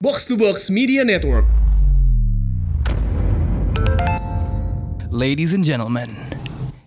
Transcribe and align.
Box 0.00 0.24
to 0.26 0.36
Box 0.36 0.70
Media 0.70 1.04
Network. 1.04 1.44
Ladies 5.10 5.54
and 5.54 5.64
gentlemen, 5.64 6.14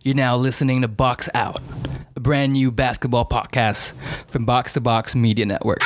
you're 0.02 0.16
now 0.16 0.38
listening 0.38 0.82
to 0.84 0.88
Box 0.88 1.28
Out, 1.34 1.60
a 2.16 2.22
brand 2.22 2.54
new 2.54 2.72
basketball 2.72 3.26
podcast 3.26 3.92
from 4.30 4.46
Box 4.46 4.72
to 4.76 4.80
Box 4.80 5.14
Media 5.14 5.46
Network. 5.46 5.82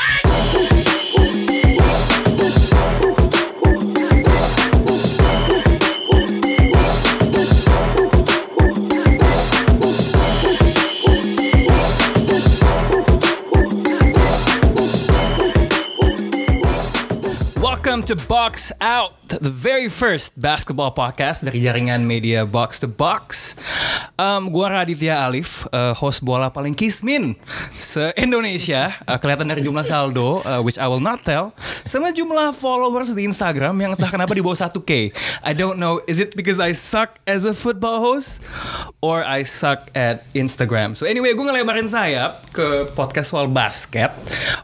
To 18.05 18.13
Box 18.29 18.69
Out, 18.85 19.17
the 19.33 19.49
very 19.49 19.89
first 19.89 20.37
basketball 20.37 20.93
podcast 20.93 21.41
dari 21.41 21.57
jaringan 21.57 22.05
media 22.05 22.45
Box 22.45 22.77
to 22.77 22.85
Box. 22.85 23.57
Um, 24.21 24.53
gua 24.53 24.69
Raditya 24.69 25.25
Alif, 25.25 25.65
uh, 25.73 25.97
host 25.97 26.21
bola 26.21 26.53
paling 26.53 26.77
kismin 26.77 27.33
se-Indonesia. 27.73 28.93
Uh, 29.09 29.17
kelihatan 29.17 29.49
dari 29.49 29.65
jumlah 29.65 29.81
saldo, 29.81 30.45
uh, 30.45 30.61
which 30.61 30.77
I 30.77 30.85
will 30.85 31.01
not 31.01 31.25
tell. 31.25 31.57
Sama 31.89 32.13
jumlah 32.13 32.53
followers 32.53 33.09
di 33.09 33.25
Instagram 33.25 33.73
yang 33.81 33.97
entah 33.97 34.13
kenapa 34.13 34.37
di 34.37 34.45
bawah 34.45 34.69
1K. 34.69 35.09
I 35.41 35.57
don't 35.57 35.81
know, 35.81 35.97
is 36.05 36.21
it 36.21 36.37
because 36.37 36.61
I 36.61 36.77
suck 36.77 37.17
as 37.25 37.41
a 37.41 37.57
football 37.57 38.05
host? 38.05 38.45
Or 39.01 39.25
I 39.25 39.49
suck 39.49 39.89
at 39.97 40.29
Instagram. 40.37 40.93
So 40.93 41.09
anyway, 41.09 41.33
gue 41.33 41.41
ngelebarin 41.41 41.89
sayap 41.89 42.53
ke 42.53 42.93
podcast 42.93 43.33
soal 43.33 43.49
basket. 43.49 44.13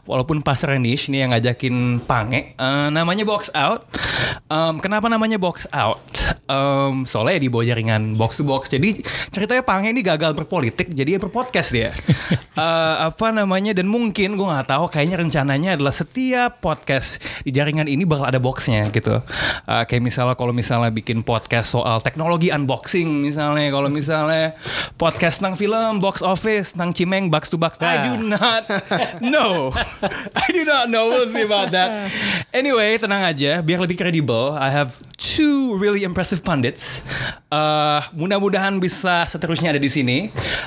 Walaupun 0.06 0.46
pasar 0.46 0.78
niche 0.78 1.10
ini 1.10 1.26
yang 1.26 1.34
ngajakin 1.34 2.06
Pange. 2.06 2.54
Uh, 2.54 2.86
namanya 2.90 3.31
Box 3.32 3.48
Out. 3.56 3.88
Um, 4.52 4.76
kenapa 4.76 5.08
namanya 5.08 5.40
Box 5.40 5.64
Out? 5.72 6.04
Um, 6.44 7.08
soalnya 7.08 7.40
di 7.40 7.48
bawah 7.48 7.64
jaringan 7.64 8.20
Box 8.20 8.36
to 8.36 8.44
Box. 8.44 8.68
Jadi 8.68 9.00
ceritanya 9.32 9.64
Pange 9.64 9.88
ini 9.88 10.04
gagal 10.04 10.36
berpolitik, 10.36 10.92
jadi 10.92 11.16
ya 11.16 11.18
berpodcast 11.24 11.72
dia. 11.72 11.96
Uh, 12.52 13.00
apa 13.08 13.32
namanya? 13.32 13.72
Dan 13.72 13.88
mungkin 13.88 14.36
gue 14.36 14.44
nggak 14.44 14.68
tahu. 14.68 14.84
Kayaknya 14.92 15.16
rencananya 15.24 15.70
adalah 15.80 15.96
setiap 15.96 16.60
podcast 16.60 17.24
di 17.40 17.56
jaringan 17.56 17.88
ini 17.88 18.04
bakal 18.04 18.28
ada 18.28 18.36
boxnya 18.36 18.92
gitu. 18.92 19.24
Uh, 19.64 19.82
kayak 19.88 20.04
misalnya 20.04 20.36
kalau 20.36 20.52
misalnya 20.52 20.92
bikin 20.92 21.24
podcast 21.24 21.72
soal 21.72 22.04
teknologi 22.04 22.52
unboxing 22.52 23.24
misalnya, 23.24 23.72
kalau 23.72 23.88
misalnya 23.88 24.60
podcast 25.00 25.40
tentang 25.40 25.56
film, 25.56 26.04
box 26.04 26.20
office, 26.20 26.76
tentang 26.76 26.92
Cimeng, 26.92 27.32
box 27.32 27.48
to 27.48 27.56
box. 27.56 27.80
I 27.80 28.12
do 28.12 28.20
not 28.20 28.68
know. 29.24 29.72
I 30.36 30.46
do 30.52 30.68
not 30.68 30.92
know. 30.92 31.08
We'll 31.08 31.32
see 31.32 31.48
about 31.48 31.72
that. 31.72 32.12
Anyway, 32.52 33.00
tenang 33.00 33.21
aja, 33.22 33.62
biar 33.62 33.78
lebih 33.82 33.94
kredibel. 33.94 34.58
I 34.58 34.70
have 34.72 34.98
two 35.18 35.78
really 35.78 36.02
impressive 36.02 36.42
pundits. 36.42 37.06
Uh, 37.52 38.02
mudah-mudahan 38.14 38.82
bisa 38.82 39.26
seterusnya 39.30 39.74
ada 39.74 39.80
di 39.82 39.90
sini. 39.90 40.18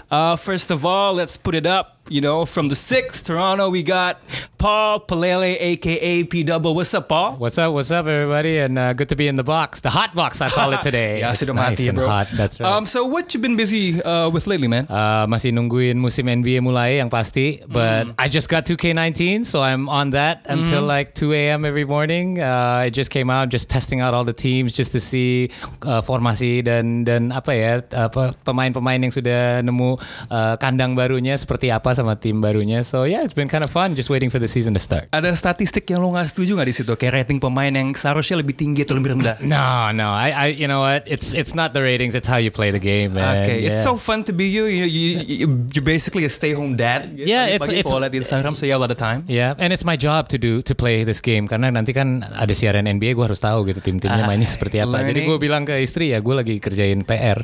Uh, 0.07 0.39
first 0.39 0.71
of 0.71 0.87
all, 0.87 1.15
let's 1.15 1.35
put 1.35 1.55
it 1.57 1.67
up. 1.67 1.94
You 2.07 2.21
know, 2.21 2.45
from 2.45 2.67
the 2.69 2.75
six, 2.77 3.23
Toronto, 3.25 3.71
we 3.73 3.81
got 3.81 4.21
Paul 4.59 4.99
Palele, 4.99 5.57
aka 5.57 6.23
P 6.25 6.43
Double. 6.43 6.75
What's 6.75 6.93
up, 6.93 7.09
Paul? 7.09 7.33
What's 7.41 7.57
up? 7.57 7.73
What's 7.73 7.89
up, 7.89 8.05
everybody? 8.05 8.59
And 8.59 8.77
uh, 8.77 8.93
good 8.93 9.09
to 9.09 9.15
be 9.15 9.27
in 9.27 9.37
the 9.37 9.43
box, 9.43 9.79
the 9.79 9.89
hot 9.89 10.13
box, 10.13 10.39
I 10.39 10.49
call 10.49 10.71
it 10.73 10.81
today. 10.85 11.21
Ya, 11.25 11.31
It's 11.33 11.41
nice 11.41 11.55
mati, 11.73 11.89
and 11.89 11.97
bro. 11.97 12.05
hot. 12.05 12.27
That's 12.37 12.59
right. 12.59 12.69
Um, 12.69 12.85
so 12.85 13.05
what 13.09 13.33
you 13.33 13.39
been 13.41 13.55
busy 13.57 14.03
uh, 14.03 14.29
with 14.29 14.45
lately, 14.45 14.67
man? 14.69 14.85
uh, 14.85 15.25
masih 15.25 15.49
nungguin 15.49 15.97
musim 15.97 16.29
NBA 16.29 16.61
mulai 16.61 17.01
yang 17.01 17.09
pasti, 17.09 17.65
but 17.65 18.05
Hmm. 18.05 18.11
I 18.21 18.29
just 18.29 18.53
got 18.53 18.69
2K19, 18.69 19.41
so 19.41 19.65
I'm 19.65 19.89
on 19.89 20.11
that 20.13 20.45
until 20.45 20.85
like 20.85 21.17
2 21.17 21.33
a.m. 21.33 21.65
every 21.65 21.89
morning. 21.89 22.37
Uh, 22.37 22.85
it 22.85 22.93
just 22.93 23.09
came 23.09 23.33
out, 23.33 23.49
just 23.49 23.65
testing 23.65 23.97
out 24.05 24.13
all 24.13 24.23
the 24.23 24.35
teams, 24.35 24.77
just 24.77 24.93
to 24.93 25.01
see 25.01 25.49
uh, 25.81 26.05
formasi 26.05 26.61
dan 26.61 27.01
dan 27.01 27.33
apa 27.33 27.49
ya 27.57 27.81
apa 27.97 28.37
pemain-pemain 28.45 29.01
yang 29.01 29.09
sudah 29.09 29.65
nemu 29.65 29.97
uh, 30.29 30.53
kandang 30.61 30.93
barunya 30.93 31.33
seperti 31.33 31.73
apa 31.73 31.94
sama 31.95 32.19
tim 32.19 32.43
barunya. 32.43 32.83
So 32.83 33.07
yeah, 33.07 33.23
it's 33.23 33.33
been 33.33 33.47
kind 33.47 33.63
of 33.63 33.71
fun, 33.71 33.95
just 33.95 34.11
waiting 34.11 34.27
for 34.27 34.37
the 34.37 34.51
season 34.51 34.75
to 34.75 34.81
start. 34.83 35.07
Ada 35.09 35.31
statistik 35.33 35.87
yang 35.87 36.03
lo 36.03 36.11
nggak 36.11 36.29
setuju 36.29 36.59
nggak 36.59 36.67
di 36.67 36.75
situ? 36.75 36.91
Kayak 36.93 37.23
rating 37.23 37.39
pemain 37.39 37.71
yang 37.71 37.95
seharusnya 37.95 38.43
lebih 38.43 38.53
tinggi 38.53 38.83
atau 38.83 38.99
lebih 38.99 39.15
rendah? 39.15 39.39
No, 39.47 39.89
no. 39.89 40.11
I, 40.11 40.29
I, 40.31 40.47
you 40.51 40.67
know 40.67 40.83
what? 40.83 41.07
It's 41.07 41.31
it's 41.31 41.55
not 41.55 41.71
the 41.71 41.79
ratings. 41.79 42.11
It's 42.13 42.27
how 42.27 42.37
you 42.37 42.51
play 42.51 42.69
the 42.69 42.81
game, 42.81 43.15
man. 43.15 43.47
Okay, 43.47 43.63
it's 43.63 43.79
Yeah. 43.79 43.87
so 43.87 43.95
fun 43.95 44.27
to 44.27 44.33
be 44.35 44.51
you. 44.51 44.67
You, 44.67 44.85
you, 44.85 45.07
you 45.23 45.47
you're 45.71 45.85
basically 45.85 46.25
a 46.25 46.31
stay-home 46.31 46.75
dad. 46.75 47.15
Yeah, 47.15 47.47
it's- 47.47 47.71
it's- 47.71 47.87
liat 47.87 48.11
di 48.11 48.19
Instagram, 48.19 48.59
so 48.59 48.67
you 48.67 48.75
have 48.75 48.83
a 48.83 48.85
lot 48.85 48.91
of 48.91 48.99
time. 48.99 49.23
Yeah, 49.25 49.55
and 49.55 49.71
it's 49.71 49.87
my 49.87 49.95
job 49.95 50.27
to 50.33 50.37
do 50.37 50.59
to 50.61 50.73
play 50.75 51.07
this 51.07 51.23
game 51.23 51.47
karena 51.47 51.71
nanti 51.71 51.95
kan 51.95 52.25
ada 52.35 52.51
siaran 52.51 52.83
NBA, 52.85 53.15
gue 53.15 53.23
harus 53.23 53.39
tahu 53.39 53.63
gitu 53.71 53.79
tim-timnya 53.79 54.25
Ah, 54.25 54.27
mainnya 54.27 54.49
seperti 54.49 54.83
apa. 54.83 54.99
Jadi 54.99 55.23
learning. 55.23 55.27
gue 55.31 55.37
bilang 55.39 55.63
ke 55.63 55.79
istri 55.79 56.11
ya, 56.11 56.19
gue 56.19 56.35
lagi 56.35 56.59
kerjain 56.59 57.07
PR. 57.07 57.39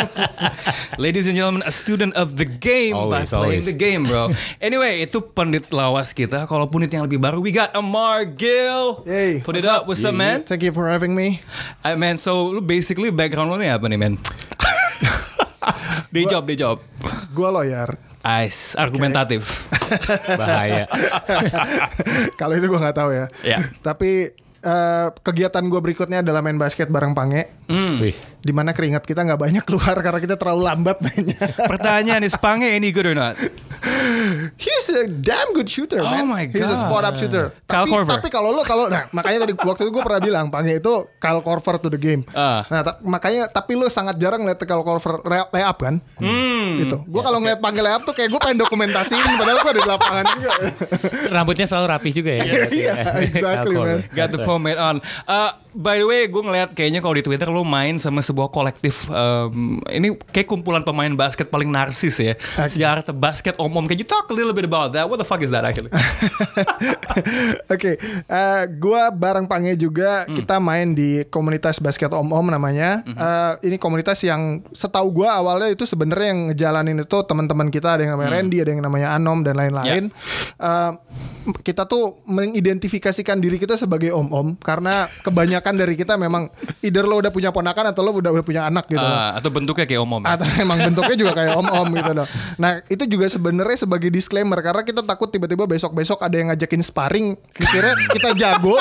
Ladies 0.98 1.26
and 1.26 1.36
gentlemen, 1.36 1.62
a 1.64 1.70
student 1.70 2.12
of 2.16 2.36
the 2.36 2.44
game 2.44 2.94
by 2.96 3.24
Always, 3.24 3.59
playing 3.60 3.76
the 3.76 3.76
game, 3.76 4.02
bro. 4.08 4.32
Anyway, 4.66 5.04
itu 5.04 5.20
pendit 5.20 5.68
lawas 5.72 6.12
kita. 6.16 6.48
Kalau 6.48 6.68
punit 6.68 6.88
yang 6.92 7.04
lebih 7.04 7.20
baru, 7.20 7.40
we 7.40 7.52
got 7.52 7.72
Amar 7.76 8.24
Gill. 8.24 9.04
Hey, 9.04 9.40
put 9.44 9.56
it 9.56 9.64
up. 9.64 9.84
up? 9.84 9.88
What's 9.88 10.04
up, 10.04 10.16
man? 10.16 10.44
Thank 10.44 10.64
you 10.64 10.72
for 10.72 10.88
having 10.88 11.12
me. 11.12 11.40
Uh, 11.84 11.96
man, 11.96 12.16
so 12.16 12.48
lu 12.52 12.60
basically 12.64 13.12
background 13.12 13.52
lo 13.52 13.56
nih 13.60 13.72
apa 13.72 13.84
nih, 13.88 13.98
man? 14.00 14.14
day 16.14 16.24
job, 16.28 16.44
day 16.48 16.56
job. 16.56 16.80
Gua 17.36 17.52
lawyer. 17.52 17.96
Ice, 18.44 18.76
argumentatif. 18.76 19.48
Bahaya. 20.40 20.84
Kalau 22.36 22.52
itu 22.56 22.66
gua 22.68 22.80
nggak 22.84 22.96
tahu 22.96 23.10
ya. 23.16 23.26
Ya. 23.40 23.58
Tapi 23.80 24.36
eh, 24.60 25.08
kegiatan 25.24 25.64
gua 25.72 25.80
berikutnya 25.80 26.20
adalah 26.20 26.44
main 26.44 26.60
basket 26.60 26.92
bareng 26.92 27.16
Pange. 27.16 27.59
Wih. 27.70 28.16
Di 28.40 28.50
mana 28.50 28.70
keringat 28.70 29.02
kita 29.02 29.22
nggak 29.22 29.38
banyak 29.38 29.62
keluar 29.62 29.94
karena 29.96 30.18
kita 30.18 30.34
terlalu 30.34 30.66
lambat 30.66 30.98
mainnya. 30.98 31.38
Pertanyaan 31.70 32.20
is 32.20 32.34
Pange 32.34 32.66
any 32.66 32.90
good 32.90 33.06
or 33.06 33.14
not? 33.14 33.38
He's 34.56 34.86
a 34.90 35.06
damn 35.06 35.52
good 35.52 35.66
shooter, 35.66 36.00
Oh 36.00 36.10
man. 36.10 36.26
my 36.26 36.44
He's 36.44 36.60
a 36.60 36.74
God. 36.74 36.82
spot 36.82 37.02
up 37.02 37.14
shooter. 37.16 37.54
Kyle 37.64 37.84
tapi, 37.84 37.90
Korver. 37.90 38.12
tapi 38.12 38.28
kalau 38.28 38.50
lo 38.50 38.62
kalau 38.62 38.86
nah 38.86 39.08
makanya 39.10 39.44
tadi 39.44 39.54
waktu 39.56 39.86
itu 39.86 39.90
gue 39.90 40.02
pernah 40.02 40.20
bilang 40.20 40.46
Pange 40.48 40.76
itu 40.76 40.92
Kyle 41.16 41.40
Korver 41.40 41.78
to 41.78 41.88
the 41.88 41.96
game. 41.96 42.22
Ah. 42.32 42.66
Nah 42.66 42.80
ta- 42.82 42.98
makanya 43.00 43.46
tapi 43.46 43.72
lo 43.72 43.86
sangat 43.86 44.18
jarang 44.18 44.42
lihat 44.42 44.58
Kyle 44.58 44.82
Korver 44.82 45.22
layup 45.24 45.78
kan? 45.78 45.94
Hmm. 46.18 46.76
Gitu. 46.76 46.96
Gue 47.06 47.22
kalau 47.22 47.38
ngeliat 47.38 47.58
Pange 47.58 47.80
layup 47.80 48.02
tuh 48.02 48.12
kayak 48.12 48.28
gue 48.28 48.40
pengen 48.40 48.58
dokumentasiin 48.58 49.24
padahal 49.36 49.58
gue 49.58 49.70
ada 49.70 49.80
di 49.80 49.88
lapangan 49.88 50.24
juga. 50.34 50.52
Rambutnya 51.30 51.66
selalu 51.66 51.86
rapi 51.88 52.10
juga 52.10 52.32
ya. 52.34 52.42
Iya, 52.70 52.94
exactly, 53.20 53.76
man. 53.76 54.00
Got 54.10 54.28
the 54.30 54.40
pomade 54.40 54.76
on. 54.76 55.00
Uh, 55.24 55.50
by 55.72 55.96
the 55.96 56.04
way, 56.04 56.24
gue 56.24 56.38
ngeliat 56.38 56.70
kayaknya 56.70 56.98
kalau 56.98 57.12
di 57.12 57.22
Twitter 57.22 57.46
lo 57.46 57.62
main 57.62 57.96
sama 57.96 58.20
sebuah 58.20 58.48
kolektif. 58.48 59.06
um, 59.06 59.78
ini 59.86 60.12
kayak 60.26 60.46
kumpulan 60.46 60.80
pemain 60.80 61.10
basket 61.10 61.46
paling 61.46 61.68
narsis 61.68 62.16
ya. 62.16 62.34
Sejarah 62.60 63.00
te- 63.00 63.12
basket 63.12 63.54
om-om. 63.56 63.84
Can 63.84 63.96
you 63.96 64.04
talk 64.04 64.26
a 64.26 64.34
little 64.34 64.50
bit 64.50 64.64
about 64.64 64.90
that? 64.90 65.04
What 65.04 65.16
the 65.16 65.24
fuck 65.24 65.40
is 65.40 65.50
that 65.50 65.62
actually? 65.62 65.90
Oke, 67.72 67.96
eh, 68.22 68.62
gua 68.72 69.10
bareng 69.10 69.44
Pange 69.44 69.74
juga 69.74 70.22
Hmm. 70.22 70.34
kita 70.34 70.56
main 70.56 70.92
di 70.92 71.22
komunitas 71.26 71.78
basket 71.78 72.10
Om 72.10 72.28
Om 72.28 72.46
namanya. 72.48 73.02
Hmm. 73.02 73.14
Eh, 73.14 73.52
ini 73.66 73.76
komunitas 73.76 74.20
yang 74.20 74.64
setahu 74.70 75.10
gua 75.14 75.36
awalnya 75.36 75.68
itu 75.68 75.84
sebenarnya 75.84 76.28
yang 76.28 76.40
ngejalanin 76.48 76.98
itu 76.98 77.18
teman-teman 77.24 77.68
kita 77.68 77.94
ada 77.94 78.02
yang 78.02 78.14
namanya 78.14 78.28
Hmm. 78.28 78.38
Randy, 78.40 78.56
ada 78.58 78.70
yang 78.70 78.82
namanya 78.82 79.08
Anom 79.12 79.38
dan 79.40 79.54
lain-lain. 79.54 80.04
Ya. 80.08 80.14
Eh, 80.60 80.92
kita 81.62 81.84
tuh 81.84 82.20
mengidentifikasikan 82.24 83.36
diri 83.36 83.56
kita 83.56 83.74
sebagai 83.74 84.12
Om 84.12 84.28
Om 84.28 84.48
karena 84.58 85.08
kebanyakan 85.20 85.59
dari 85.62 85.94
kita 85.94 86.16
memang 86.16 86.48
either 86.80 87.04
lo 87.04 87.20
udah 87.20 87.28
punya 87.28 87.48
ponakan 87.48 87.92
atau 87.92 88.00
lo 88.00 88.12
udah 88.12 88.32
udah 88.32 88.44
punya 88.44 88.64
anak 88.64 88.88
gitu. 88.88 88.98
loh. 88.98 89.08
Uh, 89.10 89.36
atau 89.36 89.48
bentuknya 89.48 89.84
kayak 89.84 90.00
om-om. 90.00 90.22
ya? 90.22 90.34
Atau 90.34 90.46
emang 90.56 90.78
bentuknya 90.80 91.16
juga 91.16 91.32
kayak 91.34 91.52
om-om 91.54 91.88
gitu 91.92 92.10
dong. 92.14 92.28
Nah 92.56 92.72
itu 92.86 93.04
juga 93.04 93.26
sebenarnya 93.26 93.78
sebagai 93.78 94.08
disclaimer 94.08 94.58
karena 94.58 94.80
kita 94.80 95.00
takut 95.00 95.28
tiba-tiba 95.28 95.64
besok-besok 95.64 96.20
ada 96.20 96.34
yang 96.34 96.48
ngajakin 96.48 96.80
sparring, 96.80 97.26
mikirnya 97.54 97.94
kita 98.10 98.28
jago, 98.34 98.76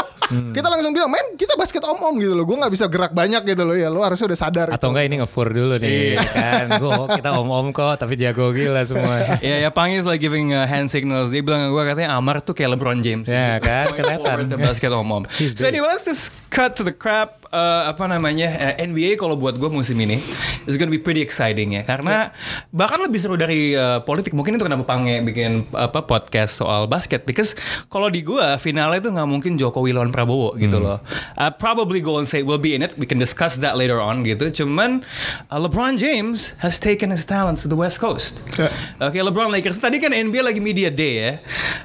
kita 0.51 0.67
langsung 0.67 0.91
bilang, 0.91 1.09
men 1.09 1.35
kita 1.35 1.53
basket 1.55 1.83
om-om 1.83 2.15
gitu 2.17 2.33
loh, 2.33 2.43
gue 2.43 2.55
nggak 2.55 2.71
bisa 2.71 2.85
gerak 2.85 3.11
banyak 3.11 3.41
gitu 3.45 3.63
loh 3.63 3.73
ya, 3.73 3.87
lo 3.87 4.01
harusnya 4.01 4.29
udah 4.29 4.39
sadar. 4.39 4.67
Atau 4.71 4.89
enggak 4.89 5.05
ini 5.05 5.15
ngefur 5.19 5.49
dulu 5.49 5.75
nih 5.75 6.15
Iya. 6.15 6.21
kan. 6.23 6.65
Gue 6.77 6.93
kita 7.15 7.29
om-om 7.35 7.69
kok 7.69 7.97
tapi 7.97 8.15
jago 8.15 8.49
gila 8.49 8.83
semua. 8.83 9.39
Ya, 9.39 9.59
ya 9.59 9.69
Pange 9.69 9.97
is 9.97 10.05
like 10.05 10.19
giving 10.19 10.51
uh, 10.51 10.63
hand 10.63 10.87
signals. 10.87 11.29
Dia 11.29 11.41
bilang 11.41 11.65
ke 11.65 11.69
gue 11.69 11.83
katanya 11.85 12.13
Amar 12.13 12.39
tuh 12.39 12.53
kayak 12.53 12.77
LeBron 12.77 12.99
James. 12.99 13.25
Ya 13.25 13.57
kan, 13.57 13.89
Going 13.91 13.99
kelihatan. 14.45 14.59
basket 14.59 14.91
om-om. 14.91 15.23
So 15.57 15.65
anyway, 15.65 15.87
let's 15.87 16.05
just 16.05 16.29
cut 16.49 16.75
to 16.77 16.83
the 16.83 16.91
crap 16.91 17.38
eh, 17.49 17.83
apa 17.89 18.05
namanya 18.05 18.77
eh, 18.77 18.85
NBA 18.85 19.17
kalau 19.17 19.35
buat 19.35 19.57
gue 19.57 19.69
musim 19.69 19.97
ini 19.99 20.21
is 20.69 20.77
gonna 20.77 20.93
be 20.93 21.01
pretty 21.01 21.21
exciting 21.21 21.75
ya. 21.75 21.83
Karena 21.83 22.29
bahkan 22.69 23.01
lebih 23.01 23.19
seru 23.21 23.35
dari 23.35 23.73
eh, 23.73 23.99
politik. 24.05 24.33
Mungkin 24.37 24.57
itu 24.57 24.63
kenapa 24.65 24.85
Pange 24.85 25.21
bikin 25.25 25.69
apa 25.73 26.05
podcast 26.05 26.57
soal 26.57 26.85
basket. 26.85 27.25
Because 27.25 27.57
kalau 27.89 28.09
di 28.09 28.21
gue 28.21 28.41
finalnya 28.61 29.01
itu 29.01 29.09
nggak 29.13 29.29
mungkin 29.29 29.57
Jokowi 29.57 29.93
lawan 29.93 30.13
Prabowo 30.13 30.55
gitu 30.57 30.77
loh. 30.81 31.01
I 31.37 31.49
probably 31.53 32.01
go 32.01 32.17
and 32.21 32.27
say 32.29 32.41
we'll 32.45 32.61
be 32.61 32.77
in 32.77 32.81
it. 32.85 32.95
We 32.97 33.09
can 33.09 33.17
discuss 33.17 33.57
that 33.61 33.75
later 33.75 33.97
on 33.97 34.21
gitu. 34.25 34.49
Cuman 34.53 35.01
uh, 35.49 35.59
LeBron 35.59 35.97
James 35.97 36.53
has 36.61 36.77
taken 36.77 37.09
his 37.09 37.25
talents 37.25 37.65
to 37.65 37.67
the 37.67 37.77
West 37.77 37.97
Coast. 38.01 38.41
Ya. 38.55 38.69
Oke 39.01 39.19
LeBron 39.19 39.49
Lakers. 39.49 39.81
Tadi 39.81 39.97
kan 39.97 40.13
NBA 40.13 40.45
lagi 40.45 40.61
media 40.61 40.89
day 40.93 41.13
ya. 41.19 41.33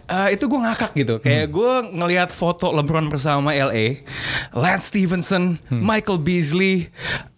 Eh, 0.04 0.28
itu 0.36 0.44
gue 0.44 0.60
ngakak 0.60 0.92
gitu. 0.94 1.16
Kayak 1.18 1.50
gue 1.50 1.72
ngelihat 1.96 2.28
foto 2.28 2.70
LeBron 2.70 3.08
bersama 3.08 3.56
LA 3.56 4.04
Lance 4.52 4.92
Stevenson 4.92 5.53
Michael 5.70 6.18
Beasley 6.20 6.88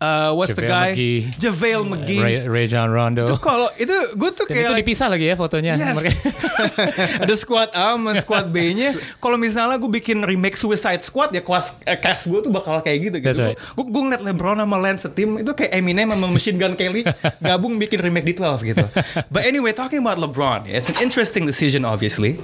uh, 0.00 0.32
what's 0.34 0.54
the 0.54 0.62
JaVale 0.62 0.72
guy 0.72 0.88
McGee. 0.92 1.20
JaVale 1.40 1.84
McGee 1.86 2.22
Ray, 2.22 2.36
Ray 2.48 2.66
John 2.66 2.88
Rondo. 2.92 3.26
itu 3.26 3.36
kalau 3.40 3.68
itu 3.76 3.94
gue 4.14 4.30
tuh 4.32 4.44
Dan 4.46 4.54
kayak 4.56 4.68
itu 4.70 4.74
dipisah 4.84 5.08
lagi 5.10 5.26
ya 5.26 5.34
fotonya. 5.34 5.72
Yes. 5.76 5.98
Ada 7.24 7.34
squad 7.34 7.70
A 7.74 7.96
sama 7.96 8.12
squad 8.14 8.52
B-nya. 8.52 8.94
Kalau 9.18 9.36
misalnya 9.40 9.80
gue 9.80 9.90
bikin 9.90 10.22
remake 10.22 10.54
Suicide 10.54 11.02
Squad 11.02 11.34
ya 11.34 11.42
kelas 11.42 11.82
eh, 11.88 11.98
cast 11.98 12.28
gue 12.30 12.38
tuh 12.44 12.52
bakal 12.52 12.78
kayak 12.84 12.98
gitu 13.10 13.16
gitu. 13.18 13.42
Right. 13.52 13.58
Gue 13.58 13.84
gue 13.88 14.02
ngeliat 14.06 14.22
LeBron 14.22 14.60
sama 14.60 14.76
Lance 14.78 15.08
setim 15.08 15.40
itu 15.42 15.52
kayak 15.56 15.72
Eminem 15.74 16.12
sama 16.12 16.26
Machine 16.30 16.56
Gun 16.60 16.74
Kelly 16.78 17.02
gabung 17.46 17.80
bikin 17.80 17.98
remake 17.98 18.26
di 18.30 18.34
12 18.36 18.70
gitu. 18.70 18.84
But 19.32 19.48
anyway, 19.48 19.74
talking 19.74 20.00
about 20.00 20.20
LeBron, 20.22 20.70
it's 20.70 20.92
an 20.92 20.98
interesting 21.02 21.44
decision 21.48 21.82
obviously. 21.82 22.38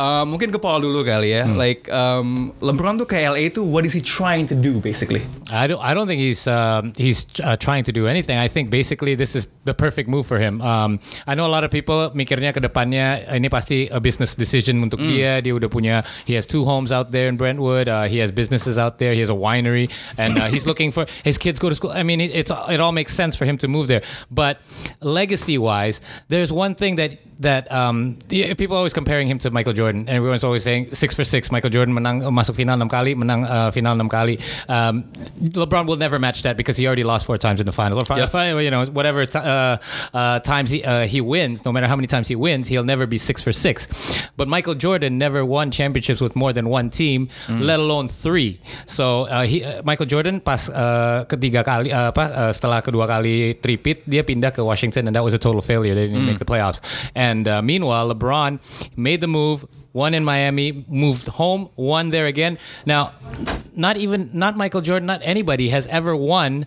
Uh, 0.00 0.26
mungkin 0.26 0.50
ke 0.50 0.58
Paul 0.58 0.82
dulu 0.82 1.06
kali 1.06 1.36
ya. 1.36 1.46
Like 1.46 1.86
um, 1.94 2.50
LeBron 2.58 2.98
tuh 2.98 3.06
ke 3.06 3.20
LA 3.20 3.52
itu 3.52 3.62
what 3.62 3.86
is 3.86 3.94
he 3.94 4.02
trying 4.02 4.50
to 4.50 4.56
do 4.58 4.82
basically? 4.82 5.13
I 5.50 5.66
don't. 5.66 5.80
I 5.82 5.94
don't 5.94 6.06
think 6.06 6.20
he's 6.20 6.46
um, 6.46 6.92
he's 6.96 7.26
uh, 7.42 7.56
trying 7.56 7.84
to 7.84 7.92
do 7.92 8.06
anything. 8.06 8.38
I 8.38 8.48
think 8.48 8.70
basically 8.70 9.14
this 9.14 9.36
is 9.36 9.48
the 9.64 9.74
perfect 9.74 10.08
move 10.08 10.26
for 10.26 10.38
him. 10.38 10.60
Um, 10.62 11.00
I 11.26 11.34
know 11.34 11.46
a 11.46 11.52
lot 11.52 11.64
of 11.64 11.70
people 11.70 12.10
mikirnya 12.10 12.54
ke 12.54 12.60
depannya 12.62 13.26
ini 13.28 13.50
pasti 13.50 13.88
a 13.88 14.00
business 14.00 14.34
decision 14.34 14.82
untuk 14.82 14.98
dia. 15.00 15.42
Dia 15.42 15.52
udah 15.54 15.68
punya. 15.68 16.04
He 16.24 16.34
has 16.34 16.46
two 16.46 16.64
homes 16.64 16.90
out 16.90 17.12
there 17.12 17.28
in 17.28 17.36
Brentwood. 17.36 17.88
Uh, 17.88 18.04
he 18.04 18.18
has 18.18 18.30
businesses 18.30 18.78
out 18.78 18.98
there. 18.98 19.12
He 19.12 19.20
has 19.20 19.30
a 19.30 19.36
winery, 19.36 19.90
and 20.16 20.38
uh, 20.38 20.46
he's 20.46 20.66
looking 20.66 20.90
for 20.92 21.06
his 21.22 21.38
kids 21.38 21.58
go 21.58 21.68
to 21.68 21.74
school. 21.74 21.92
I 21.92 22.02
mean, 22.02 22.20
it, 22.20 22.34
it's 22.34 22.50
it 22.70 22.80
all 22.80 22.92
makes 22.92 23.12
sense 23.12 23.36
for 23.36 23.44
him 23.44 23.58
to 23.58 23.68
move 23.68 23.86
there. 23.86 24.02
But 24.30 24.60
legacy 25.00 25.58
wise, 25.58 26.00
there's 26.28 26.52
one 26.52 26.74
thing 26.74 26.96
that 26.96 27.18
that 27.40 27.70
um, 27.72 28.18
the- 28.28 28.54
people 28.54 28.76
are 28.76 28.82
always 28.84 28.92
comparing 28.92 29.26
him 29.26 29.38
to 29.40 29.50
Michael 29.50 29.72
Jordan, 29.72 30.06
and 30.06 30.16
everyone's 30.16 30.44
always 30.44 30.62
saying 30.62 30.94
six 30.94 31.14
for 31.14 31.24
six. 31.24 31.50
Michael 31.50 31.70
Jordan 31.70 31.94
menang 31.94 32.22
masuk 32.30 32.54
final 32.54 32.76
enam 32.78 32.90
kali, 32.90 33.14
menang 33.14 33.44
uh, 33.48 33.70
final 33.70 33.94
enam 33.96 34.10
kali. 34.10 34.38
Um, 34.68 35.04
LeBron 35.42 35.86
will 35.86 35.96
never 35.96 36.18
match 36.18 36.42
that 36.42 36.56
because 36.56 36.76
he 36.76 36.86
already 36.86 37.04
lost 37.04 37.26
four 37.26 37.38
times 37.38 37.60
in 37.60 37.66
the 37.66 37.72
final. 37.72 37.98
Or 37.98 38.04
you 38.62 38.70
know, 38.70 38.84
whatever 38.86 39.26
ti- 39.26 39.38
uh, 39.42 39.78
uh, 40.14 40.38
times 40.40 40.70
he 40.70 40.84
uh, 40.84 41.06
he 41.06 41.20
wins, 41.20 41.64
no 41.64 41.72
matter 41.72 41.86
how 41.86 41.96
many 41.96 42.06
times 42.06 42.28
he 42.28 42.36
wins, 42.36 42.68
he'll 42.68 42.84
never 42.86 43.06
be 43.06 43.18
six 43.18 43.42
for 43.42 43.52
six. 43.52 43.88
But 44.36 44.46
Michael 44.46 44.74
Jordan 44.74 45.18
never 45.18 45.44
won 45.44 45.70
championships 45.70 46.20
with 46.20 46.36
more 46.36 46.52
than 46.52 46.68
one 46.68 46.90
team, 46.90 47.28
let 47.48 47.80
alone 47.80 48.08
three. 48.08 48.60
So 48.86 49.26
uh, 49.26 49.42
he, 49.42 49.64
uh, 49.64 49.82
Michael 49.84 50.06
Jordan 50.06 50.40
pas 50.40 50.68
uh, 50.68 51.24
ketiga 51.26 51.64
kali 51.64 51.90
uh, 51.90 52.12
apa 52.12 52.24
uh, 52.30 52.52
setelah 52.52 52.82
kedua 52.82 53.08
kali 53.08 53.54
tripit 53.58 54.04
dia 54.06 54.22
pindah 54.22 54.52
ke 54.52 54.60
Washington 54.62 55.06
and 55.08 55.16
that 55.16 55.24
was 55.24 55.34
a 55.34 55.40
total 55.40 55.62
failure. 55.62 55.94
They 55.94 56.06
didn't 56.08 56.26
make 56.26 56.38
the 56.38 56.44
playoffs. 56.46 56.78
And 57.14 57.23
uh, 57.48 57.62
meanwhile, 57.62 58.06
LeBron 58.12 58.60
made 58.96 59.20
the 59.20 59.26
move. 59.26 59.64
One 59.94 60.12
in 60.12 60.24
Miami, 60.24 60.84
moved 60.88 61.28
home, 61.28 61.70
won 61.76 62.10
there 62.10 62.26
again. 62.26 62.58
Now, 62.84 63.14
not 63.76 63.96
even 63.96 64.28
not 64.32 64.56
Michael 64.56 64.80
Jordan, 64.80 65.06
not 65.06 65.20
anybody 65.22 65.68
has 65.68 65.86
ever 65.86 66.16
won 66.16 66.66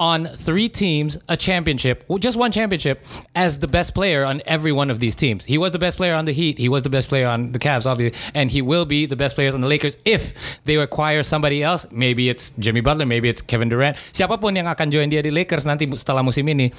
on 0.00 0.24
three 0.24 0.70
teams 0.70 1.18
a 1.28 1.36
championship, 1.36 2.04
just 2.18 2.38
one 2.38 2.52
championship, 2.52 3.04
as 3.34 3.58
the 3.58 3.68
best 3.68 3.94
player 3.94 4.24
on 4.24 4.40
every 4.46 4.72
one 4.72 4.90
of 4.90 4.98
these 4.98 5.14
teams. 5.14 5.44
He 5.44 5.58
was 5.58 5.72
the 5.72 5.78
best 5.78 5.98
player 5.98 6.14
on 6.14 6.24
the 6.24 6.32
Heat. 6.32 6.56
He 6.56 6.70
was 6.70 6.82
the 6.82 6.88
best 6.88 7.08
player 7.08 7.28
on 7.28 7.52
the 7.52 7.58
Cavs, 7.58 7.84
obviously, 7.84 8.18
and 8.34 8.50
he 8.50 8.62
will 8.62 8.86
be 8.86 9.04
the 9.04 9.16
best 9.16 9.34
players 9.34 9.52
on 9.52 9.60
the 9.60 9.68
Lakers 9.68 9.98
if 10.06 10.32
they 10.64 10.76
acquire 10.76 11.22
somebody 11.22 11.62
else. 11.62 11.86
Maybe 11.92 12.30
it's 12.30 12.50
Jimmy 12.58 12.80
Butler, 12.80 13.04
maybe 13.04 13.28
it's 13.28 13.42
Kevin 13.42 13.68
Durant. 13.68 13.98
Siapapun 14.12 14.56
yang 14.56 14.72
akan 14.72 14.90
join 14.90 15.10
dia 15.10 15.20
di 15.20 15.30
Lakers 15.30 15.64
nanti 15.68 15.84
setelah 16.00 16.24
musim 16.24 16.48
ini, 16.48 16.72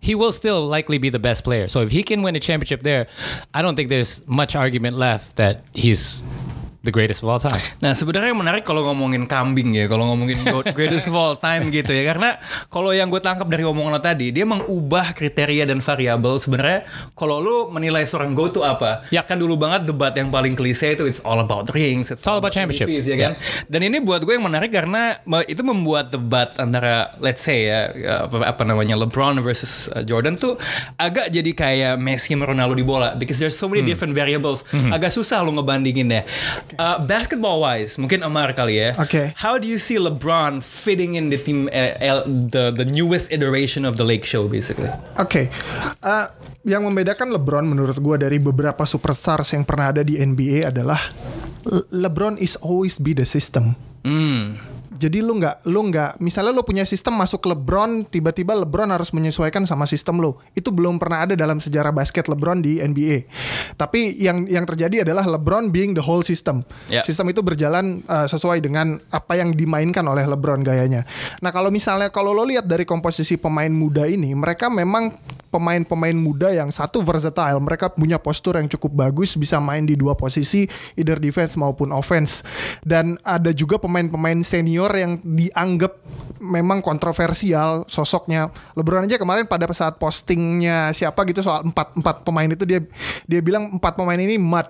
he 0.00 0.16
will 0.16 0.32
still 0.32 0.66
likely 0.66 0.98
be 0.98 1.10
the 1.10 1.22
best 1.22 1.44
player. 1.44 1.68
So 1.68 1.82
if 1.82 1.90
he 1.90 2.02
can 2.02 2.22
win 2.22 2.34
a 2.34 2.40
championship 2.40 2.82
there, 2.82 3.06
I 3.54 3.62
don't 3.62 3.76
think 3.76 3.88
there's 3.88 4.26
much 4.26 4.56
argument 4.56 4.96
left 4.96 5.27
that 5.36 5.62
he's 5.74 6.22
the 6.88 6.94
greatest 6.94 7.20
of 7.20 7.28
all 7.28 7.36
time. 7.36 7.60
Nah 7.84 7.92
sebenarnya 7.92 8.32
yang 8.32 8.40
menarik 8.40 8.64
kalau 8.64 8.88
ngomongin 8.88 9.28
kambing 9.28 9.76
ya, 9.76 9.84
kalau 9.84 10.08
ngomongin 10.08 10.40
greatest 10.76 11.12
of 11.12 11.14
all 11.14 11.36
time 11.36 11.68
gitu 11.68 11.92
ya, 11.92 12.08
karena 12.08 12.40
kalau 12.72 12.96
yang 12.96 13.12
gue 13.12 13.20
tangkap 13.20 13.44
dari 13.44 13.68
omongan 13.68 13.92
lo 13.92 14.00
tadi, 14.00 14.32
dia 14.32 14.48
mengubah 14.48 15.12
kriteria 15.12 15.68
dan 15.68 15.84
variabel 15.84 16.40
sebenarnya. 16.40 16.88
Kalau 17.12 17.36
lu 17.44 17.56
menilai 17.68 18.08
seorang 18.08 18.32
GOAT 18.32 18.56
itu 18.56 18.60
apa? 18.64 19.04
Yap. 19.12 19.28
Kan 19.28 19.36
dulu 19.36 19.60
banget 19.60 19.84
debat 19.84 20.16
yang 20.16 20.32
paling 20.32 20.56
klise 20.56 20.96
itu 20.96 21.04
it's 21.04 21.20
all 21.20 21.36
about 21.44 21.68
rings, 21.76 22.08
it's, 22.08 22.24
all 22.24 22.40
about 22.40 22.56
championship. 22.56 22.88
MVPs, 22.88 23.04
ya 23.04 23.16
kan? 23.20 23.32
Dan 23.68 23.84
ini 23.84 24.00
buat 24.00 24.24
gue 24.24 24.32
yang 24.32 24.48
menarik 24.48 24.72
karena 24.72 25.20
itu 25.44 25.60
membuat 25.60 26.08
debat 26.08 26.56
antara 26.56 27.12
let's 27.20 27.44
say 27.44 27.68
ya 27.68 27.92
apa, 28.24 28.48
apa 28.48 28.62
namanya 28.64 28.96
LeBron 28.96 29.36
versus 29.44 29.92
uh, 29.92 30.00
Jordan 30.00 30.40
tuh 30.40 30.56
agak 30.96 31.28
jadi 31.28 31.50
kayak 31.52 31.94
Messi 32.00 32.32
sama 32.32 32.48
Ronaldo 32.48 32.72
di 32.72 32.86
bola 32.86 33.12
because 33.18 33.36
there's 33.36 33.58
so 33.58 33.68
many 33.68 33.84
different 33.84 34.16
variables. 34.16 34.64
Agak 34.88 35.12
susah 35.12 35.44
lu 35.44 35.52
ngebandingin 35.58 36.08
ya. 36.08 36.22
Uh, 36.78 37.02
basketball 37.02 37.58
wise, 37.58 37.98
mungkin 37.98 38.22
Amar 38.22 38.54
kali 38.54 38.78
ya. 38.78 38.94
Oke. 38.94 39.34
How 39.34 39.58
do 39.58 39.66
you 39.66 39.76
see 39.76 39.98
LeBron 39.98 40.62
fitting 40.62 41.18
in 41.18 41.26
the 41.26 41.34
team 41.34 41.66
uh, 41.68 41.98
L- 41.98 42.22
the 42.24 42.70
the 42.70 42.86
newest 42.86 43.34
iteration 43.34 43.82
of 43.82 43.98
the 43.98 44.06
Lake 44.06 44.22
Show 44.22 44.46
basically? 44.46 44.86
Oke, 45.18 45.50
Eh, 45.98 46.26
yang 46.62 46.86
membedakan 46.86 47.34
LeBron 47.34 47.66
menurut 47.66 47.98
gue 47.98 48.16
dari 48.16 48.38
beberapa 48.38 48.86
superstars 48.86 49.50
yang 49.52 49.66
pernah 49.66 49.90
ada 49.90 50.06
di 50.06 50.16
NBA 50.16 50.70
adalah 50.70 51.02
Le- 51.66 51.82
LeBron 51.90 52.38
is 52.38 52.54
always 52.62 52.96
be 52.96 53.10
the 53.10 53.26
system. 53.26 53.74
Hmm. 54.06 54.62
Jadi 54.98 55.22
lu 55.22 55.38
nggak 55.38 55.70
lu 55.70 55.80
nggak 55.88 56.18
misalnya 56.18 56.50
lu 56.50 56.66
punya 56.66 56.82
sistem 56.82 57.14
masuk 57.14 57.46
LeBron 57.46 58.10
tiba-tiba 58.10 58.58
LeBron 58.58 58.90
harus 58.90 59.14
menyesuaikan 59.14 59.62
sama 59.62 59.86
sistem 59.86 60.18
lu. 60.18 60.34
Itu 60.58 60.74
belum 60.74 60.98
pernah 60.98 61.24
ada 61.24 61.38
dalam 61.38 61.62
sejarah 61.62 61.94
basket 61.94 62.26
LeBron 62.26 62.58
di 62.58 62.82
NBA. 62.82 63.30
Tapi 63.78 64.18
yang 64.18 64.50
yang 64.50 64.66
terjadi 64.66 65.06
adalah 65.06 65.22
LeBron 65.24 65.70
being 65.70 65.94
the 65.94 66.02
whole 66.02 66.26
system. 66.26 66.66
Ya. 66.90 67.06
Sistem 67.06 67.30
itu 67.30 67.40
berjalan 67.40 68.02
uh, 68.10 68.26
sesuai 68.26 68.58
dengan 68.58 68.98
apa 69.14 69.38
yang 69.38 69.54
dimainkan 69.54 70.02
oleh 70.02 70.26
LeBron 70.26 70.66
gayanya. 70.66 71.06
Nah, 71.38 71.54
kalau 71.54 71.70
misalnya 71.70 72.10
kalau 72.10 72.34
lo 72.34 72.42
lihat 72.42 72.66
dari 72.66 72.82
komposisi 72.82 73.38
pemain 73.38 73.70
muda 73.70 74.04
ini, 74.10 74.34
mereka 74.34 74.66
memang 74.66 75.14
pemain-pemain 75.48 76.16
muda 76.16 76.52
yang 76.52 76.68
satu 76.68 77.00
versatile, 77.00 77.56
mereka 77.60 77.88
punya 77.88 78.20
postur 78.20 78.60
yang 78.60 78.68
cukup 78.68 79.08
bagus, 79.08 79.34
bisa 79.34 79.56
main 79.58 79.84
di 79.88 79.96
dua 79.96 80.12
posisi, 80.12 80.68
either 80.94 81.16
defense 81.16 81.56
maupun 81.56 81.90
offense. 81.90 82.44
Dan 82.84 83.16
ada 83.24 83.50
juga 83.56 83.80
pemain-pemain 83.80 84.44
senior 84.44 84.87
yang 84.96 85.18
dianggap 85.22 85.92
memang 86.38 86.78
kontroversial 86.80 87.82
sosoknya. 87.90 88.46
LeBron 88.78 89.04
aja 89.04 89.18
kemarin 89.18 89.44
pada 89.44 89.66
saat 89.74 89.98
postingnya 89.98 90.94
siapa 90.94 91.26
gitu 91.26 91.42
soal 91.42 91.66
empat 91.66 91.98
empat 91.98 92.22
pemain 92.22 92.46
itu 92.46 92.62
dia 92.62 92.80
dia 93.26 93.40
bilang 93.42 93.74
empat 93.74 93.98
pemain 93.98 94.18
ini 94.18 94.38
mud, 94.38 94.64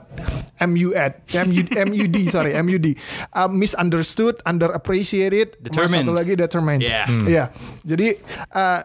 MUD, 0.58 0.96
MUD, 1.28 1.68
MUD 1.86 2.16
sorry 2.32 2.56
MUD, 2.64 2.96
Uh, 3.30 3.46
misunderstood, 3.52 4.40
underappreciated, 4.48 5.60
Determined. 5.60 6.08
satu 6.08 6.12
lagi 6.16 6.32
determined. 6.34 6.80
Yeah. 6.82 7.06
Iya. 7.28 7.44
Jadi 7.84 8.16
uh, 8.56 8.80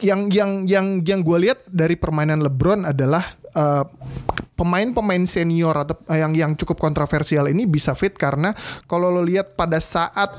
yang 0.00 0.32
yang 0.32 0.64
yang 0.66 0.86
yang 1.04 1.20
gue 1.22 1.38
lihat 1.48 1.68
dari 1.68 1.94
permainan 1.94 2.42
LeBron 2.42 2.88
adalah 2.88 3.22
uh, 3.54 3.84
pemain-pemain 4.54 5.26
senior 5.26 5.74
atau 5.74 5.98
uh, 6.06 6.18
yang 6.18 6.32
yang 6.34 6.52
cukup 6.54 6.78
kontroversial 6.78 7.50
ini 7.50 7.66
bisa 7.66 7.92
fit 7.98 8.14
karena 8.14 8.54
kalau 8.86 9.10
lo 9.10 9.22
lihat 9.22 9.58
pada 9.58 9.82
saat 9.82 10.30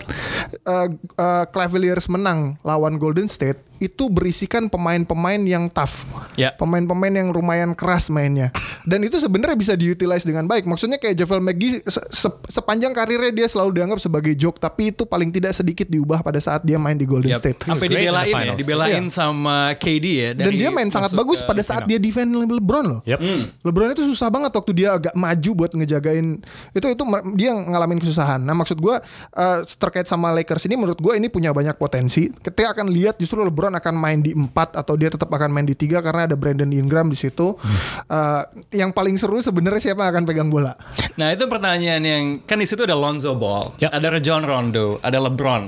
uh, 0.64 0.88
uh, 1.20 1.46
Cavaliers 1.52 2.08
menang 2.08 2.56
lawan 2.64 2.96
Golden 2.96 3.28
State 3.28 3.60
itu 3.78 4.08
berisikan 4.08 4.68
pemain-pemain 4.68 5.42
yang 5.42 5.68
tough, 5.68 6.08
Ya. 6.34 6.52
pemain-pemain 6.52 7.12
yang 7.12 7.30
lumayan 7.30 7.72
keras 7.72 8.08
mainnya, 8.08 8.52
dan 8.84 9.02
itu 9.02 9.16
sebenarnya 9.16 9.54
bisa 9.54 9.74
diutilize 9.74 10.24
dengan 10.24 10.44
baik. 10.44 10.64
Maksudnya 10.64 10.96
kayak 10.96 11.16
JaVale 11.16 11.44
McGee 11.44 11.80
se- 11.82 12.08
se- 12.10 12.42
sepanjang 12.48 12.92
karirnya 12.92 13.32
dia 13.32 13.48
selalu 13.48 13.72
dianggap 13.74 14.00
sebagai 14.00 14.34
joke, 14.34 14.58
tapi 14.58 14.90
itu 14.90 15.04
paling 15.04 15.30
tidak 15.30 15.52
sedikit 15.52 15.86
diubah 15.86 16.20
pada 16.20 16.38
saat 16.38 16.62
dia 16.62 16.76
main 16.76 16.94
di 16.94 17.04
Golden 17.04 17.32
Yep. 17.32 17.40
State. 17.40 17.60
Sampai 17.64 17.88
dibelain 17.88 18.34
ya, 18.34 18.54
dibelain 18.54 19.04
Iya. 19.04 19.12
sama 19.12 19.72
KD 19.74 20.06
ya. 20.06 20.30
Dan 20.34 20.52
dia 20.52 20.70
main 20.70 20.88
sangat 20.88 21.12
bagus 21.12 21.40
pada 21.42 21.60
saat 21.60 21.84
final. 21.84 21.90
dia 21.90 22.00
defend 22.00 22.30
LeBron 22.32 22.86
loh. 22.86 23.02
Yep. 23.04 23.20
LeBron 23.62 23.90
itu 23.92 24.04
susah 24.06 24.28
banget 24.28 24.52
waktu 24.52 24.72
dia 24.74 24.94
agak 24.94 25.14
maju 25.14 25.52
buat 25.56 25.72
ngejagain 25.72 26.44
itu 26.72 26.86
itu 26.86 27.04
dia 27.34 27.52
ngalamin 27.52 27.98
kesusahan. 27.98 28.38
Nah 28.38 28.54
maksud 28.54 28.78
gue 28.78 28.96
uh, 28.98 29.60
terkait 29.66 30.06
sama 30.06 30.30
Lakers 30.32 30.66
ini 30.66 30.76
menurut 30.76 30.98
gue 30.98 31.14
ini 31.14 31.28
punya 31.28 31.50
banyak 31.50 31.74
potensi. 31.76 32.28
Kita 32.30 32.70
akan 32.70 32.88
lihat 32.88 33.16
justru 33.16 33.40
LeBron 33.40 33.65
akan 33.74 33.96
main 33.98 34.20
di 34.22 34.36
4 34.36 34.52
atau 34.54 34.94
dia 35.00 35.10
tetap 35.10 35.32
akan 35.32 35.50
main 35.50 35.66
di 35.66 35.74
3 35.74 36.04
karena 36.04 36.30
ada 36.30 36.36
Brandon 36.38 36.70
Ingram 36.70 37.08
di 37.10 37.18
situ. 37.18 37.56
Eh, 38.06 38.44
yang 38.78 38.92
paling 38.92 39.16
seru 39.16 39.40
sebenarnya 39.42 39.92
siapa 39.92 40.06
yang 40.06 40.12
akan 40.20 40.24
pegang 40.28 40.50
bola? 40.52 40.76
Nah 41.16 41.32
itu 41.32 41.48
pertanyaan 41.48 42.04
yang 42.04 42.24
kan 42.44 42.60
di 42.60 42.68
situ 42.68 42.84
ada 42.84 42.94
Lonzo 42.94 43.34
Ball, 43.40 43.72
Yap. 43.80 43.96
ada 43.96 44.08
Rajon 44.12 44.44
Rondo, 44.44 45.00
ada 45.00 45.18
LeBron. 45.18 45.64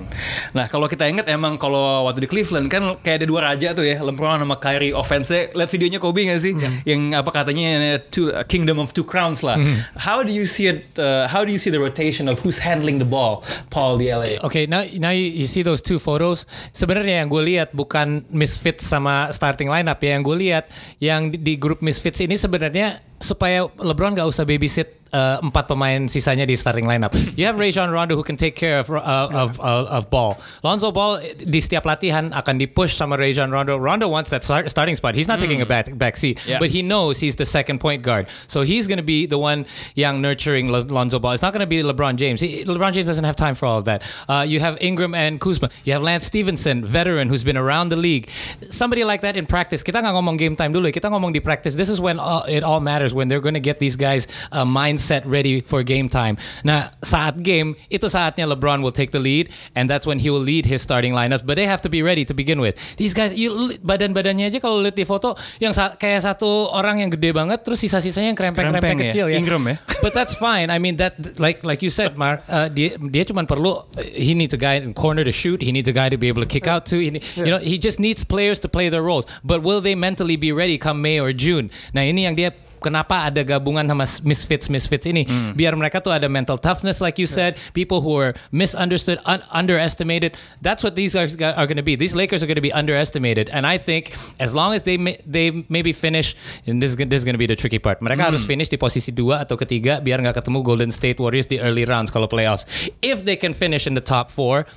Nah 0.51 0.67
kalau 0.67 0.91
kita 0.91 1.07
ingat 1.07 1.31
emang 1.31 1.55
kalau 1.55 2.03
waktu 2.05 2.27
di 2.27 2.29
Cleveland 2.29 2.67
kan 2.67 2.99
kayak 2.99 3.23
ada 3.23 3.27
dua 3.31 3.41
raja 3.47 3.71
tuh 3.71 3.87
ya, 3.87 4.03
LeBron 4.03 4.43
sama 4.43 4.59
Kyrie 4.59 4.91
offense. 4.91 5.31
Lihat 5.31 5.69
videonya 5.71 5.99
Kobe 6.03 6.27
gak 6.27 6.43
sih? 6.43 6.53
Yang 6.83 7.01
apa 7.15 7.29
katanya 7.31 7.95
two, 8.11 8.29
a 8.35 8.43
kingdom 8.43 8.77
of 8.77 8.91
two 8.91 9.07
crowns 9.07 9.39
lah. 9.39 9.55
How 9.95 10.19
do 10.19 10.35
you 10.35 10.43
see 10.43 10.67
it? 10.67 10.97
uh, 10.99 11.27
how 11.31 11.45
do 11.47 11.51
you 11.55 11.61
see 11.61 11.71
the 11.71 11.79
rotation 11.79 12.27
of 12.27 12.39
who's 12.43 12.59
handling 12.59 12.99
the 12.99 13.07
ball, 13.07 13.43
Paul 13.71 13.97
di 13.97 14.11
LA? 14.11 14.41
Okay, 14.43 14.67
now 14.67 14.83
now 14.99 15.13
you, 15.15 15.31
you 15.31 15.47
see 15.47 15.63
those 15.63 15.79
two 15.79 15.97
photos. 15.97 16.43
Sebenarnya 16.75 17.23
yang 17.23 17.31
gue 17.31 17.43
lihat 17.55 17.71
bukan 17.71 17.86
misfits 18.29 18.85
sama 18.85 19.31
starting 19.31 19.71
lineup 19.71 19.97
ya. 20.03 20.19
Yang 20.19 20.23
gue 20.27 20.37
lihat 20.37 20.65
yang 20.99 21.31
di, 21.31 21.37
di 21.39 21.53
grup 21.55 21.79
misfits 21.79 22.19
ini 22.19 22.35
sebenarnya 22.35 22.99
supaya 23.17 23.65
LeBron 23.65 24.13
gak 24.13 24.29
usah 24.29 24.45
babysit 24.45 24.96
uh, 25.13 25.39
empat 25.43 25.67
pemain 25.67 26.07
sisanya 26.07 26.47
di 26.47 26.55
starting 26.55 26.85
lineup. 26.85 27.13
You 27.37 27.45
have 27.45 27.57
Rajon 27.59 27.89
Rondo 27.91 28.15
who 28.15 28.23
can 28.23 28.37
take 28.37 28.55
care 28.55 28.79
of 28.79 28.89
uh, 28.89 28.99
of, 29.31 29.59
of 29.59 29.83
of 29.87 30.01
ball. 30.09 30.37
Lonzo 30.63 30.91
Ball 30.91 31.21
di 31.37 31.59
setiap 31.59 31.83
latihan 31.83 32.31
akan 32.33 32.59
dipush 32.59 32.95
sama 32.95 33.17
Rajon 33.17 33.51
Rondo. 33.51 33.77
Rondo 33.77 34.07
wants 34.07 34.29
that 34.31 34.43
start, 34.43 34.69
starting 34.69 34.95
spot. 34.95 35.15
He's 35.15 35.27
not 35.27 35.39
taking 35.39 35.61
a 35.61 35.65
back 35.65 35.91
back 35.97 36.17
seat, 36.17 36.39
Yeah. 36.47 36.59
but 36.59 36.69
he 36.69 36.81
knows 36.81 37.19
he's 37.19 37.35
the 37.35 37.45
second 37.45 37.79
point 37.79 38.01
guard. 38.03 38.27
So 38.47 38.61
he's 38.61 38.87
going 38.87 38.97
to 38.97 39.05
be 39.05 39.25
the 39.25 39.37
one 39.37 39.65
yang 39.95 40.21
nurturing 40.21 40.69
Lonzo 40.71 41.19
Ball. 41.19 41.33
It's 41.33 41.41
not 41.43 41.53
going 41.53 41.65
to 41.65 41.69
be 41.69 41.83
LeBron 41.83 42.15
James. 42.15 42.39
He, 42.41 42.63
LeBron 42.63 42.93
James 42.93 43.07
doesn't 43.07 43.23
have 43.25 43.35
time 43.35 43.55
for 43.55 43.65
all 43.65 43.79
of 43.79 43.85
that. 43.85 44.03
Uh, 44.27 44.45
you 44.47 44.59
have 44.59 44.77
Ingram 44.81 45.13
and 45.13 45.39
Kuzma. 45.39 45.69
You 45.83 45.93
have 45.93 46.01
Lance 46.01 46.25
Stevenson, 46.25 46.85
veteran 46.85 47.29
who's 47.29 47.43
been 47.43 47.57
around 47.57 47.89
the 47.89 47.97
league. 47.99 48.29
Somebody 48.69 49.03
like 49.03 49.21
that 49.21 49.37
in 49.37 49.45
practice. 49.45 49.83
Kita 49.83 50.01
nggak 50.03 50.13
ngomong 50.13 50.37
game 50.37 50.55
time 50.55 50.73
dulu. 50.73 50.91
Kita 50.91 51.09
ngomong 51.11 51.33
di 51.33 51.39
practice. 51.39 51.75
This 51.75 51.89
is 51.89 51.99
when 52.01 52.19
all, 52.19 52.43
it 52.47 52.63
all 52.63 52.79
matters. 52.79 53.13
When 53.13 53.27
they're 53.27 53.41
going 53.43 53.55
to 53.55 53.63
get 53.63 53.79
these 53.79 53.95
guys 53.95 54.27
uh, 54.51 54.65
mindset 54.97 55.21
ready 55.29 55.61
for 55.61 55.83
game 55.85 56.09
time. 56.09 56.37
Nah, 56.65 56.89
saat 57.05 57.37
game 57.45 57.77
itu 57.93 58.09
saatnya 58.09 58.49
LeBron 58.49 58.81
will 58.81 58.91
take 58.91 59.13
the 59.13 59.21
lead, 59.21 59.53
and 59.77 59.85
that's 59.85 60.09
when 60.09 60.17
he 60.17 60.33
will 60.33 60.41
lead 60.41 60.65
his 60.65 60.81
starting 60.81 61.13
lineups. 61.13 61.45
But 61.45 61.55
they 61.55 61.69
have 61.69 61.81
to 61.85 61.89
be 61.89 62.01
ready 62.01 62.25
to 62.25 62.33
begin 62.33 62.57
with. 62.59 62.75
These 62.97 63.13
guys, 63.13 63.37
you 63.37 63.77
badan-badannya 63.85 64.49
aja 64.49 64.57
kalau 64.57 64.81
lihat 64.81 64.97
di 64.97 65.05
foto 65.05 65.37
yang 65.61 65.77
sa- 65.77 65.93
kayak 65.93 66.25
satu 66.25 66.73
orang 66.73 67.05
yang 67.05 67.13
gede 67.13 67.29
banget, 67.31 67.61
terus 67.61 67.77
sisa-sisanya 67.85 68.33
yang 68.33 68.39
krempeng-krempeng 68.39 68.97
Krempeng 68.97 68.97
ya? 68.97 69.11
kecil 69.13 69.25
ya. 69.29 69.37
Ingram 69.37 69.63
ya? 69.69 69.77
But 70.03 70.17
that's 70.17 70.33
fine. 70.33 70.73
I 70.73 70.81
mean 70.81 70.97
that 70.97 71.37
like 71.37 71.61
like 71.61 71.85
you 71.85 71.93
said, 71.93 72.17
Mark, 72.17 72.41
uh, 72.49 72.67
dia 72.73 72.97
dia 72.97 73.23
cuma 73.29 73.45
perlu 73.45 73.85
he 74.01 74.33
needs 74.33 74.57
a 74.57 74.59
guy 74.59 74.81
in 74.81 74.97
corner 74.97 75.21
to 75.21 75.31
shoot. 75.33 75.61
He 75.61 75.69
needs 75.69 75.87
a 75.87 75.95
guy 75.95 76.09
to 76.09 76.17
be 76.17 76.27
able 76.27 76.41
to 76.41 76.49
kick 76.49 76.65
out 76.65 76.89
to. 76.89 76.97
He, 76.97 77.13
You 77.37 77.53
know, 77.53 77.61
he 77.61 77.77
just 77.77 78.01
needs 78.01 78.25
players 78.25 78.59
to 78.65 78.67
play 78.69 78.89
their 78.89 79.01
roles. 79.05 79.25
But 79.45 79.61
will 79.61 79.79
they 79.81 79.95
mentally 79.95 80.35
be 80.37 80.51
ready 80.51 80.77
come 80.77 81.01
May 81.01 81.21
or 81.21 81.31
June? 81.33 81.69
Nah 81.93 82.01
ini 82.05 82.25
yang 82.29 82.35
dia 82.35 82.49
Kenapa 82.79 83.27
ada 83.27 83.41
gabungan 83.43 83.83
sama 83.83 84.05
misfits 84.23 84.69
misfits 84.69 85.05
ini? 85.05 85.25
Biar 85.53 85.73
mereka 85.73 85.99
tuh 85.99 86.13
ada 86.13 86.29
mental 86.29 86.57
toughness, 86.57 87.01
like 87.01 87.17
you 87.17 87.25
said, 87.25 87.57
people 87.73 88.01
who 88.01 88.13
are 88.15 88.31
misunderstood, 88.51 89.17
un- 89.25 89.43
underestimated. 89.51 90.37
That's 90.61 90.83
what 90.83 90.95
these 90.95 91.13
guys 91.13 91.35
got- 91.35 91.57
are 91.57 91.65
going 91.65 91.77
to 91.77 91.85
be. 91.85 91.95
These 91.95 92.13
Lakers 92.13 92.41
are 92.41 92.49
going 92.49 92.59
to 92.59 92.65
be 92.65 92.71
underestimated, 92.71 93.49
and 93.49 93.65
I 93.65 93.77
think 93.77 94.13
as 94.37 94.53
long 94.53 94.73
as 94.73 94.83
they 94.83 94.97
ma- 94.97 95.17
they 95.25 95.65
maybe 95.67 95.91
finish, 95.91 96.37
and 96.65 96.77
this 96.81 96.93
this 96.95 97.19
is 97.21 97.25
going 97.25 97.35
to 97.35 97.41
be 97.41 97.49
the 97.49 97.57
tricky 97.57 97.79
part. 97.79 97.99
Mereka 97.99 98.29
harus 98.29 98.45
finish 98.45 98.69
di 98.69 98.77
posisi 98.77 99.09
dua 99.09 99.43
atau 99.43 99.57
ketiga 99.57 99.99
biar 99.99 100.21
nggak 100.21 100.37
ketemu 100.37 100.61
Golden 100.61 100.91
State 100.93 101.17
Warriors 101.17 101.49
di 101.49 101.57
early 101.57 101.83
rounds 101.83 102.09
kalau 102.09 102.29
playoffs. 102.29 102.63
If 103.01 103.25
they 103.25 103.35
can 103.35 103.57
finish 103.57 103.85
in 103.85 103.97
the 103.97 104.03
top 104.03 104.29
four, 104.29 104.69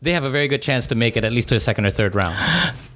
they 0.00 0.14
have 0.14 0.22
a 0.22 0.30
very 0.30 0.46
good 0.46 0.62
chance 0.62 0.86
to 0.88 0.94
make 0.94 1.18
it 1.18 1.24
at 1.26 1.34
least 1.34 1.48
to 1.50 1.58
the 1.58 1.64
second 1.64 1.84
or 1.84 1.92
third 1.92 2.14
round. 2.14 2.38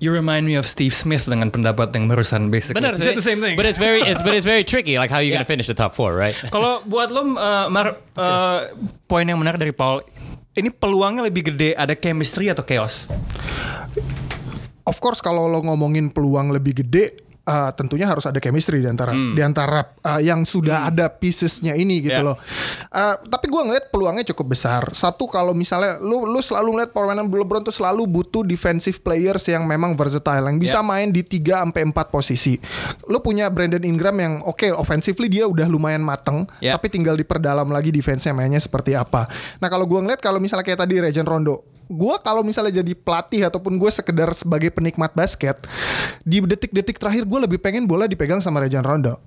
You 0.03 0.11
remind 0.11 0.51
me 0.51 0.59
of 0.59 0.67
Steve 0.67 0.91
Smith 0.91 1.31
dengan 1.31 1.55
pendapat 1.55 1.95
yang 1.95 2.11
barusan 2.11 2.51
basically. 2.51 2.83
Benar 2.83 2.99
said 2.99 3.15
the 3.15 3.23
same 3.23 3.39
thing. 3.39 3.55
But 3.55 3.71
it's 3.71 3.79
very 3.79 4.03
it's 4.03 4.19
but 4.19 4.35
it's 4.35 4.43
very 4.43 4.67
tricky. 4.67 4.99
Like 4.99 5.15
how 5.15 5.23
you 5.23 5.31
Yeah. 5.31 5.39
going 5.39 5.47
to 5.47 5.53
finish 5.55 5.71
the 5.71 5.79
top 5.79 5.95
four, 5.95 6.19
right? 6.19 6.35
Kalau 6.55 6.83
buat 6.83 7.15
lo, 7.15 7.39
uh, 7.39 7.71
Mar, 7.71 8.03
uh, 8.19 8.75
poin 9.07 9.23
yang 9.23 9.39
menarik 9.39 9.63
dari 9.63 9.71
Paul, 9.71 10.03
ini 10.59 10.75
peluangnya 10.75 11.31
lebih 11.31 11.55
gede 11.55 11.79
ada 11.79 11.95
chemistry 11.95 12.51
atau 12.51 12.67
chaos? 12.67 13.07
Of 14.83 14.99
course 14.99 15.23
kalau 15.23 15.47
lo 15.47 15.63
ngomongin 15.63 16.11
peluang 16.11 16.51
lebih 16.51 16.83
gede 16.83 17.23
uh, 17.45 17.71
tentunya 17.75 18.07
harus 18.07 18.23
ada 18.25 18.39
chemistry 18.39 18.79
di 18.79 18.89
antara 18.89 19.11
di 19.13 19.43
antara 19.43 19.95
uh, 20.01 20.21
yang 20.23 20.43
sudah 20.43 20.89
ada 20.89 21.11
piecesnya 21.11 21.75
ini 21.75 21.99
gitu 22.01 22.11
Yeah. 22.13 22.21
loh. 22.29 22.37
Uh, 22.93 23.17
tapi 23.25 23.49
gua 23.49 23.65
ngeliat 23.65 23.89
peluangnya 23.89 24.21
cukup 24.35 24.53
besar. 24.53 24.93
Satu 24.93 25.25
kalau 25.25 25.57
misalnya 25.57 25.97
lu 25.97 26.29
lu 26.29 26.45
selalu 26.45 26.77
ngeliat 26.77 26.91
permainan 26.93 27.27
LeBron 27.27 27.65
tuh 27.65 27.73
selalu 27.73 28.05
butuh 28.05 28.45
defensive 28.45 29.01
players 29.01 29.49
yang 29.49 29.65
memang 29.65 29.97
versatile 29.97 30.45
yang 30.45 30.61
bisa 30.61 30.79
Yeah. 30.79 30.85
main 30.85 31.09
di 31.09 31.25
3 31.25 31.65
sampai 31.65 31.83
4 31.89 32.13
posisi. 32.13 32.61
Lu 33.09 33.25
punya 33.25 33.49
Brandon 33.49 33.81
Ingram 33.81 34.17
yang 34.21 34.35
oke 34.45 34.69
offensively 34.77 35.33
dia 35.33 35.49
udah 35.49 35.65
lumayan 35.67 36.05
mateng 36.05 36.45
Yeah. 36.61 36.77
tapi 36.77 36.93
tinggal 36.93 37.17
diperdalam 37.17 37.67
lagi 37.73 37.89
defense-nya 37.89 38.37
mainnya 38.37 38.61
seperti 38.61 38.93
apa. 38.93 39.25
Nah, 39.57 39.73
kalau 39.73 39.89
gua 39.89 40.05
ngeliat 40.05 40.21
kalau 40.21 40.37
misalnya 40.37 40.69
kayak 40.69 40.85
tadi 40.85 41.01
Rajon 41.01 41.25
Rondo 41.25 41.72
gue 41.93 42.15
kalau 42.19 42.41
misalnya 42.41 42.81
jadi 42.81 42.93
pelatih 42.95 43.45
ataupun 43.45 43.77
gue 43.77 43.89
sekedar 43.89 44.33
sebagai 44.33 44.69
penikmat 44.69 45.13
basket 45.13 45.61
di 46.21 46.41
detik-detik 46.41 46.97
terakhir 46.97 47.23
gue 47.23 47.39
lebih 47.41 47.59
pengen 47.59 47.85
bola 47.85 48.05
dipegang 48.05 48.39
sama 48.39 48.59
Rajon 48.59 48.81
Rondo 48.81 49.21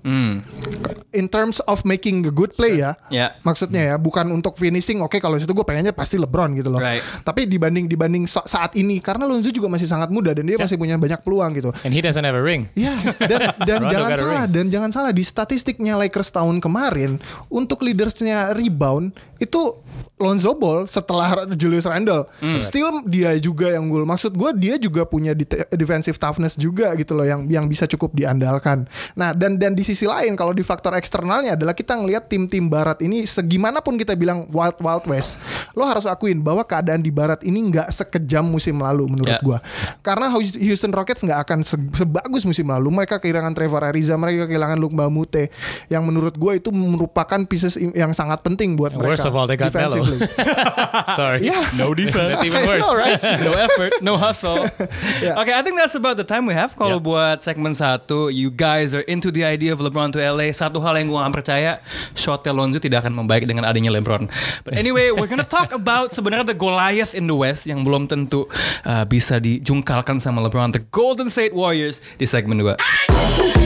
in 1.12 1.26
terms 1.26 1.62
of 1.62 1.80
making 1.82 2.22
a 2.22 2.32
good 2.32 2.52
play 2.52 2.78
ya 2.78 2.98
Ya. 3.08 3.38
maksudnya 3.40 3.82
ya 3.84 3.96
bukan 3.96 4.26
untuk 4.28 4.56
finishing 4.56 4.98
oke 4.98 5.16
kalau 5.16 5.36
situ 5.36 5.50
gue 5.50 5.62
pengennya 5.62 5.90
pasti 5.90 6.16
LeBron 6.16 6.52
gitu 6.54 6.68
loh 6.68 6.78
Right. 6.78 7.00
tapi 7.22 7.46
dibanding 7.46 7.86
dibanding 7.86 8.26
sa- 8.26 8.44
saat 8.44 8.74
ini 8.74 8.98
karena 8.98 9.24
Lonzo 9.24 9.48
juga 9.48 9.66
masih 9.66 9.86
sangat 9.86 10.08
muda 10.08 10.30
dan 10.30 10.44
dia 10.44 10.56
masih 10.56 10.74
punya 10.74 10.94
banyak 10.94 11.20
peluang 11.20 11.54
gitu 11.54 11.70
And 11.82 11.90
he 11.90 12.00
doesn't 12.00 12.22
have 12.22 12.34
a 12.34 12.42
ring. 12.42 12.66
Ya, 12.74 12.92
dan, 13.20 13.54
dan 13.58 13.78
Rondo 13.82 13.92
jangan 13.92 14.10
salah, 14.12 14.42
ring. 14.42 14.52
dan 14.52 14.64
jangan 14.68 14.90
salah 14.90 15.12
di 15.12 15.22
statistiknya 15.22 15.94
Lakers 15.96 16.30
tahun 16.30 16.58
kemarin 16.58 17.22
untuk 17.46 17.80
leadersnya 17.80 18.50
rebound 18.52 19.10
itu 19.36 19.78
Lonzo 20.16 20.52
Ball 20.52 20.84
setelah 20.86 21.44
Julius 21.52 21.84
Randle, 21.84 22.24
Hmm. 22.56 22.64
still 22.64 22.88
dia 23.04 23.36
juga 23.36 23.70
yang 23.70 23.86
gol. 23.86 24.02
Maksud 24.02 24.32
gue 24.32 24.50
dia 24.56 24.74
juga 24.76 25.02
punya 25.02 25.32
de- 25.32 25.46
defensive 25.70 26.16
toughness 26.16 26.54
juga 26.54 26.92
gitu 26.94 27.12
loh 27.12 27.22
yang 27.22 27.44
yang 27.46 27.64
bisa 27.64 27.84
cukup 27.84 28.12
diandalkan. 28.12 28.84
Nah 29.12 29.30
dan 29.30 29.56
dan 29.56 29.72
di 29.72 29.82
sisi 29.82 30.04
lain 30.04 30.32
kalau 30.32 30.50
di 30.50 30.60
faktor 30.60 30.92
eksternalnya 30.92 31.54
adalah 31.54 31.72
kita 31.72 31.94
ngelihat 31.94 32.26
tim-tim 32.26 32.66
Barat 32.66 32.98
ini 32.98 33.22
segimanapun 33.22 33.94
kita 33.94 34.12
bilang 34.12 34.48
wild 34.48 34.78
wild 34.78 35.04
west, 35.04 35.36
lo 35.72 35.82
harus 35.82 36.04
akuin 36.04 36.38
bahwa 36.38 36.62
keadaan 36.62 37.00
di 37.00 37.10
Barat 37.10 37.42
ini 37.42 37.60
nggak 37.66 37.88
sekejam 37.88 38.42
musim 38.42 38.78
lalu 38.78 39.06
menurut 39.06 39.36
Ya. 39.36 39.42
gua. 39.42 39.58
Karena 40.00 40.30
Houston 40.32 40.90
Rockets 40.90 41.20
nggak 41.20 41.40
akan 41.42 41.58
se- 41.60 41.76
sebagus 41.92 42.42
musim 42.42 42.66
lalu. 42.66 42.88
Mereka 42.88 43.18
kehilangan 43.18 43.52
Trevor 43.52 43.82
Ariza, 43.84 44.14
mereka 44.14 44.46
kehilangan 44.46 44.76
Luke 44.76 44.94
Mbamute, 44.94 45.50
yang 45.86 46.02
menurut 46.02 46.32
gue 46.32 46.52
itu 46.56 46.70
merupakan 46.70 47.42
pieces 47.42 47.74
yang 47.76 48.12
sangat 48.12 48.40
penting 48.40 48.74
buat 48.74 48.94
And 48.94 49.02
mereka. 49.02 49.18
worst 49.18 49.26
of 49.26 49.34
all, 49.34 49.44
they 49.44 49.54
got. 49.54 49.74
Sorry. 51.18 51.42
Yeah. 51.42 51.62
No 51.74 51.90
defense. 51.92 52.45
Even 52.46 52.62
worse. 52.70 52.86
know, 52.86 52.94
right? 52.94 53.20
no 53.46 53.52
effort, 53.52 53.92
no 54.02 54.14
hustle. 54.16 54.58
Yeah. 55.16 55.40
Okay, 55.40 55.54
I 55.54 55.62
think 55.64 55.80
that's 55.80 55.96
about 55.96 56.20
the 56.20 56.28
time 56.28 56.44
we 56.44 56.52
have. 56.52 56.76
Kalau 56.76 57.00
buat 57.00 57.40
segmen 57.40 57.72
satu, 57.72 58.28
you 58.28 58.52
guys 58.52 58.92
are 58.92 59.02
into 59.08 59.32
the 59.32 59.42
idea 59.42 59.72
of 59.72 59.80
LeBron 59.80 60.12
to 60.12 60.20
LA. 60.20 60.52
Satu 60.52 60.76
hal 60.84 60.94
yang 61.00 61.08
gue 61.08 61.16
gak 61.16 61.32
percaya, 61.32 61.80
shot 62.12 62.44
Lonzo 62.46 62.76
tidak 62.78 63.06
akan 63.06 63.16
membaik 63.16 63.48
dengan 63.48 63.64
adanya 63.64 63.90
LeBron. 63.96 64.28
But 64.62 64.76
anyway, 64.76 65.10
we're 65.10 65.30
gonna 65.30 65.46
talk 65.46 65.72
about 65.72 66.12
sebenarnya 66.12 66.52
the 66.52 66.58
Goliath 66.58 67.16
in 67.16 67.26
the 67.26 67.36
West 67.36 67.64
yang 67.64 67.82
belum 67.82 68.06
tentu 68.12 68.44
uh, 68.84 69.04
bisa 69.08 69.40
dijungkalkan 69.40 70.20
sama 70.20 70.44
LeBron, 70.44 70.76
the 70.76 70.84
Golden 70.92 71.32
State 71.32 71.56
Warriors 71.56 72.04
di 72.20 72.28
segmen 72.28 72.60
2. 72.60 73.65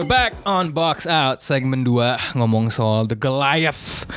We're 0.00 0.08
back 0.08 0.32
on 0.48 0.72
Box 0.72 1.04
Out 1.04 1.44
segmen 1.44 1.84
2 1.84 2.32
ngomong 2.32 2.72
soal 2.72 3.04
the 3.04 3.12
Goliath, 3.12 4.08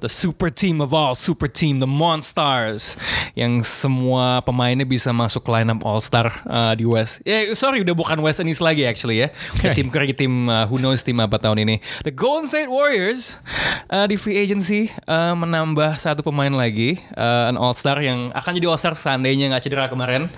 the 0.00 0.08
super 0.08 0.48
team 0.48 0.80
of 0.80 0.96
all 0.96 1.12
super 1.12 1.44
team, 1.44 1.84
the 1.84 1.90
Monstars 1.90 2.96
yang 3.36 3.60
semua 3.60 4.40
pemainnya 4.40 4.88
bisa 4.88 5.12
masuk 5.12 5.52
lineup 5.52 5.84
All 5.84 6.00
Star 6.00 6.32
uh, 6.48 6.72
di 6.72 6.88
West. 6.88 7.20
Ya 7.28 7.44
sorry 7.52 7.84
udah 7.84 7.92
bukan 7.92 8.16
West 8.24 8.40
and 8.40 8.48
East 8.48 8.64
lagi 8.64 8.88
actually 8.88 9.20
ya. 9.20 9.28
Kayak 9.60 9.76
tim 9.76 9.88
kayak 9.92 10.16
tim 10.16 10.48
uh, 10.48 10.64
who 10.64 10.80
knows 10.80 11.04
tim 11.04 11.20
apa 11.20 11.36
tahun 11.36 11.60
ini. 11.60 11.76
The 12.08 12.14
Golden 12.16 12.48
State 12.48 12.72
Warriors 12.72 13.36
uh, 13.92 14.08
di 14.08 14.16
free 14.16 14.40
agency 14.40 14.88
uh, 15.04 15.36
menambah 15.36 16.00
satu 16.00 16.24
pemain 16.24 16.56
lagi, 16.56 17.04
uh, 17.20 17.52
an 17.52 17.60
All 17.60 17.76
Star 17.76 18.00
yang 18.00 18.32
akan 18.32 18.56
jadi 18.56 18.64
All 18.64 18.80
Star 18.80 18.96
seandainya 18.96 19.52
nggak 19.52 19.60
cedera 19.60 19.92
kemarin. 19.92 20.32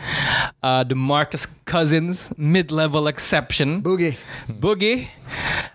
Uh, 0.58 0.82
the 0.82 0.98
Marcus 0.98 1.46
Cousins 1.62 2.34
mid 2.34 2.74
level 2.74 3.06
exception. 3.06 3.86
Boogie. 3.86 4.18
Boogie. 4.50 4.79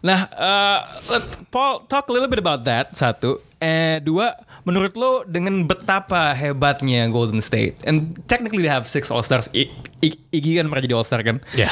Nah, 0.05 0.29
uh, 0.33 0.79
Paul, 1.49 1.85
talk 1.89 2.09
a 2.09 2.13
little 2.13 2.29
bit 2.29 2.37
about 2.37 2.61
that. 2.65 2.93
Satu, 2.93 3.41
eh 3.57 3.97
dua, 4.01 4.37
menurut 4.65 4.97
lo 4.97 5.21
dengan 5.23 5.63
betapa 5.63 6.33
hebatnya 6.33 7.05
Golden 7.13 7.37
State, 7.39 7.77
and 7.85 8.17
technically 8.25 8.65
they 8.65 8.71
have 8.71 8.89
six 8.89 9.13
All 9.13 9.21
Stars, 9.21 9.45
I, 9.53 9.69
I- 10.01 10.17
Iggy 10.33 10.59
kan 10.59 10.67
pernah 10.67 10.83
jadi 10.83 10.95
All 10.97 11.05
Star 11.07 11.21
kan? 11.21 11.39
Yeah. 11.53 11.71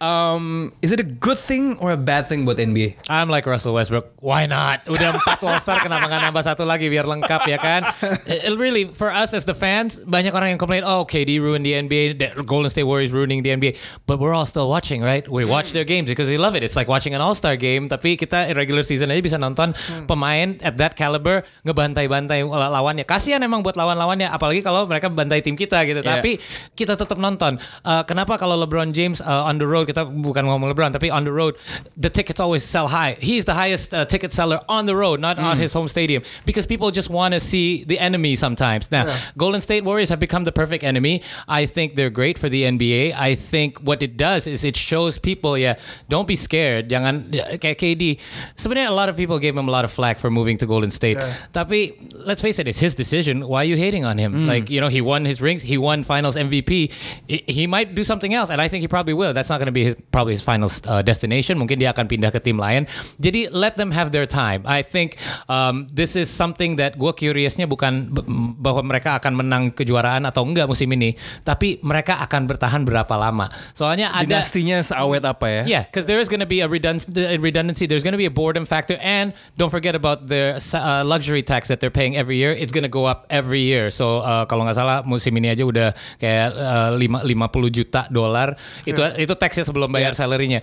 Um, 0.00 0.72
is 0.80 0.90
it 0.90 0.98
a 0.98 1.06
good 1.06 1.36
thing 1.36 1.76
or 1.78 1.92
a 1.92 2.00
bad 2.00 2.26
thing 2.26 2.48
buat 2.48 2.56
NBA? 2.56 2.96
I'm 3.12 3.28
like 3.28 3.44
Russell 3.44 3.76
Westbrook. 3.76 4.16
Why 4.24 4.48
not? 4.48 4.80
Udah 4.88 5.20
empat 5.20 5.44
All 5.44 5.60
Star, 5.60 5.84
kenapa 5.84 6.08
nggak 6.08 6.32
nambah 6.32 6.42
satu 6.42 6.64
lagi 6.64 6.88
biar 6.88 7.04
lengkap 7.04 7.44
ya 7.44 7.60
kan? 7.60 7.84
It 8.24 8.56
really 8.56 8.88
for 8.88 9.12
us 9.12 9.36
as 9.36 9.44
the 9.44 9.54
fans, 9.54 10.00
banyak 10.02 10.32
orang 10.32 10.56
yang 10.56 10.60
complain, 10.60 10.82
oh 10.82 11.04
KD 11.04 11.38
ruined 11.44 11.62
the 11.62 11.76
NBA, 11.76 12.16
the 12.16 12.28
Golden 12.42 12.72
State 12.72 12.88
Warriors 12.88 13.12
ruining 13.12 13.44
the 13.44 13.52
NBA, 13.52 13.76
but 14.08 14.16
we're 14.16 14.32
all 14.32 14.48
still 14.48 14.66
watching, 14.72 15.04
right? 15.04 15.28
We 15.28 15.44
watch 15.44 15.76
their 15.76 15.84
games 15.84 16.08
because 16.08 16.26
we 16.26 16.40
love 16.40 16.56
it. 16.56 16.64
It's 16.64 16.74
like 16.74 16.88
watching 16.88 17.12
an 17.12 17.20
All 17.20 17.36
Star 17.36 17.54
game, 17.60 17.92
tapi 17.92 18.16
kita 18.16 18.56
regular 18.56 18.82
season 18.82 19.12
aja 19.12 19.20
bisa 19.20 19.36
nonton 19.36 19.76
pemain 20.08 20.56
at 20.64 20.80
that 20.80 20.96
caliber 20.96 21.44
ngebantai-bantai 21.68 22.29
lawannya. 22.46 23.02
Kasihan 23.02 23.42
emang 23.42 23.66
buat 23.66 23.74
lawan-lawannya, 23.74 24.30
apalagi 24.30 24.62
kalau 24.62 24.86
mereka 24.86 25.10
bantai 25.10 25.42
tim 25.42 25.58
kita 25.58 25.82
gitu. 25.84 26.00
Yeah. 26.00 26.20
Tapi 26.20 26.38
kita 26.78 26.94
tetap 26.94 27.18
nonton. 27.18 27.58
Uh, 27.82 28.06
kenapa 28.06 28.38
kalau 28.38 28.54
LeBron 28.62 28.94
James 28.94 29.18
uh, 29.20 29.48
on 29.48 29.58
the 29.58 29.66
road 29.66 29.90
kita 29.90 30.06
bukan 30.06 30.46
ngomong 30.46 30.70
LeBron 30.72 30.94
tapi 30.94 31.10
on 31.10 31.26
the 31.26 31.32
road 31.32 31.56
the 31.96 32.08
tickets 32.08 32.38
always 32.38 32.62
sell 32.62 32.88
high. 32.88 33.16
He's 33.18 33.44
the 33.44 33.54
highest 33.54 33.92
uh, 33.92 34.04
ticket 34.04 34.32
seller 34.32 34.60
on 34.68 34.86
the 34.86 34.96
road, 34.96 35.20
not 35.20 35.38
on 35.38 35.56
his 35.58 35.72
home 35.72 35.88
stadium 35.88 36.22
because 36.44 36.66
people 36.66 36.90
just 36.90 37.10
want 37.10 37.34
to 37.34 37.40
see 37.40 37.84
the 37.84 37.98
enemy 37.98 38.36
sometimes. 38.36 38.90
Now, 38.90 39.06
Golden 39.36 39.60
State 39.60 39.84
Warriors 39.84 40.08
have 40.10 40.20
become 40.20 40.44
the 40.44 40.52
perfect 40.52 40.84
enemy. 40.84 41.22
I 41.48 41.66
think 41.66 41.94
they're 41.94 42.10
great 42.10 42.38
for 42.38 42.48
the 42.48 42.64
NBA. 42.64 43.14
I 43.16 43.34
think 43.34 43.80
what 43.80 44.02
it 44.02 44.16
does 44.16 44.46
is 44.46 44.64
it 44.64 44.76
shows 44.76 45.18
people, 45.18 45.58
yeah, 45.58 45.76
don't 46.08 46.28
be 46.28 46.36
scared. 46.36 46.88
Jangan 46.88 47.30
kayak 47.58 47.78
KD. 47.78 48.18
Sebenarnya 48.56 48.88
a 48.88 48.96
lot 48.96 49.08
of 49.08 49.16
people 49.16 49.38
gave 49.38 49.56
him 49.56 49.68
a 49.68 49.72
lot 49.72 49.84
of 49.84 49.92
flack 49.92 50.18
for 50.18 50.30
moving 50.30 50.56
to 50.58 50.66
Golden 50.66 50.90
State. 50.90 51.18
Tapi 51.52 51.94
let's 52.26 52.42
face 52.42 52.58
it, 52.58 52.68
it's 52.68 52.78
his 52.80 52.94
decision. 52.94 53.46
Why 53.46 53.62
are 53.62 53.68
you 53.68 53.76
hating 53.76 54.04
on 54.04 54.18
him? 54.18 54.46
Like, 54.46 54.68
you 54.70 54.80
know, 54.80 54.88
he 54.88 55.00
won 55.00 55.24
his 55.24 55.40
rings, 55.40 55.62
he 55.62 55.78
won 55.78 56.02
Finals 56.04 56.36
MVP. 56.36 56.90
He- 57.26 57.70
might 57.70 57.94
do 57.94 58.02
something 58.02 58.34
else, 58.34 58.50
and 58.50 58.58
I 58.58 58.66
think 58.66 58.82
he 58.82 58.88
probably 58.90 59.14
will. 59.14 59.30
That's 59.30 59.46
not 59.46 59.62
going 59.62 59.70
to 59.70 59.76
be 59.76 59.84
his, 59.84 59.94
probably 60.10 60.34
his 60.34 60.42
final 60.42 60.66
uh, 60.90 61.06
destination. 61.06 61.54
Mungkin 61.54 61.78
dia 61.78 61.94
akan 61.94 62.10
pindah 62.10 62.34
ke 62.34 62.42
tim 62.42 62.58
lain. 62.58 62.90
Jadi 63.22 63.46
let 63.54 63.78
them 63.78 63.94
have 63.94 64.10
their 64.10 64.26
time. 64.26 64.66
I 64.66 64.82
think 64.82 65.14
um, 65.46 65.86
this 65.94 66.18
is 66.18 66.26
something 66.26 66.82
that 66.82 66.98
gue 66.98 67.12
curiousnya 67.14 67.70
bukan 67.70 68.10
bahwa 68.58 68.82
mereka 68.82 69.22
akan 69.22 69.38
menang 69.38 69.70
kejuaraan 69.70 70.26
atau 70.26 70.42
enggak 70.42 70.66
musim 70.66 70.90
ini, 70.90 71.14
tapi 71.46 71.78
mereka 71.86 72.18
akan 72.26 72.50
bertahan 72.50 72.82
berapa 72.82 73.14
lama. 73.14 73.46
Soalnya 73.70 74.10
ada 74.10 74.26
Dinastinya 74.42 74.82
seawet 74.82 75.22
apa 75.22 75.46
ya? 75.46 75.62
Yeah, 75.70 75.82
because 75.86 76.10
there 76.10 76.18
is 76.18 76.26
going 76.26 76.42
to 76.42 76.50
be 76.50 76.58
a 76.58 76.66
redundancy, 76.66 77.14
redundancy. 77.38 77.86
There's 77.86 78.02
going 78.02 78.18
to 78.18 78.20
be 78.20 78.26
a 78.26 78.34
boredom 78.34 78.66
factor, 78.66 78.98
and 78.98 79.30
don't 79.54 79.70
forget 79.70 79.94
about 79.94 80.26
the 80.26 80.58
uh, 80.74 81.06
luxury 81.06 81.46
tax 81.46 81.70
that 81.70 81.78
they're 81.78 81.94
paying 81.94 82.09
every 82.14 82.38
year. 82.38 82.54
It's 82.54 82.70
to 82.72 82.88
go 82.88 83.04
up 83.06 83.26
every 83.28 83.62
year. 83.66 83.90
So 83.92 84.22
uh, 84.22 84.46
kalau 84.46 84.64
nggak 84.64 84.78
salah 84.78 85.02
musim 85.04 85.34
ini 85.36 85.52
aja 85.52 85.66
udah 85.66 85.92
kayak 86.16 86.48
uh, 86.54 86.90
lima 86.96 87.20
50 87.22 87.76
juta 87.76 88.06
dolar. 88.08 88.56
Itu 88.86 89.00
itu 89.18 89.34
taxnya 89.36 89.66
sebelum 89.66 89.90
bayar 89.90 90.16
salarynya. 90.16 90.62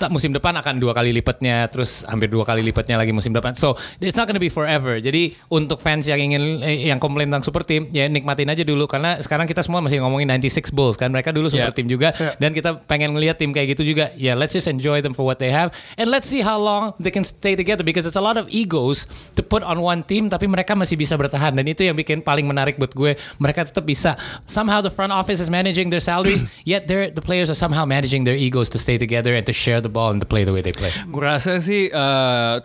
Ta- 0.00 0.10
Musim 0.12 0.28
depan 0.36 0.52
akan 0.60 0.76
dua 0.76 0.92
kali 0.92 1.08
lipatnya, 1.10 1.64
terus 1.72 2.04
hampir 2.04 2.28
dua 2.28 2.44
kali 2.44 2.60
lipatnya 2.60 3.00
lagi 3.00 3.16
musim 3.16 3.32
depan. 3.32 3.56
So 3.56 3.74
it's 3.96 4.14
not 4.14 4.28
to 4.28 4.36
be 4.36 4.52
forever. 4.52 5.00
Jadi 5.00 5.34
untuk 5.48 5.80
fans 5.80 6.04
yang 6.04 6.20
ingin 6.20 6.60
eh, 6.60 6.88
yang 6.92 7.00
komplain 7.00 7.32
tentang 7.32 7.44
super 7.44 7.64
team, 7.64 7.88
ya 7.92 8.06
nikmatin 8.12 8.48
aja 8.52 8.60
dulu 8.62 8.84
karena 8.84 9.16
sekarang 9.24 9.48
kita 9.48 9.64
semua 9.64 9.80
masih 9.80 10.04
ngomongin 10.04 10.28
96 10.28 10.72
Bulls 10.72 10.96
kan. 11.00 11.08
Mereka 11.12 11.32
dulu 11.32 11.48
super 11.48 11.62
Yeah. 11.62 11.76
team 11.78 11.86
juga 11.86 12.10
dan 12.42 12.50
kita 12.50 12.82
pengen 12.90 13.14
ngelihat 13.14 13.38
tim 13.38 13.54
kayak 13.54 13.78
gitu 13.78 13.86
juga. 13.94 14.10
Ya, 14.18 14.34
let's 14.34 14.50
just 14.52 14.66
enjoy 14.66 14.98
them 14.98 15.14
for 15.14 15.22
what 15.22 15.38
they 15.38 15.48
have 15.48 15.70
and 15.94 16.10
let's 16.10 16.26
see 16.26 16.42
how 16.42 16.58
long 16.58 16.90
they 16.98 17.14
can 17.14 17.22
stay 17.22 17.54
together 17.54 17.86
because 17.86 18.02
it's 18.02 18.18
a 18.18 18.24
lot 18.24 18.34
of 18.34 18.50
egos 18.50 19.06
to 19.38 19.40
put 19.40 19.62
on 19.62 19.78
one 19.78 20.02
team 20.02 20.26
tapi 20.26 20.50
mereka 20.50 20.74
masih 20.82 20.98
bisa 20.98 21.14
bertahan 21.14 21.54
dan 21.54 21.62
itu 21.62 21.86
yang 21.86 21.94
bikin 21.94 22.18
paling 22.18 22.44
menarik 22.44 22.74
buat 22.74 22.90
gue. 22.90 23.14
Mereka 23.38 23.70
tetap 23.70 23.86
bisa 23.86 24.18
somehow 24.50 24.82
the 24.82 24.90
front 24.90 25.14
office 25.14 25.38
is 25.38 25.46
managing 25.46 25.94
their 25.94 26.02
salaries 26.02 26.42
yet 26.66 26.90
they're, 26.90 27.14
the 27.14 27.22
players 27.22 27.46
are 27.46 27.58
somehow 27.58 27.86
managing 27.86 28.26
their 28.26 28.36
egos 28.36 28.66
to 28.66 28.82
stay 28.82 28.98
together 28.98 29.30
and 29.38 29.46
to 29.46 29.54
share 29.54 29.78
the 29.78 29.92
ball 29.92 30.10
and 30.10 30.18
to 30.18 30.26
play 30.26 30.42
the 30.42 30.50
way 30.50 30.58
they 30.58 30.74
play. 30.74 30.90
Gue 31.06 31.22
rasa 31.22 31.62
sih 31.62 31.92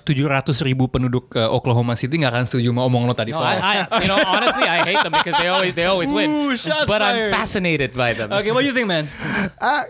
tujuh 0.02 0.26
ratus 0.26 0.64
ribu 0.64 0.88
penduduk 0.88 1.36
eh, 1.36 1.46
Oklahoma 1.46 2.00
City 2.00 2.18
nggak 2.18 2.32
akan 2.34 2.46
setuju 2.48 2.72
sama 2.72 2.82
omong 2.88 3.04
lo 3.06 3.14
tadi. 3.14 3.36
No. 3.36 3.44
I, 3.44 3.84
I, 3.84 4.02
you 4.02 4.10
know, 4.10 4.18
honestly, 4.18 4.64
I 4.64 4.88
hate 4.88 5.04
them 5.04 5.14
because 5.14 5.36
they 5.36 5.52
always 5.52 5.74
they 5.76 5.84
always 5.84 6.08
win. 6.08 6.32
Ooh, 6.32 6.56
shots 6.56 6.88
but 6.88 7.04
fired. 7.04 7.30
I'm 7.30 7.36
fascinated 7.36 7.92
by 7.92 8.16
them. 8.16 8.32
Okay, 8.32 8.56
what 8.56 8.64
do 8.64 8.68
you 8.72 8.76
think, 8.76 8.88
man? 8.88 9.12
Ah, 9.60 9.84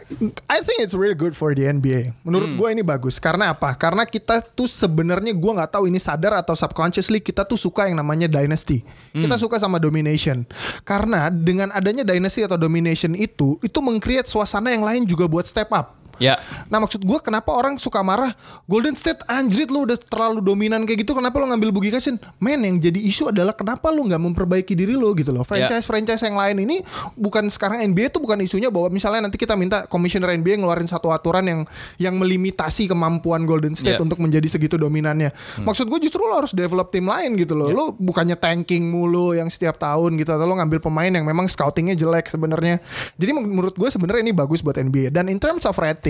I 0.49 0.65
think 0.65 0.81
it's 0.81 0.97
really 0.97 1.13
good 1.13 1.37
for 1.37 1.53
the 1.53 1.69
NBA. 1.69 2.17
Menurut 2.25 2.57
gue 2.57 2.67
ini 2.73 2.81
bagus. 2.81 3.21
Karena 3.21 3.53
apa? 3.53 3.77
Karena 3.77 4.09
kita 4.09 4.41
tuh 4.41 4.65
sebenarnya 4.65 5.37
gue 5.37 5.51
nggak 5.53 5.77
tahu 5.77 5.85
ini 5.85 6.01
sadar 6.01 6.33
atau 6.41 6.57
subconsciously 6.57 7.21
kita 7.21 7.45
tuh 7.45 7.61
suka 7.61 7.85
yang 7.85 8.01
namanya 8.01 8.16
dynasty. 8.25 8.81
Kita 9.13 9.37
suka 9.37 9.61
sama 9.61 9.77
domination. 9.77 10.41
Karena 10.81 11.29
dengan 11.29 11.69
adanya 11.69 12.01
dynasty 12.01 12.41
atau 12.41 12.57
domination 12.57 13.13
itu, 13.13 13.61
itu 13.61 13.77
meng-create 13.77 14.25
suasana 14.25 14.73
yang 14.73 14.81
lain 14.81 15.05
juga 15.05 15.29
buat 15.29 15.45
step 15.45 15.69
up. 15.69 15.93
Ya. 16.17 16.41
Nah 16.67 16.81
maksud 16.81 17.01
gue 17.01 17.19
kenapa 17.21 17.53
orang 17.53 17.77
suka 17.77 18.01
marah 18.01 18.33
Golden 18.65 18.97
State 18.97 19.21
anjrit 19.29 19.69
lu 19.69 19.85
udah 19.85 19.97
terlalu 19.97 20.41
dominan 20.41 20.83
kayak 20.83 21.05
gitu 21.05 21.13
Kenapa 21.13 21.37
lu 21.37 21.49
ngambil 21.49 21.69
Boogie 21.73 21.93
Cousins? 21.93 22.21
Men 22.41 22.61
yang 22.65 22.77
jadi 22.81 22.97
isu 22.97 23.29
adalah 23.29 23.53
kenapa 23.53 23.89
lu 23.93 24.05
nggak 24.05 24.21
memperbaiki 24.21 24.73
diri 24.73 24.93
lu 24.97 25.13
gitu 25.17 25.33
loh. 25.33 25.45
Franchise-franchise 25.45 26.23
yang 26.27 26.37
lain 26.37 26.57
ini 26.65 26.77
Bukan 27.17 27.49
sekarang 27.49 27.81
NBA 27.93 28.13
tuh 28.13 28.21
bukan 28.21 28.37
isunya 28.41 28.69
Bahwa 28.69 28.89
misalnya 28.89 29.29
nanti 29.29 29.37
kita 29.39 29.53
minta 29.57 29.85
Komisioner 29.89 30.33
NBA 30.37 30.61
ngeluarin 30.61 30.89
satu 30.89 31.09
aturan 31.13 31.45
yang 31.45 31.59
Yang 32.01 32.15
melimitasi 32.17 32.89
kemampuan 32.89 33.43
Golden 33.45 33.73
State 33.73 33.97
Ya. 33.97 34.03
Untuk 34.03 34.19
menjadi 34.19 34.45
segitu 34.51 34.75
dominannya. 34.75 35.31
Maksud 35.63 35.87
gue 35.87 35.99
justru 36.03 36.19
lu 36.21 36.35
harus 36.35 36.51
develop 36.51 36.91
tim 36.91 37.07
lain 37.07 37.39
gitu 37.39 37.55
loh. 37.55 37.71
Lu 37.71 37.85
bukannya 37.95 38.35
tanking 38.35 38.83
mulu 38.83 39.31
yang 39.33 39.47
setiap 39.47 39.79
tahun 39.79 40.19
gitu 40.19 40.35
Atau 40.35 40.43
lu 40.43 40.53
ngambil 40.59 40.83
pemain 40.83 41.07
yang 41.07 41.23
memang 41.23 41.47
scoutingnya 41.47 41.95
jelek 41.95 42.27
sebenarnya. 42.29 42.83
Jadi 43.15 43.31
menurut 43.31 43.73
gue 43.73 43.89
sebenarnya 43.89 44.21
ini 44.27 44.33
bagus 44.35 44.59
buat 44.59 44.75
NBA 44.75 45.15
Dan 45.15 45.31
in 45.31 45.39
terms 45.39 45.63
of 45.63 45.73
rating 45.79 46.06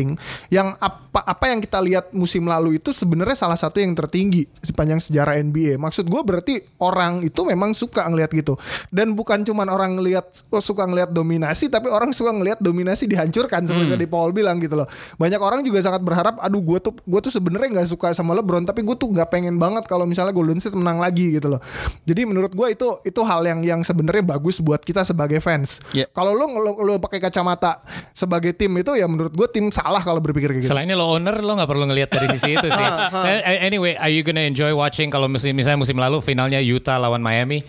yang 0.54 0.76
apa 0.78 1.24
apa 1.26 1.46
yang 1.50 1.60
kita 1.64 1.80
lihat 1.82 2.06
musim 2.14 2.46
lalu 2.46 2.78
itu 2.78 2.94
sebenarnya 2.94 3.34
salah 3.34 3.58
satu 3.58 3.82
yang 3.82 3.98
tertinggi 3.98 4.46
sepanjang 4.62 5.02
sejarah 5.02 5.40
NBA. 5.42 5.82
Maksud 5.82 6.06
gue 6.06 6.22
berarti 6.22 6.62
orang 6.78 7.26
itu 7.26 7.42
memang 7.42 7.74
suka 7.74 8.06
ngelihat 8.06 8.32
gitu. 8.36 8.54
Dan 8.94 9.18
bukan 9.18 9.42
cuman 9.42 9.66
orang 9.72 9.98
ngelihat 9.98 10.26
oh, 10.54 10.62
suka 10.62 10.86
ngelihat 10.86 11.10
dominasi 11.10 11.72
tapi 11.74 11.90
orang 11.90 12.14
suka 12.14 12.36
ngelihat 12.36 12.62
dominasi 12.62 13.10
dihancurkan 13.10 13.66
seperti 13.66 13.98
tadi 13.98 14.06
Paul 14.06 14.36
bilang 14.36 14.62
gitu 14.62 14.78
loh. 14.78 14.88
Banyak 15.18 15.42
orang 15.42 15.66
juga 15.66 15.82
sangat 15.82 16.06
berharap 16.06 16.38
aduh 16.38 16.62
gue 16.62 16.78
tuh 16.84 16.94
gue 16.94 17.20
tuh 17.24 17.34
sebenarnya 17.34 17.82
nggak 17.82 17.90
suka 17.90 18.14
sama 18.14 18.38
LeBron 18.38 18.68
tapi 18.68 18.86
gue 18.86 18.94
tuh 18.94 19.10
nggak 19.10 19.30
pengen 19.34 19.58
banget 19.58 19.90
kalau 19.90 20.06
misalnya 20.06 20.36
Golden 20.36 20.62
State 20.62 20.78
menang 20.78 21.02
lagi 21.02 21.34
gitu 21.40 21.50
loh. 21.50 21.62
Jadi 22.06 22.22
menurut 22.30 22.54
gue 22.54 22.68
itu 22.74 22.88
itu 23.02 23.22
hal 23.26 23.42
yang 23.48 23.60
yang 23.66 23.82
sebenarnya 23.82 24.24
bagus 24.38 24.62
buat 24.62 24.84
kita 24.84 25.02
sebagai 25.08 25.42
fans. 25.42 25.82
Yeah. 25.96 26.10
Kalau 26.12 26.36
lo, 26.36 26.46
lo, 26.50 26.72
lo 26.84 26.94
pakai 27.02 27.24
kacamata 27.24 27.82
sebagai 28.12 28.54
tim 28.54 28.74
itu 28.78 28.94
ya 28.94 29.08
menurut 29.10 29.34
gue 29.34 29.48
tim 29.50 29.70
salah 29.88 30.04
kalau 30.04 30.20
berpikir 30.20 30.52
kayak 30.52 30.68
gitu. 30.68 30.76
Selainnya 30.76 31.00
lo 31.00 31.08
owner, 31.16 31.40
lo 31.40 31.56
nggak 31.56 31.70
perlu 31.72 31.88
ngelihat 31.88 32.12
dari 32.12 32.28
sisi 32.36 32.60
itu 32.60 32.68
sih. 32.68 32.88
A- 33.48 33.64
anyway, 33.64 33.96
are 33.96 34.12
you 34.12 34.20
gonna 34.20 34.44
enjoy 34.44 34.76
watching 34.76 35.08
kalau 35.08 35.32
musim 35.32 35.56
misalnya 35.56 35.80
musim 35.80 35.96
lalu 35.96 36.20
finalnya 36.20 36.60
Utah 36.60 37.00
lawan 37.00 37.24
Miami? 37.24 37.64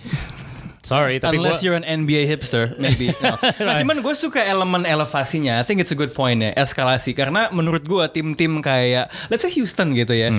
Sorry, 0.83 1.21
tapi 1.21 1.37
Unless 1.37 1.61
gua, 1.61 1.65
you're 1.69 1.79
an 1.79 1.85
NBA 1.85 2.25
hipster, 2.27 2.73
maybe. 2.81 3.13
No. 3.21 3.37
Nah, 3.67 3.77
cuman 3.77 4.01
gue 4.01 4.15
suka 4.17 4.41
elemen 4.41 4.89
elevasinya. 4.89 5.61
I 5.61 5.65
think 5.67 5.85
it's 5.85 5.93
a 5.93 5.99
good 5.99 6.17
point 6.17 6.41
ya, 6.41 6.57
eskalasi. 6.57 7.13
Karena 7.13 7.53
menurut 7.53 7.85
gue 7.85 8.01
tim-tim 8.09 8.65
kayak, 8.65 9.13
let's 9.29 9.45
say 9.45 9.53
Houston 9.53 9.93
gitu 9.93 10.17
ya. 10.17 10.33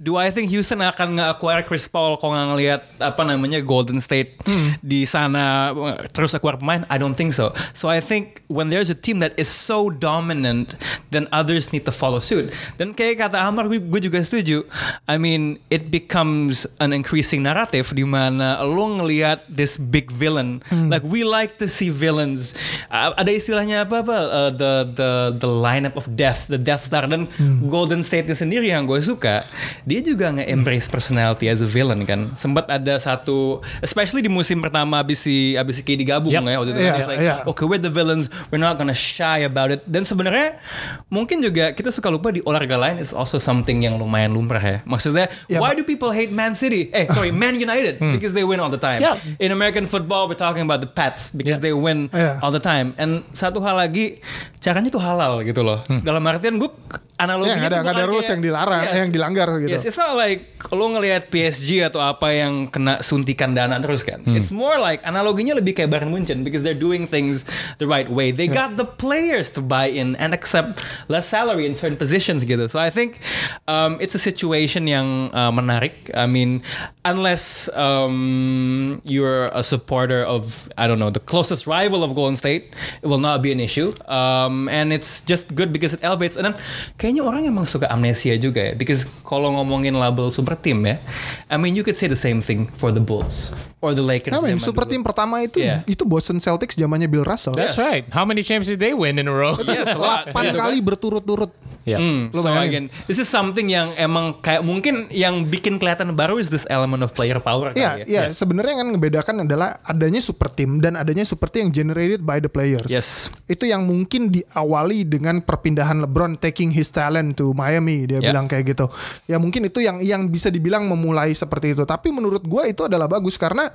Do 0.00 0.16
I 0.16 0.32
think 0.32 0.48
Houston 0.48 0.80
akan 0.80 1.20
nge-acquire 1.20 1.60
Chris 1.60 1.84
Paul 1.84 2.16
kalau 2.16 2.32
nggak 2.32 2.48
ngelihat 2.56 2.80
apa 3.04 3.20
namanya 3.20 3.60
Golden 3.60 4.00
State 4.00 4.40
di 4.80 5.04
sana 5.04 5.76
terus 6.16 6.32
acquire 6.32 6.56
pemain? 6.56 6.88
I 6.88 6.96
don't 6.96 7.12
think 7.12 7.36
so. 7.36 7.52
So 7.76 7.92
I 7.92 8.00
think 8.00 8.40
when 8.48 8.72
there's 8.72 8.88
a 8.88 8.96
team 8.96 9.20
that 9.20 9.36
is 9.36 9.44
so 9.52 9.92
dominant, 9.92 10.72
then 11.12 11.28
others 11.36 11.68
need 11.76 11.84
to 11.84 11.92
follow 11.92 12.16
suit. 12.16 12.48
Dan 12.80 12.96
kayak 12.96 13.28
kata 13.28 13.44
Amar, 13.44 13.68
gue, 13.68 14.00
juga 14.00 14.24
setuju. 14.24 14.64
I 15.04 15.20
mean, 15.20 15.60
it 15.68 15.92
becomes 15.92 16.64
an 16.80 16.96
increasing 16.96 17.44
narrative 17.44 17.92
di 17.92 18.08
mana 18.08 18.64
lo 18.64 18.88
ngelihat 19.04 19.44
this 19.52 19.76
big 19.76 20.08
villain. 20.08 20.64
Like 20.72 21.04
we 21.04 21.28
like 21.28 21.60
to 21.60 21.68
see 21.68 21.92
villains. 21.92 22.56
Uh, 22.88 23.12
ada 23.20 23.28
istilahnya 23.28 23.84
apa 23.84 24.00
apa? 24.00 24.16
Uh, 24.16 24.50
the 24.56 24.72
the 24.96 25.10
the 25.44 25.50
lineup 25.50 25.92
of 26.00 26.08
death, 26.16 26.48
the 26.48 26.56
Death 26.56 26.88
Star 26.88 27.04
dan 27.04 27.28
Golden 27.68 28.00
State 28.00 28.32
sendiri 28.32 28.72
yang 28.72 28.88
gue 28.88 29.04
suka. 29.04 29.44
Dia 29.90 30.00
juga 30.00 30.30
nge-embrace 30.30 30.86
personality 30.86 31.50
as 31.50 31.58
a 31.58 31.66
villain 31.66 32.06
kan. 32.06 32.30
Sempat 32.38 32.70
ada 32.70 32.94
satu, 32.96 33.58
especially 33.82 34.22
di 34.22 34.30
musim 34.30 34.62
pertama 34.62 35.02
abis 35.02 35.26
si 35.26 35.58
abis 35.58 35.78
si 35.78 35.82
KD 35.82 36.06
gabung 36.06 36.30
Yep. 36.30 36.42
ya 36.46 36.56
waktu 36.56 36.70
itu 36.70 36.78
Iya, 36.78 36.86
kan. 36.86 37.00
It's 37.00 37.10
like, 37.10 37.18
iya. 37.20 37.34
okay 37.42 37.66
we're 37.66 37.82
the 37.82 37.90
villains, 37.90 38.30
we're 38.48 38.62
not 38.62 38.78
gonna 38.78 38.94
shy 38.94 39.42
about 39.42 39.68
it. 39.68 39.82
Dan 39.82 40.06
sebenarnya 40.06 40.62
mungkin 41.10 41.42
juga 41.42 41.74
kita 41.74 41.90
suka 41.90 42.06
lupa 42.06 42.30
di 42.30 42.38
olahraga 42.40 42.78
lain 42.78 43.02
is 43.02 43.10
also 43.10 43.42
something 43.42 43.82
yang 43.82 43.98
lumayan 43.98 44.30
lumrah 44.30 44.62
ya. 44.62 44.78
Maksudnya, 44.86 45.26
Ya, 45.50 45.58
why 45.58 45.74
do 45.74 45.82
people 45.82 46.14
hate 46.14 46.30
Man 46.30 46.54
City? 46.54 46.86
Eh, 46.94 47.10
sorry, 47.10 47.34
Man 47.34 47.58
United 47.58 47.98
because 47.98 48.30
they 48.30 48.46
win 48.46 48.62
all 48.62 48.70
the 48.70 48.78
time. 48.78 49.02
Yeah. 49.02 49.18
In 49.42 49.50
American 49.50 49.90
football, 49.90 50.30
we're 50.30 50.38
talking 50.38 50.62
about 50.62 50.78
the 50.78 50.90
Pats 50.90 51.34
because 51.34 51.58
they 51.58 51.74
win 51.74 52.06
Yeah. 52.14 52.38
all 52.38 52.54
the 52.54 52.62
time. 52.62 52.94
And 52.94 53.26
satu 53.34 53.58
hal 53.58 53.74
lagi, 53.74 54.22
caranya 54.62 54.92
tuh 54.92 55.02
halal 55.02 55.42
gitu 55.42 55.66
loh. 55.66 55.82
Dalam 55.88 56.22
artian 56.22 56.60
gue 56.60 56.70
analoginya 57.16 57.52
Ya, 57.52 57.84
nggak 57.84 57.84
ada 57.84 58.00
ada 58.00 58.04
rules 58.08 58.24
yang 58.24 58.40
dilarang, 58.40 58.80
Yes. 58.80 58.96
yang 58.96 59.10
dilanggar 59.10 59.48
gitu. 59.60 59.72
Yes, 59.72 59.79
Yes, 59.80 59.96
it's 59.96 59.98
not 60.00 60.16
like 60.16 60.44
lo 60.68 60.92
ngelihat 60.92 61.32
PSG 61.32 61.80
atau 61.88 62.04
apa 62.04 62.36
yang 62.36 62.68
kena 62.68 63.00
suntikan 63.00 63.56
dana 63.56 63.80
terus 63.80 64.04
kan. 64.04 64.20
It's 64.36 64.52
more 64.52 64.76
like 64.76 65.00
analoginya 65.08 65.56
lebih 65.56 65.72
kayak 65.76 65.90
Bayern 65.90 66.12
Munchen 66.12 66.44
because 66.44 66.60
they're 66.60 66.76
doing 66.76 67.08
things 67.08 67.48
the 67.80 67.88
right 67.88 68.08
way. 68.08 68.30
They 68.30 68.46
got 68.46 68.76
the 68.76 68.84
players 68.84 69.48
to 69.56 69.64
buy 69.64 69.88
in 69.88 70.14
and 70.20 70.36
accept 70.36 70.84
less 71.08 71.26
salary 71.26 71.64
in 71.64 71.72
certain 71.72 71.96
positions 71.96 72.44
gitu. 72.44 72.68
So 72.68 72.76
I 72.76 72.92
think 72.92 73.24
um, 73.66 73.96
it's 73.98 74.14
a 74.14 74.22
situation 74.22 74.84
yang 74.84 75.32
uh, 75.32 75.50
menarik. 75.50 76.12
I 76.12 76.28
mean, 76.28 76.62
unless 77.04 77.72
um, 77.72 79.00
you're 79.04 79.48
a 79.56 79.64
supporter 79.64 80.22
of 80.22 80.68
I 80.76 80.86
don't 80.86 80.98
know 80.98 81.10
the 81.10 81.22
closest 81.22 81.66
rival 81.66 82.04
of 82.04 82.14
Golden 82.14 82.36
State, 82.36 82.76
it 83.02 83.08
will 83.08 83.22
not 83.22 83.42
be 83.42 83.52
an 83.52 83.60
issue. 83.60 83.90
Um, 84.06 84.68
and 84.68 84.92
it's 84.92 85.20
just 85.22 85.54
good 85.54 85.72
because 85.72 85.92
it 85.96 86.00
elevates. 86.02 86.36
And 86.36 86.52
then 86.52 86.56
kayaknya 86.98 87.24
orang 87.24 87.46
emang 87.48 87.66
suka 87.66 87.88
amnesia 87.88 88.36
juga 88.36 88.72
ya. 88.72 88.74
Because 88.76 89.08
kalau 89.24 89.54
ngomongin 89.70 89.94
label 89.94 90.26
super 90.28 90.58
team 90.58 90.82
ya, 90.82 90.98
I 91.46 91.54
mean 91.54 91.72
you 91.72 91.86
could 91.86 91.94
say 91.94 92.04
the 92.04 92.18
same 92.18 92.42
thing 92.42 92.66
for 92.74 92.90
the 92.90 92.98
Bulls 92.98 93.54
or 93.78 93.94
the 93.94 94.02
Lakers. 94.02 94.34
Nah, 94.34 94.42
men, 94.42 94.58
zaman 94.58 94.66
super 94.66 94.82
dulu. 94.82 94.90
team 94.90 95.02
pertama 95.06 95.38
itu 95.38 95.62
Yeah. 95.62 95.86
itu 95.86 96.02
Boston 96.02 96.36
Celtics 96.36 96.74
zamannya 96.74 97.06
Bill 97.06 97.22
Russell. 97.22 97.54
That's 97.54 97.78
right. 97.78 98.02
How 98.10 98.26
many 98.26 98.42
champions 98.42 98.66
did 98.68 98.82
they 98.82 98.90
win 98.90 99.16
in 99.16 99.30
a 99.30 99.32
row? 99.32 99.54
Yes, 99.62 99.94
a 99.94 99.96
lot. 99.96 100.26
Delapan 100.26 100.42
Gitu 100.42 100.58
kan. 100.58 100.64
kali 100.66 100.76
berturut-turut. 100.82 101.52
Yeah. 101.80 101.96
Lo 102.28 102.44
so 102.44 102.44
bayangin. 102.44 102.68
again, 102.68 103.06
this 103.08 103.16
is 103.16 103.24
something 103.24 103.64
yang 103.66 103.96
emang 103.96 104.36
kayak 104.36 104.60
mungkin 104.60 105.08
yang 105.08 105.48
bikin 105.48 105.80
kelihatan 105.80 106.12
baru 106.12 106.36
is 106.36 106.52
this 106.52 106.68
element 106.68 107.00
of 107.00 107.16
player 107.16 107.40
power 107.40 107.72
Iya, 107.72 107.72
kali 107.72 108.00
ya. 108.04 108.04
iya. 108.04 108.22
Sebenarnya 108.30 108.76
yang 108.76 108.92
ngebedakan 108.92 109.48
adalah 109.48 109.80
adanya 109.82 110.20
super 110.20 110.52
team 110.52 110.76
dan 110.78 110.92
adanya 110.92 111.24
super 111.24 111.48
team 111.48 111.66
yang 111.66 111.72
generated 111.72 112.20
by 112.20 112.36
the 112.36 112.52
players. 112.52 112.84
Yes. 112.84 113.32
Itu 113.48 113.64
yang 113.64 113.88
mungkin 113.88 114.28
diawali 114.28 115.08
dengan 115.08 115.40
perpindahan 115.40 116.04
LeBron 116.04 116.36
taking 116.36 116.68
his 116.68 116.92
talent 116.92 117.40
to 117.40 117.56
Miami. 117.56 118.04
Dia 118.04 118.20
Yeah. 118.20 118.28
bilang 118.28 118.44
kayak 118.44 118.68
gitu. 118.68 118.84
Ya 119.24 119.40
mungkin 119.40 119.59
itu 119.66 119.84
yang 119.84 120.00
yang 120.00 120.28
bisa 120.28 120.48
dibilang 120.48 120.86
memulai 120.86 121.32
seperti 121.32 121.74
itu. 121.76 121.84
Tapi 121.84 122.12
menurut 122.12 122.44
gua 122.44 122.68
itu 122.68 122.86
adalah 122.86 123.10
bagus 123.10 123.36
karena 123.36 123.68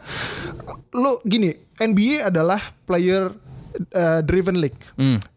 lo 0.96 1.20
gini, 1.26 1.52
NBA 1.78 2.30
adalah 2.30 2.62
player 2.88 3.34
uh, 3.94 4.22
driven 4.24 4.60
league. 4.64 4.80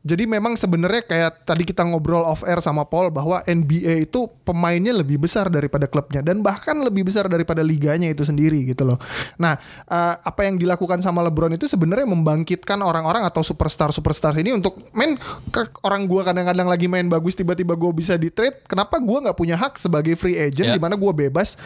Jadi 0.08 0.24
memang 0.24 0.56
sebenarnya 0.56 1.04
kayak 1.04 1.44
tadi 1.44 1.68
kita 1.68 1.84
ngobrol 1.84 2.24
off 2.24 2.40
air 2.48 2.64
sama 2.64 2.88
Paul 2.88 3.12
bahwa 3.12 3.44
NBA 3.44 4.08
itu 4.08 4.24
pemainnya 4.48 4.96
lebih 4.96 5.20
besar 5.20 5.52
daripada 5.52 5.84
klubnya 5.84 6.24
dan 6.24 6.40
bahkan 6.40 6.80
lebih 6.80 7.04
besar 7.04 7.28
daripada 7.28 7.60
liganya 7.60 8.08
itu 8.08 8.24
sendiri 8.24 8.64
gitu 8.64 8.88
loh. 8.88 8.96
Nah, 9.36 9.60
uh, 9.84 10.14
apa 10.16 10.48
yang 10.48 10.56
dilakukan 10.56 11.04
sama 11.04 11.20
LeBron 11.28 11.52
itu 11.52 11.68
sebenarnya 11.68 12.08
membangkitkan 12.08 12.80
orang-orang 12.80 13.28
atau 13.28 13.44
superstar 13.44 13.92
superstar 13.92 14.32
ini 14.40 14.56
untuk 14.56 14.80
main 14.96 15.20
ke 15.52 15.68
orang 15.84 16.08
gua 16.08 16.24
kadang-kadang 16.24 16.64
lagi 16.64 16.88
main 16.88 17.04
bagus 17.12 17.36
tiba-tiba 17.36 17.76
gua 17.76 17.92
bisa 17.92 18.16
di 18.16 18.32
trade. 18.32 18.64
Kenapa 18.64 18.96
gua 18.96 19.28
nggak 19.28 19.36
punya 19.36 19.60
hak 19.60 19.76
sebagai 19.76 20.16
free 20.16 20.40
agent 20.40 20.66
Yeah. 20.68 20.76
di 20.76 20.82
mana 20.82 21.00
gua 21.00 21.12
bebas? 21.16 21.56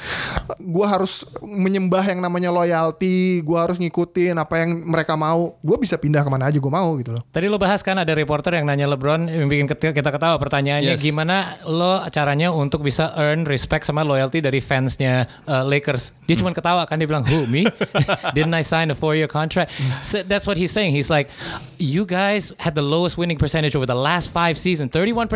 Gua 0.58 0.86
harus 0.90 1.26
menyembah 1.42 2.02
yang 2.06 2.18
namanya 2.18 2.50
loyalty, 2.50 3.42
gua 3.46 3.66
harus 3.68 3.78
ngikutin 3.78 4.34
apa 4.38 4.62
yang 4.62 4.82
mereka 4.82 5.14
mau. 5.14 5.54
Gua 5.62 5.76
bisa 5.78 5.94
pindah 5.94 6.26
ke 6.26 6.30
mana 6.30 6.50
aja 6.50 6.58
gua 6.58 6.72
mau 6.82 6.90
gitu 6.98 7.14
loh. 7.14 7.22
Tadi 7.30 7.46
lo 7.46 7.58
bahas 7.60 7.82
kan 7.82 7.98
ada 7.98 8.10
reporter 8.32 8.56
yang 8.56 8.64
nanya 8.64 8.88
LeBron 8.88 9.28
yang 9.28 9.44
bikin 9.44 9.68
kita 9.68 10.08
ketawa 10.08 10.40
pertanyaannya 10.40 10.96
Yes. 10.96 11.04
gimana 11.04 11.60
lo 11.68 12.00
caranya 12.08 12.48
untuk 12.48 12.80
bisa 12.80 13.12
earn 13.20 13.44
respect 13.44 13.84
sama 13.84 14.00
loyalty 14.00 14.40
dari 14.40 14.56
fansnya 14.64 15.28
uh, 15.44 15.60
Lakers. 15.68 16.16
Dia 16.24 16.40
cuma 16.40 16.56
ketawa 16.56 16.88
kan 16.88 16.96
dia 16.96 17.04
bilang 17.04 17.28
who 17.28 17.44
me 17.44 17.68
didn't 18.36 18.56
I 18.56 18.64
sign 18.64 18.88
a 18.88 18.96
four 18.96 19.12
year 19.12 19.28
contract? 19.28 19.76
So 20.00 20.24
that's 20.24 20.48
what 20.48 20.56
he's 20.56 20.72
saying. 20.72 20.96
He's 20.96 21.12
like 21.12 21.28
you 21.76 22.08
guys 22.08 22.56
had 22.56 22.72
the 22.72 22.80
lowest 22.80 23.20
winning 23.20 23.36
percentage 23.36 23.76
over 23.76 23.84
the 23.84 23.98
last 23.98 24.32
five 24.32 24.56
seasons, 24.56 24.96
31%, 24.96 25.28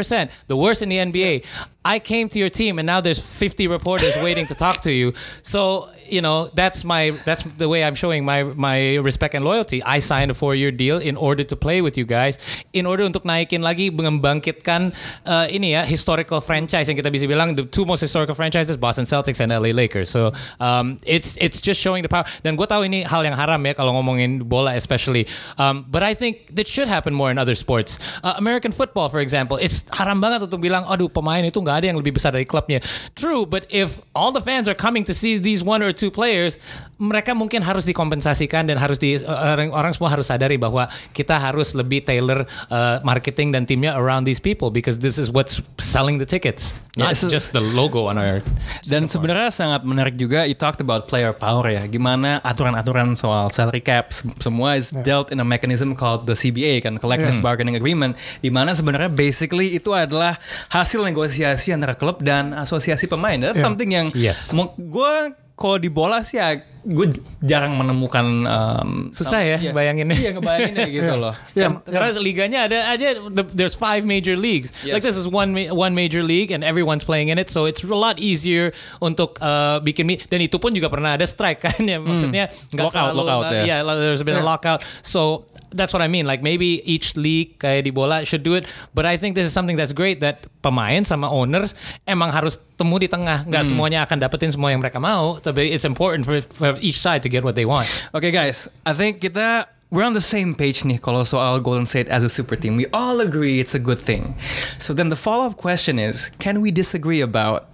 the 0.48 0.56
worst 0.56 0.80
in 0.80 0.88
the 0.88 0.96
NBA. 0.96 1.44
I 1.86 2.02
came 2.02 2.28
to 2.34 2.38
your 2.42 2.50
team 2.50 2.80
and 2.80 2.86
now 2.86 3.00
there's 3.00 3.22
50 3.22 3.68
reporters 3.68 4.16
waiting 4.18 4.46
to 4.48 4.56
talk 4.56 4.80
to 4.82 4.90
you. 4.90 5.14
So, 5.42 5.88
you 6.08 6.20
know, 6.20 6.50
that's 6.52 6.82
my 6.82 7.14
that's 7.24 7.42
the 7.62 7.68
way 7.68 7.84
I'm 7.86 7.94
showing 7.94 8.24
my 8.26 8.42
my 8.42 8.96
respect 8.98 9.38
and 9.38 9.44
loyalty. 9.44 9.86
I 9.86 10.02
signed 10.02 10.30
a 10.30 10.34
four-year 10.34 10.74
deal 10.74 10.98
in 10.98 11.16
order 11.16 11.44
to 11.46 11.54
play 11.54 11.82
with 11.86 11.94
you 11.94 12.04
guys, 12.04 12.42
in 12.74 12.90
order 12.90 13.06
untuk 13.06 13.22
naikin 13.22 13.62
lagi 13.62 13.94
mengembangkitkan 13.94 14.90
uh, 15.30 15.46
ini 15.46 15.78
ya 15.78 15.86
historical 15.86 16.42
franchise 16.42 16.90
yang 16.90 16.98
kita 16.98 17.06
bisa 17.14 17.30
bilang 17.30 17.54
the 17.54 17.62
two 17.62 17.86
most 17.86 18.02
historical 18.02 18.34
franchises 18.34 18.74
Boston 18.74 19.06
Celtics 19.06 19.38
and 19.38 19.54
LA 19.54 19.70
Lakers. 19.70 20.10
So, 20.10 20.34
um, 20.58 20.98
it's 21.06 21.38
it's 21.38 21.62
just 21.62 21.78
showing 21.78 22.02
the 22.02 22.10
power. 22.10 22.26
Dan 22.42 22.58
gue 22.58 22.66
tahu 22.66 22.82
ini 22.82 23.06
hal 23.06 23.22
yang 23.22 23.38
haram 23.38 23.62
ya 23.62 23.78
kalau 23.78 23.94
ngomongin 23.94 24.42
bola 24.42 24.74
especially. 24.74 25.30
Um, 25.54 25.86
but 25.86 26.02
I 26.02 26.18
think 26.18 26.50
that 26.58 26.66
should 26.66 26.90
happen 26.90 27.14
more 27.14 27.30
in 27.30 27.38
other 27.38 27.54
sports. 27.54 28.02
Uh, 28.26 28.34
American 28.42 28.74
football, 28.74 29.06
for 29.06 29.22
example, 29.22 29.54
it's 29.62 29.86
haram 29.94 30.18
banget 30.18 30.50
untuk 30.50 30.58
bilang, 30.58 30.82
aduh 30.90 31.06
pemain 31.06 31.46
itu 31.46 31.62
nggak 31.62 31.75
ada 31.76 31.86
yang 31.86 31.98
lebih 32.00 32.16
besar 32.16 32.32
dari 32.32 32.48
klubnya. 32.48 32.80
True, 33.12 33.44
but 33.44 33.68
if 33.68 34.00
all 34.16 34.32
the 34.32 34.40
fans 34.40 34.66
are 34.66 34.76
coming 34.76 35.04
to 35.04 35.12
see 35.12 35.36
these 35.36 35.60
one 35.60 35.84
or 35.84 35.92
two 35.92 36.08
players, 36.08 36.56
mereka 36.96 37.36
mungkin 37.36 37.60
harus 37.60 37.84
dikompensasikan 37.84 38.64
dan 38.64 38.80
harus 38.80 38.96
di 38.96 39.20
orang, 39.20 39.68
orang 39.68 39.92
semua 39.92 40.08
harus 40.08 40.32
sadari 40.32 40.56
bahwa 40.56 40.88
kita 41.12 41.36
harus 41.36 41.76
lebih 41.76 42.00
tailor 42.00 42.48
uh, 42.68 42.98
marketing 43.04 43.52
dan 43.52 43.68
timnya 43.68 43.92
around 43.92 44.24
these 44.24 44.40
people 44.40 44.72
because 44.72 44.96
this 44.98 45.20
is 45.20 45.28
what's 45.28 45.60
selling 45.76 46.16
the 46.16 46.24
tickets, 46.24 46.72
not 46.96 47.12
Yeah, 47.12 47.20
so- 47.20 47.28
just 47.28 47.52
the 47.52 47.60
logo 47.60 48.08
on 48.08 48.16
our. 48.16 48.40
Dan 48.86 49.10
sebenarnya 49.10 49.52
sangat 49.52 49.82
menarik 49.82 50.16
juga 50.16 50.46
you 50.46 50.56
talked 50.56 50.80
about 50.80 51.04
player 51.06 51.36
power 51.36 51.66
ya. 51.68 51.84
Gimana 51.84 52.40
aturan-aturan 52.40 53.18
soal 53.18 53.52
salary 53.52 53.82
cap 53.82 54.14
sem- 54.14 54.32
semua 54.38 54.78
is 54.78 54.94
dealt 55.04 55.28
in 55.28 55.40
a 55.40 55.46
mechanism 55.46 55.92
called 55.92 56.24
the 56.24 56.34
CBA 56.34 56.80
kan 56.80 56.96
collective 56.96 57.40
bargaining 57.40 57.74
agreement 57.74 58.14
di 58.40 58.48
mana 58.48 58.72
sebenarnya 58.72 59.08
basically 59.08 59.74
itu 59.74 59.90
adalah 59.92 60.38
hasil 60.70 61.02
negosiasi 61.02 61.65
antara 61.72 61.94
klub 61.94 62.20
dan 62.20 62.52
asosiasi 62.52 63.06
pemain. 63.06 63.38
That's 63.38 63.58
something 63.58 63.90
yang 63.90 64.06
Yes. 64.12 64.50
gue 64.76 65.14
kalau 65.56 65.80
di 65.80 65.88
bola 65.88 66.20
sih 66.20 66.36
ya 66.36 66.54
gue 66.86 67.18
jarang 67.42 67.74
menemukan 67.74 68.26
um, 68.46 68.90
Susah 69.10 69.42
ya 69.42 69.58
iya, 69.58 69.74
bayanginnya. 69.74 70.14
Iya 70.14 70.30
ngebayanginnya 70.38 70.86
gitu 70.86 71.14
loh. 71.18 71.34
Ya, 71.58 71.72
Karena 71.82 72.14
liganya 72.22 72.58
ada 72.70 72.78
aja 72.94 73.18
the- 73.26 73.50
there's 73.50 73.74
five 73.74 74.06
major 74.06 74.38
leagues. 74.38 74.70
Like 74.86 75.02
Yes. 75.02 75.10
this 75.10 75.18
is 75.18 75.26
one 75.26 75.50
one 75.74 75.98
major 75.98 76.22
league 76.22 76.54
and 76.54 76.62
everyone's 76.62 77.02
playing 77.02 77.34
in 77.34 77.42
it, 77.42 77.50
so 77.50 77.66
it's 77.66 77.82
a 77.82 77.90
lot 77.90 78.22
easier 78.22 78.70
untuk 79.02 79.42
uh, 79.42 79.82
bikin 79.82 80.06
dan 80.30 80.38
itu 80.38 80.62
pun 80.62 80.70
juga 80.70 80.86
pernah 80.86 81.18
ada 81.18 81.26
strike 81.26 81.58
kan 81.66 81.82
ya 81.82 81.98
maksudnya 81.98 82.46
nggak 82.70 82.86
Lockout, 82.86 82.94
selalu 83.10 83.22
lockout, 83.26 83.44
uh, 83.50 83.52
ya. 83.58 83.62
yeah, 83.66 83.78
like, 83.82 83.98
there's 83.98 84.22
been 84.22 84.38
a 84.38 84.46
lockout. 84.46 84.86
So 85.02 85.42
that's 85.74 85.90
what 85.90 86.00
I 86.00 86.06
mean. 86.06 86.22
Like 86.24 86.38
maybe 86.40 86.86
each 86.86 87.18
league 87.18 87.58
kayak 87.58 87.82
di 87.82 87.90
bola 87.90 88.22
should 88.22 88.46
do 88.46 88.54
it, 88.54 88.62
but 88.94 89.02
I 89.02 89.18
think 89.18 89.34
this 89.34 89.48
is 89.48 89.52
something 89.56 89.74
that's 89.74 89.90
great 89.90 90.22
that 90.22 90.46
pemain 90.62 91.02
sama 91.02 91.30
owners 91.30 91.74
emang 92.06 92.30
harus 92.30 92.62
temu 92.76 93.00
di 93.00 93.08
tengah. 93.08 93.42
Nggak 93.48 93.64
semuanya 93.66 94.04
akan 94.04 94.20
dapetin 94.20 94.52
semua 94.52 94.70
yang 94.70 94.78
mereka 94.78 95.00
mau, 95.00 95.40
tapi 95.40 95.72
it's 95.72 95.88
important 95.88 96.22
for, 96.28 96.36
for 96.52 96.75
each 96.82 96.98
side 96.98 97.22
to 97.22 97.28
get 97.28 97.44
what 97.44 97.54
they 97.54 97.64
want. 97.64 97.86
Oke 98.12 98.28
guys, 98.32 98.68
I 98.84 98.92
think 98.92 99.20
kita 99.20 99.68
we're 99.90 100.04
on 100.04 100.14
the 100.14 100.24
same 100.24 100.54
page 100.54 100.82
nih 100.82 100.98
kalau 100.98 101.22
soal 101.22 101.62
Golden 101.62 101.86
State 101.86 102.10
as 102.10 102.26
a 102.26 102.30
super 102.30 102.58
team. 102.58 102.74
We 102.74 102.90
all 102.90 103.22
agree 103.22 103.62
it's 103.62 103.74
a 103.74 103.82
good 103.82 104.00
thing. 104.00 104.34
So 104.82 104.92
then 104.92 105.08
the 105.08 105.18
follow-up 105.18 105.56
question 105.56 105.98
is, 105.98 106.30
can 106.42 106.58
we 106.60 106.74
disagree 106.74 107.22
about 107.22 107.70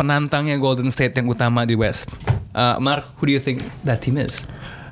penantangnya 0.00 0.56
Golden 0.56 0.88
State 0.88 1.12
yang 1.16 1.28
utama 1.28 1.68
di 1.68 1.76
West? 1.76 2.08
Uh, 2.56 2.80
Mark, 2.80 3.04
who 3.20 3.28
do 3.28 3.32
you 3.36 3.42
think 3.42 3.60
that 3.84 4.00
team 4.00 4.16
is? 4.16 4.48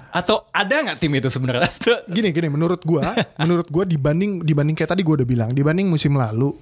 Atau 0.09 0.49
ada 0.53 0.73
nggak 0.73 0.99
tim 1.01 1.13
itu 1.17 1.29
sebenarnya? 1.29 1.69
gini 2.17 2.33
gini 2.33 2.49
menurut 2.49 2.81
gua 2.85 3.13
menurut 3.43 3.69
gua 3.69 3.85
dibanding 3.85 4.41
dibanding 4.41 4.77
kayak 4.77 4.97
tadi 4.97 5.05
gua 5.05 5.21
udah 5.21 5.29
bilang 5.29 5.51
dibanding 5.53 5.89
musim 5.89 6.17
lalu 6.17 6.57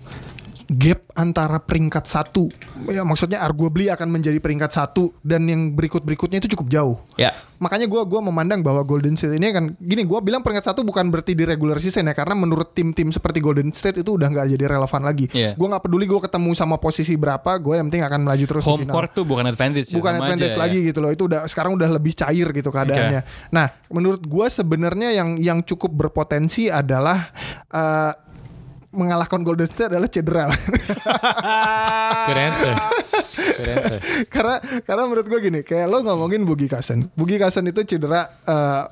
gap 0.67 1.07
antara 1.15 1.63
peringkat 1.63 2.05
satu 2.11 2.51
ya 2.91 3.07
maksudnya 3.07 3.39
arguably 3.39 3.87
akan 3.87 4.11
menjadi 4.11 4.43
peringkat 4.43 4.75
satu 4.75 5.15
dan 5.23 5.47
yang 5.47 5.71
berikut 5.73 6.03
berikutnya 6.03 6.43
itu 6.43 6.51
cukup 6.59 6.67
jauh 6.67 6.97
ya. 7.15 7.31
makanya 7.63 7.87
gua 7.87 8.03
gua 8.03 8.19
memandang 8.19 8.67
bahwa 8.67 8.83
Golden 8.83 9.15
State 9.15 9.39
ini 9.39 9.55
kan 9.55 9.79
gini 9.79 10.03
gua 10.03 10.19
bilang 10.19 10.43
peringkat 10.43 10.75
satu 10.75 10.83
bukan 10.83 11.07
berarti 11.07 11.39
di 11.39 11.47
regular 11.47 11.79
season 11.79 12.11
ya 12.11 12.15
karena 12.19 12.35
menurut 12.35 12.75
tim-tim 12.75 13.15
seperti 13.15 13.39
Golden 13.39 13.71
State 13.71 14.03
itu 14.03 14.19
udah 14.19 14.27
nggak 14.27 14.59
jadi 14.59 14.65
relevan 14.77 15.03
lagi 15.07 15.31
Iya. 15.31 15.55
gua 15.55 15.79
nggak 15.79 15.85
peduli 15.87 16.05
gua 16.11 16.21
ketemu 16.27 16.51
sama 16.59 16.77
posisi 16.83 17.15
berapa 17.15 17.51
gua 17.63 17.79
yang 17.79 17.87
penting 17.87 18.03
akan 18.03 18.21
melaju 18.27 18.45
terus 18.45 18.65
Home 18.67 18.83
final 18.83 18.95
court 18.99 19.11
tuh 19.15 19.25
bukan 19.25 19.45
advantage. 19.47 19.89
ya, 19.91 19.97
bukan 19.97 20.13
sama 20.19 20.23
advantage 20.27 20.55
aja, 20.55 20.61
lagi 20.61 20.79
ya. 20.83 20.87
gitu 20.91 20.99
loh. 20.99 21.11
Itu 21.15 21.23
udah 21.31 21.41
sekarang 21.47 21.73
udah 21.79 21.89
lebih 21.95 22.13
cair 22.19 22.47
gitu 22.51 22.69
keadaannya. 22.75 23.23
Nah, 23.55 23.67
menurut 23.89 24.23
gua 24.27 24.51
sebenarnya 24.51 25.15
yang 25.15 25.39
yang 25.39 25.59
cukup 25.63 25.95
berpotensi 25.95 26.67
adalah 26.67 27.31
eh, 27.71 28.13
mengalahkan 28.97 29.45
Golden 29.45 29.69
State 29.69 29.93
adalah 29.93 30.09
cedera. 30.09 30.49
Good 32.27 32.41
answer. 32.41 32.73
Karena 34.35 34.57
karena 34.85 35.03
menurut 35.09 35.27
gua 35.27 35.41
gini, 35.41 35.61
kayak 35.63 35.87
lo 35.89 36.03
ngomongin 36.05 36.45
Bugi 36.45 36.69
Kasen. 36.69 37.09
Bugi 37.17 37.37
Kasen 37.41 37.69
itu 37.69 37.83
cedera 37.85 38.29
eh, 38.45 38.83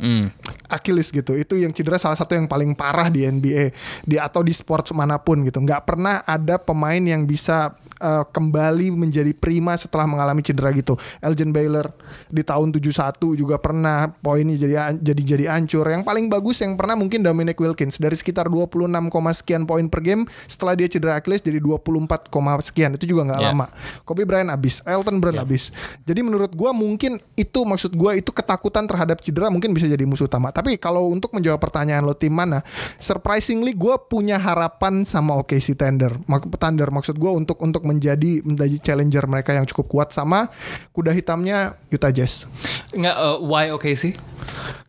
Achilles 0.71 1.09
gitu. 1.13 1.37
Itu 1.37 1.59
yang 1.61 1.71
cedera 1.71 2.01
salah 2.01 2.17
satu 2.17 2.35
yang 2.35 2.49
paling 2.49 2.73
parah 2.75 3.09
di 3.13 3.25
NBA 3.25 3.71
di 4.05 4.17
atau 4.17 4.41
di 4.41 4.53
sport 4.53 4.91
mana 4.97 5.21
pun 5.21 5.45
gitu. 5.45 5.61
Nggak 5.61 5.83
pernah 5.85 6.23
ada 6.25 6.57
pemain 6.61 7.01
yang 7.01 7.25
bisa 7.25 7.77
uh, 8.01 8.25
kembali 8.29 8.93
menjadi 8.95 9.33
prima 9.37 9.75
setelah 9.79 10.05
mengalami 10.09 10.45
cedera 10.45 10.71
gitu. 10.75 10.97
Elgin 11.25 11.51
Baylor 11.55 11.93
di 12.29 12.43
tahun 12.43 12.75
71 12.75 13.41
juga 13.41 13.57
pernah 13.61 14.11
poinnya 14.11 14.57
jadi 14.59 14.97
jadi 14.99 15.23
jadi 15.37 15.45
hancur. 15.57 15.87
Yang 15.87 16.05
paling 16.05 16.27
bagus 16.29 16.61
yang 16.61 16.75
pernah 16.77 16.99
mungkin 16.99 17.25
Dominic 17.25 17.57
Wilkins 17.57 17.97
dari 17.97 18.15
sekitar 18.19 18.49
26, 18.53 18.93
sekian 19.35 19.65
poin 19.65 19.87
per 19.89 20.01
game 20.05 20.23
setelah 20.45 20.77
dia 20.77 20.89
cedera 20.91 21.17
Achilles 21.19 21.41
jadi 21.41 21.59
24, 21.61 22.29
sekian. 22.65 22.97
Itu 22.97 23.09
juga 23.09 23.25
nggak 23.31 23.41
Yeah. 23.45 23.51
lama. 23.51 23.67
Kobe 24.15 24.31
Bryant 24.31 24.47
habis, 24.47 24.79
Elton 24.87 25.19
Brand 25.19 25.43
habis. 25.43 25.75
Jadi 26.07 26.23
menurut 26.23 26.55
gua 26.55 26.71
mungkin 26.71 27.19
itu 27.35 27.67
maksud 27.67 27.99
gua 27.99 28.15
itu 28.15 28.31
ketakutan 28.31 28.87
terhadap 28.87 29.19
cedera 29.19 29.51
mungkin 29.51 29.75
bisa 29.75 29.91
jadi 29.91 30.07
musuh 30.07 30.31
utama. 30.31 30.55
Tapi 30.55 30.79
kalau 30.79 31.11
untuk 31.11 31.35
menjawab 31.35 31.59
pertanyaan 31.59 32.07
lo 32.07 32.15
tim 32.15 32.31
mana, 32.31 32.63
surprisingly 33.03 33.75
gua 33.75 33.99
punya 33.99 34.39
harapan 34.39 35.03
sama 35.03 35.35
OKC 35.43 35.75
Thunder. 35.75 36.15
Mak 36.31 36.47
Thunder 36.55 36.95
maksud 36.95 37.19
gua 37.19 37.35
untuk 37.35 37.59
untuk 37.59 37.83
menjadi 37.83 38.47
menjadi 38.47 38.79
challenger 38.79 39.27
mereka 39.27 39.51
yang 39.51 39.67
cukup 39.67 39.91
kuat 39.91 40.09
sama 40.15 40.47
kuda 40.95 41.11
hitamnya 41.11 41.75
Utah 41.91 42.15
Jazz. 42.15 42.47
Nggak, 42.95 43.17
uh, 43.19 43.43
why 43.43 43.75
oke 43.75 43.91
sih? 43.99 44.15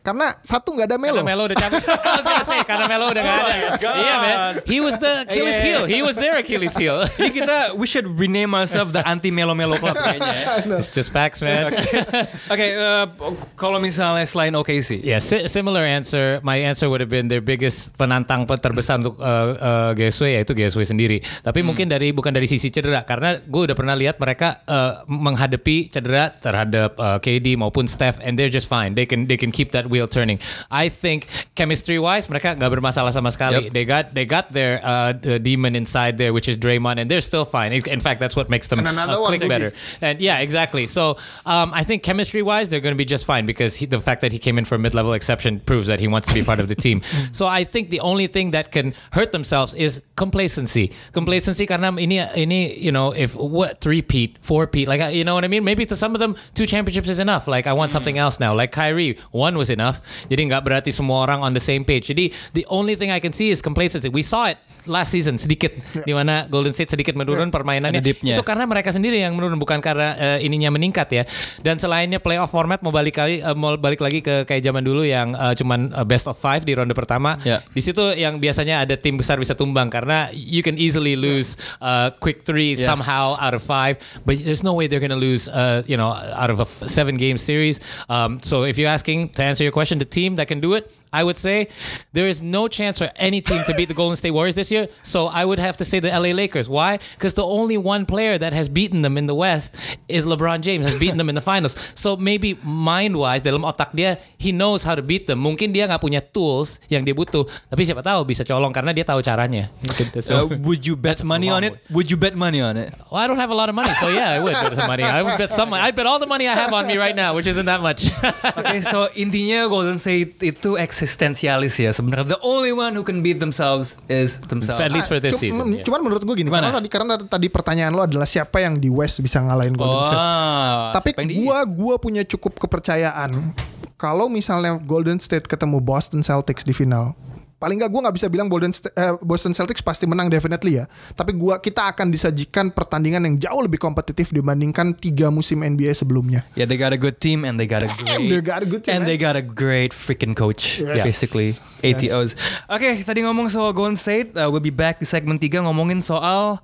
Karena 0.06 0.38
satu 0.46 0.70
nggak 0.70 0.86
ada 0.86 0.98
Melo. 1.02 1.26
Karena 1.26 1.30
Melo 1.34 1.42
udah 1.50 1.58
cabut. 1.58 1.82
Say 2.46 2.62
karena 2.62 2.86
Melo 2.86 3.10
udah 3.10 3.22
gak 3.26 3.38
ada. 3.42 3.54
Iya 3.82 4.14
man. 4.22 4.36
He 4.70 4.78
was 4.78 4.94
the 5.02 5.26
Achilles 5.26 5.58
Yeah. 5.58 5.66
heel. 5.66 5.82
He 5.90 5.98
was 6.04 6.14
their 6.14 6.38
Achilles 6.38 6.76
heel. 6.78 7.02
Jadi 7.18 7.42
kita 7.42 7.74
we 7.74 7.90
should 7.90 8.06
rename 8.06 8.54
ourselves 8.54 8.94
the 8.94 9.02
anti 9.16 9.32
melo 9.32 9.56
melo 9.56 9.80
club 9.80 9.96
kayaknya. 10.04 10.60
ya. 10.68 10.76
It's 10.76 10.92
just 10.92 11.08
facts, 11.08 11.40
man. 11.40 11.72
Oke, 12.52 12.66
uh, 12.76 13.08
kalau 13.56 13.80
misalnya 13.80 14.28
selain 14.28 14.52
OKC, 14.52 15.00
Yeah, 15.00 15.24
si- 15.24 15.48
similar 15.48 15.80
answer. 15.80 16.44
My 16.44 16.60
answer 16.60 16.86
would 16.86 17.00
have 17.00 17.08
been 17.08 17.26
their 17.26 17.40
biggest 17.40 17.96
penantang 17.96 18.44
pe- 18.44 18.60
terbesar 18.60 19.00
untuk 19.00 19.16
uh, 19.16 19.24
uh, 19.56 19.90
GSW 19.92 20.36
yaitu 20.36 20.52
GSW 20.52 20.84
sendiri. 20.84 21.18
Tapi 21.40 21.64
mungkin 21.64 21.88
dari 21.88 22.12
bukan 22.12 22.30
dari 22.30 22.44
sisi 22.44 22.68
cedera 22.68 23.02
karena 23.02 23.40
gue 23.40 23.62
udah 23.64 23.72
pernah 23.72 23.96
lihat 23.96 24.20
mereka 24.20 24.60
uh, 24.66 25.00
menghadapi 25.08 25.88
cedera 25.88 26.28
terhadap 26.36 26.98
uh, 26.98 27.16
KD 27.16 27.56
maupun 27.56 27.88
Steph 27.88 28.20
and 28.20 28.36
they're 28.36 28.52
just 28.52 28.68
fine. 28.68 28.92
They 28.92 29.08
can 29.08 29.24
they 29.24 29.40
can 29.40 29.48
keep 29.48 29.72
that 29.72 29.88
wheel 29.88 30.04
turning. 30.04 30.36
I 30.68 30.90
think 30.90 31.30
chemistry 31.54 31.96
wise 31.96 32.28
mereka 32.28 32.52
nggak 32.52 32.68
bermasalah 32.68 33.14
sama 33.14 33.32
sekali. 33.32 33.70
Yep. 33.70 33.72
They 33.72 33.84
got 33.86 34.04
they 34.12 34.26
got 34.26 34.50
their 34.50 34.82
uh, 34.82 35.14
the 35.14 35.38
demon 35.38 35.72
inside 35.72 36.18
there 36.18 36.34
which 36.34 36.50
is 36.50 36.58
Draymond 36.58 36.98
and 36.98 37.06
they're 37.08 37.24
still 37.24 37.46
fine. 37.46 37.70
In 37.72 37.80
in 37.86 38.02
fact, 38.02 38.18
that's 38.18 38.34
what 38.34 38.50
makes 38.50 38.66
them 38.66 38.82
Uh, 39.10 39.20
one, 39.20 39.38
click 39.38 39.48
better. 39.48 39.72
And 40.00 40.20
yeah, 40.20 40.38
exactly. 40.38 40.86
So 40.86 41.18
um, 41.44 41.72
I 41.72 41.84
think 41.84 42.02
chemistry 42.02 42.42
wise, 42.42 42.68
they're 42.68 42.80
going 42.80 42.94
to 42.94 42.98
be 42.98 43.04
just 43.04 43.24
fine 43.24 43.46
because 43.46 43.74
he, 43.76 43.86
the 43.86 44.00
fact 44.00 44.20
that 44.20 44.32
he 44.32 44.38
came 44.38 44.58
in 44.58 44.64
for 44.64 44.74
a 44.74 44.78
mid 44.78 44.94
level 44.94 45.12
exception 45.12 45.60
proves 45.60 45.86
that 45.86 46.00
he 46.00 46.08
wants 46.08 46.26
to 46.28 46.34
be 46.34 46.42
part 46.42 46.60
of 46.60 46.68
the 46.68 46.74
team. 46.86 47.02
so 47.32 47.46
I 47.46 47.64
think 47.64 47.90
the 47.90 48.00
only 48.00 48.26
thing 48.26 48.50
that 48.52 48.72
can 48.72 48.94
hurt 49.12 49.32
themselves 49.32 49.74
is 49.74 50.02
complacency. 50.16 50.92
Complacency 51.12 51.66
karena 51.66 51.92
ini 51.92 52.20
ini 52.36 52.76
you 52.78 52.92
know 52.92 53.12
if 53.12 53.34
what 53.36 53.80
three 53.80 54.02
peat, 54.02 54.38
four 54.40 54.66
peat, 54.66 54.88
like 54.88 55.00
you 55.14 55.24
know 55.24 55.34
what 55.34 55.44
I 55.44 55.48
mean. 55.48 55.64
Maybe 55.64 55.84
to 55.86 55.96
some 55.96 56.14
of 56.14 56.20
them 56.20 56.36
two 56.54 56.66
championships 56.66 57.08
is 57.08 57.20
enough. 57.20 57.46
Like 57.46 57.66
I 57.66 57.72
want 57.72 57.92
something 57.92 58.18
else 58.18 58.40
now. 58.40 58.54
Like 58.54 58.72
Kyrie, 58.72 59.18
one 59.30 59.56
was 59.56 59.70
enough. 59.70 60.00
Jadi 60.28 60.50
nggak 60.50 60.64
berarti 60.64 60.92
semua 60.92 61.22
orang 61.26 61.42
on 61.42 61.54
the 61.54 61.60
same 61.60 61.84
page. 61.84 62.08
Jadi 62.08 62.32
the 62.54 62.66
only 62.68 62.94
thing 62.94 63.10
I 63.10 63.20
can 63.20 63.32
see 63.32 63.50
is 63.50 63.62
complacency. 63.62 64.08
We 64.08 64.22
saw 64.22 64.48
it 64.48 64.58
last 64.86 65.12
season 65.12 65.36
sedikit 65.36 65.70
di 66.02 66.12
mana 66.14 66.46
Golden 66.48 66.72
State 66.72 66.94
sedikit 66.94 67.14
menurun 67.14 67.50
permainannya. 67.50 68.00
Ada 68.00 68.06
dipnya. 68.06 68.34
Itu 68.38 68.42
karena 68.46 68.64
mereka 68.66 68.90
sendiri 68.90 69.20
yang 69.20 69.34
menurun 69.34 69.58
bukan 69.58 69.78
karena 69.82 70.14
eh, 70.16 70.46
ininya 70.46 70.72
meningkat 70.72 71.08
ya. 71.12 71.22
Dan 71.60 71.78
selainnya 71.78 72.18
playoff 72.18 72.50
format 72.50 72.80
mau 72.80 72.90
balik 72.94 73.18
kali 73.18 73.42
eh, 73.42 73.56
mau 73.56 73.74
balik 73.76 74.00
lagi 74.00 74.22
ke 74.22 74.46
kayak 74.46 74.62
zaman 74.64 74.82
dulu 74.82 75.02
yang 75.04 75.34
eh, 75.34 75.54
cuman 75.58 75.92
eh, 75.92 76.06
best 76.06 76.26
of 76.26 76.38
five 76.38 76.64
di 76.64 76.72
ronde 76.72 76.94
pertama. 76.94 77.36
Ya. 77.44 77.60
Di 77.66 77.82
situ 77.82 78.02
yang 78.16 78.38
biasanya 78.38 78.86
ada 78.86 78.94
tim 78.96 79.18
besar 79.18 79.36
bisa 79.36 79.52
tumbang 79.52 79.90
karena 79.90 80.30
you 80.32 80.62
can 80.62 80.78
easily 80.80 81.14
lose 81.14 81.58
uh, 81.82 82.10
quick 82.22 82.42
three 82.46 82.74
Yes. 82.76 82.82
somehow 82.88 83.38
out 83.38 83.54
of 83.54 83.62
five, 83.62 83.96
but 84.26 84.36
there's 84.42 84.62
no 84.66 84.74
way 84.74 84.86
they're 84.86 85.00
gonna 85.02 85.16
lose 85.18 85.46
uh, 85.46 85.82
you 85.86 85.96
know 85.96 86.10
out 86.12 86.50
of 86.50 86.58
a 86.58 86.66
seven 86.86 87.16
game 87.16 87.38
series. 87.38 87.78
Um, 88.10 88.42
so 88.42 88.64
if 88.64 88.76
you're 88.76 88.90
asking 88.90 89.30
to 89.38 89.42
answer 89.42 89.62
your 89.62 89.72
question, 89.72 89.98
the 89.98 90.04
team 90.08 90.36
that 90.36 90.48
can 90.48 90.60
do 90.60 90.74
it. 90.74 90.88
I 91.12 91.24
would 91.24 91.38
say 91.38 91.68
there 92.12 92.28
is 92.28 92.42
no 92.42 92.68
chance 92.68 92.98
for 92.98 93.10
any 93.16 93.40
team 93.40 93.62
to 93.66 93.74
beat 93.74 93.88
the 93.88 93.94
Golden 93.94 94.16
State 94.16 94.32
Warriors 94.32 94.54
this 94.54 94.70
year. 94.70 94.88
So 95.02 95.26
I 95.26 95.44
would 95.44 95.58
have 95.58 95.76
to 95.78 95.84
say 95.84 96.00
the 96.00 96.08
LA 96.08 96.32
Lakers. 96.32 96.68
Why? 96.68 96.98
Because 97.14 97.34
the 97.34 97.44
only 97.44 97.78
one 97.78 98.06
player 98.06 98.36
that 98.38 98.52
has 98.52 98.68
beaten 98.68 99.02
them 99.02 99.16
in 99.16 99.26
the 99.26 99.34
West 99.34 99.76
is 100.08 100.26
LeBron 100.26 100.60
James, 100.60 100.86
has 100.86 100.98
beaten 100.98 101.16
them 101.16 101.28
in 101.28 101.34
the 101.34 101.40
finals. 101.40 101.76
So 101.94 102.16
maybe 102.16 102.58
mind-wise 102.62 103.42
dalam 103.42 103.62
otak 103.64 103.94
dia, 103.94 104.18
he 104.46 104.54
knows 104.54 104.86
how 104.86 104.94
to 104.94 105.02
beat 105.02 105.26
them. 105.26 105.42
Mungkin 105.42 105.74
dia 105.74 105.90
nggak 105.90 105.98
punya 105.98 106.22
tools 106.22 106.78
yang 106.86 107.02
dia 107.02 107.10
butuh, 107.10 107.42
tapi 107.66 107.82
siapa 107.82 108.06
tahu 108.06 108.22
bisa 108.22 108.46
colong 108.46 108.70
karena 108.70 108.94
dia 108.94 109.02
tahu 109.02 109.18
caranya. 109.18 109.74
Gitu. 109.82 110.22
So- 110.22 110.46
uh, 110.46 110.54
would 110.62 110.86
you 110.86 110.94
bet 110.94 111.26
money 111.26 111.50
on 111.50 111.66
it? 111.66 111.74
Would 111.90 112.06
you 112.06 112.14
bet 112.14 112.38
money 112.38 112.62
on 112.62 112.78
it? 112.78 112.94
well, 113.10 113.18
I 113.18 113.26
don't 113.26 113.42
have 113.42 113.50
a 113.50 113.58
lot 113.58 113.66
of 113.66 113.74
money, 113.74 113.90
so 113.98 114.06
yeah, 114.06 114.36
I 114.36 114.38
would 114.38 114.54
bet 114.54 114.78
some 114.78 114.86
money. 114.86 115.02
I 115.02 115.20
would 115.26 115.34
bet 115.34 115.50
some. 115.50 115.74
I 115.74 115.90
bet 115.90 116.06
all 116.06 116.22
the 116.22 116.30
money 116.30 116.46
I 116.46 116.54
have 116.54 116.70
on 116.70 116.86
me 116.86 116.94
right 116.94 117.16
now, 117.18 117.34
which 117.34 117.50
isn't 117.50 117.66
that 117.66 117.82
much. 117.82 118.06
Oke, 118.60 118.78
so 118.86 119.10
intinya 119.18 119.66
Golden 119.66 119.98
State 119.98 120.38
itu 120.44 120.78
eksistensialis 120.78 121.74
ya 121.80 121.90
sebenarnya. 121.90 122.38
The 122.38 122.42
only 122.46 122.70
one 122.70 122.94
who 122.94 123.02
can 123.02 123.24
beat 123.24 123.42
themselves 123.42 123.98
is 124.06 124.38
themselves. 124.46 124.78
At 124.78 124.94
least 124.94 125.10
for 125.10 125.18
this 125.18 125.40
season. 125.40 125.80
yeah. 125.80 125.84
Cuman 125.84 126.04
menurut 126.04 126.22
gue 126.22 126.36
gini, 126.38 126.52
karena 126.52 126.70
tadi 126.70 126.88
karena 126.92 127.14
tadi 127.18 127.46
pertanyaan 127.50 127.92
lo 127.96 128.04
adalah 128.04 128.28
siapa 128.28 128.62
yang 128.62 128.78
di 128.78 128.92
West 128.92 129.18
bisa 129.24 129.40
ngalahin 129.42 129.74
Golden 129.74 130.06
State. 130.06 130.20
Oh, 130.20 130.80
Tapi 130.94 131.10
East? 131.16 131.72
gua 131.74 131.96
punya 131.96 132.22
cukup 132.22 132.58
kepercayaan 132.60 133.54
kalau 133.96 134.28
misalnya 134.28 134.76
Golden 134.76 135.16
State 135.16 135.48
ketemu 135.48 135.80
Boston 135.80 136.20
Celtics 136.20 136.64
di 136.64 136.76
final. 136.76 137.16
Paling 137.56 137.80
nggak 137.80 137.88
gue 137.88 138.00
nggak 138.04 138.16
bisa 138.20 138.28
bilang 138.28 138.52
Golden 138.52 138.68
eh, 138.68 139.16
Boston 139.24 139.56
Celtics 139.56 139.80
pasti 139.80 140.04
menang 140.04 140.28
definitely 140.28 140.76
ya. 140.76 140.84
Tapi 141.16 141.32
gua 141.32 141.56
kita 141.56 141.88
akan 141.88 142.12
disajikan 142.12 142.68
pertandingan 142.68 143.24
yang 143.24 143.40
jauh 143.40 143.64
lebih 143.64 143.80
kompetitif 143.80 144.28
dibandingkan 144.28 144.92
tiga 144.92 145.32
musim 145.32 145.64
NBA 145.64 145.96
sebelumnya. 145.96 146.44
Yeah, 146.52 146.68
they 146.68 146.76
got 146.76 146.92
a 146.92 147.00
good 147.00 147.16
team 147.16 147.48
and 147.48 147.56
they 147.56 147.64
got 147.64 147.80
a 147.80 147.88
great 147.88 148.28
they 148.28 148.44
got 148.44 148.60
a 148.60 148.68
good 148.68 148.84
team, 148.84 149.00
and 149.00 149.02
man. 149.02 149.08
they 149.08 149.16
got 149.16 149.40
a 149.40 149.44
great 149.44 149.96
freaking 149.96 150.36
coach 150.36 150.84
Yes. 150.84 151.08
basically 151.08 151.56
ATOs. 151.80 152.36
Oke, 152.68 153.00
tadi 153.08 153.24
ngomong 153.24 153.48
soal 153.48 153.72
Golden 153.72 153.96
State, 153.96 154.36
uh, 154.36 154.52
we'll 154.52 154.60
be 154.60 154.68
back 154.68 155.00
di 155.00 155.08
segmen 155.08 155.40
3 155.40 155.64
ngomongin 155.64 156.04
soal 156.04 156.60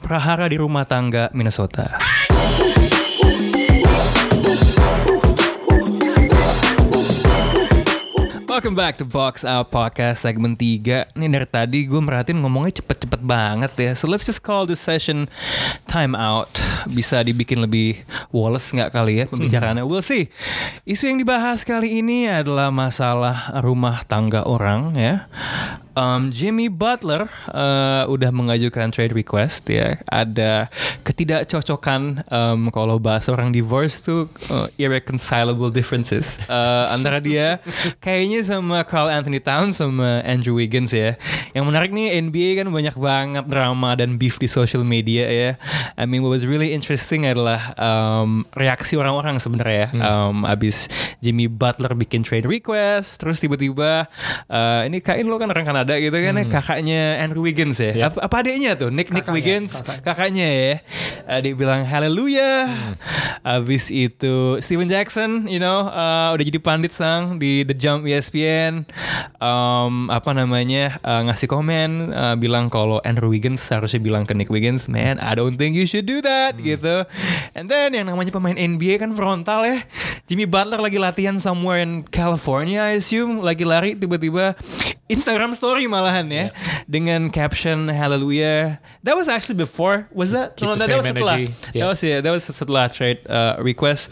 prahara 0.00 0.48
di 0.48 0.56
rumah 0.56 0.88
tangga 0.88 1.28
Minnesota. 1.36 1.92
Welcome 8.62 8.78
back 8.78 8.94
to 9.02 9.06
Box 9.10 9.42
Out 9.42 9.74
Podcast 9.74 10.22
segmen 10.22 10.54
3 10.54 11.18
Ini 11.18 11.26
dari 11.26 11.48
tadi 11.50 11.82
gue 11.82 11.98
merhatiin 11.98 12.46
ngomongnya 12.46 12.78
cepet-cepet 12.78 13.18
banget 13.18 13.74
ya. 13.74 13.90
So 13.98 14.06
let's 14.06 14.22
just 14.22 14.38
call 14.38 14.70
this 14.70 14.78
session 14.78 15.26
time 15.90 16.14
out. 16.14 16.46
Bisa 16.94 17.26
dibikin 17.26 17.58
lebih 17.58 18.06
Wallace 18.30 18.70
nggak 18.70 18.94
kali 18.94 19.18
ya 19.18 19.26
pembicaraannya? 19.26 19.82
We'll 19.82 19.98
see. 19.98 20.30
Isu 20.86 21.10
yang 21.10 21.18
dibahas 21.18 21.66
kali 21.66 22.06
ini 22.06 22.30
adalah 22.30 22.70
masalah 22.70 23.50
rumah 23.66 24.06
tangga 24.06 24.46
orang 24.46 24.94
ya 24.94 25.26
Um, 25.92 26.32
Jimmy 26.32 26.72
Butler 26.72 27.28
uh, 27.52 28.08
udah 28.08 28.32
mengajukan 28.32 28.88
trade 28.88 29.12
request 29.12 29.68
ya. 29.68 30.00
Ada 30.08 30.72
ketidakcocokan 31.04 32.24
um, 32.32 32.72
kalau 32.72 32.96
bahasa 32.96 33.28
orang 33.28 33.52
divorce 33.52 34.00
tuh 34.00 34.32
uh, 34.48 34.72
irreconcilable 34.80 35.68
differences 35.68 36.40
uh, 36.48 36.88
antara 36.88 37.20
dia 37.20 37.60
kayaknya 38.00 38.40
sama 38.40 38.80
Carl 38.88 39.12
Anthony 39.12 39.36
Towns 39.36 39.84
sama 39.84 40.24
Andrew 40.24 40.56
Wiggins 40.56 40.96
ya. 40.96 41.20
Yang 41.52 41.64
menarik 41.68 41.90
nih 41.92 42.16
NBA 42.24 42.64
kan 42.64 42.72
banyak 42.72 42.96
banget 42.96 43.44
drama 43.52 43.92
dan 43.92 44.16
beef 44.16 44.40
di 44.40 44.48
social 44.48 44.88
media 44.88 45.28
ya. 45.28 45.50
I 46.00 46.08
mean 46.08 46.24
what 46.24 46.32
was 46.32 46.48
really 46.48 46.72
interesting 46.72 47.28
adalah 47.28 47.76
um, 47.76 48.48
reaksi 48.56 48.96
orang-orang 48.96 49.36
sebenarnya 49.36 49.72
ya. 49.72 49.88
Um, 50.00 50.48
abis 50.48 50.88
Jimmy 51.20 51.52
Butler 51.52 51.92
bikin 51.92 52.24
trade 52.24 52.48
request, 52.48 53.20
terus 53.20 53.40
tiba-tiba 53.40 54.08
uh, 54.48 54.82
ini 54.88 55.04
kain 55.04 55.28
lo 55.28 55.36
kan 55.36 55.52
orang 55.52 55.64
Kanada 55.68 55.81
gitu 55.90 56.14
kan 56.14 56.34
ya, 56.38 56.44
kakaknya 56.46 57.00
Andrew 57.18 57.42
Wiggins 57.42 57.78
ya. 57.82 58.10
Apa, 58.10 58.28
apa 58.28 58.34
adiknya 58.44 58.78
tuh? 58.78 58.90
Nick 58.94 59.10
Nick 59.10 59.26
Wiggins, 59.28 59.82
kakaknya 60.06 60.46
ya. 60.46 60.74
Uh, 61.26 61.38
dia 61.42 61.52
bilang 61.56 61.82
haleluya. 61.82 62.70
Abis 63.42 63.90
itu 63.90 64.62
Steven 64.62 64.86
Jackson, 64.86 65.50
you 65.50 65.58
know, 65.58 65.90
uh, 65.90 66.30
udah 66.30 66.44
jadi 66.46 66.60
pandit 66.62 66.94
sang 66.94 67.42
di 67.42 67.66
The 67.66 67.74
Jump 67.74 68.06
ESPN. 68.06 68.86
Um, 69.42 70.06
apa 70.12 70.30
namanya 70.30 71.02
uh, 71.02 71.26
ngasih 71.26 71.50
komen 71.50 72.14
uh, 72.14 72.34
bilang 72.38 72.70
kalau 72.70 73.02
Andrew 73.02 73.32
Wiggins 73.32 73.62
harusnya 73.66 73.98
bilang 73.98 74.22
ke 74.28 74.36
Nick 74.36 74.52
Wiggins, 74.52 74.86
man, 74.86 75.18
I 75.18 75.34
don't 75.34 75.58
think 75.58 75.74
you 75.74 75.88
should 75.88 76.06
do 76.06 76.22
that 76.22 76.58
gitu. 76.60 77.02
And 77.58 77.66
then 77.66 77.96
yang 77.96 78.06
namanya 78.06 78.30
pemain 78.30 78.54
NBA 78.54 79.02
kan 79.02 79.16
frontal 79.16 79.66
ya. 79.66 79.82
Jimmy 80.30 80.46
Butler 80.46 80.78
lagi 80.78 81.02
latihan 81.02 81.36
somewhere 81.40 81.82
in 81.82 82.06
California, 82.06 82.86
I 82.86 83.02
assume, 83.02 83.42
lagi 83.42 83.66
lari 83.66 83.98
tiba-tiba 83.98 84.54
Instagram 85.12 85.52
story 85.54 85.84
malahan 85.86 86.26
ya 86.32 86.46
dengan 86.88 87.28
caption 87.28 87.86
Hallelujah. 87.92 88.80
That 89.04 89.14
was 89.14 89.28
actually 89.28 89.60
before. 89.60 90.08
Was 90.10 90.32
that? 90.32 90.56
Keep 90.56 90.68
the 90.68 90.74
that 90.80 90.88
same 90.88 90.96
was 90.98 91.06
setelah. 91.06 91.34
energy. 91.36 91.46
That 91.52 91.74
Yeah. 91.76 91.86
was 91.92 92.00
yeah, 92.02 92.20
that 92.24 92.32
was 92.32 92.44
setelah 92.48 92.88
trade 92.88 93.20
uh, 93.28 93.60
request. 93.60 94.10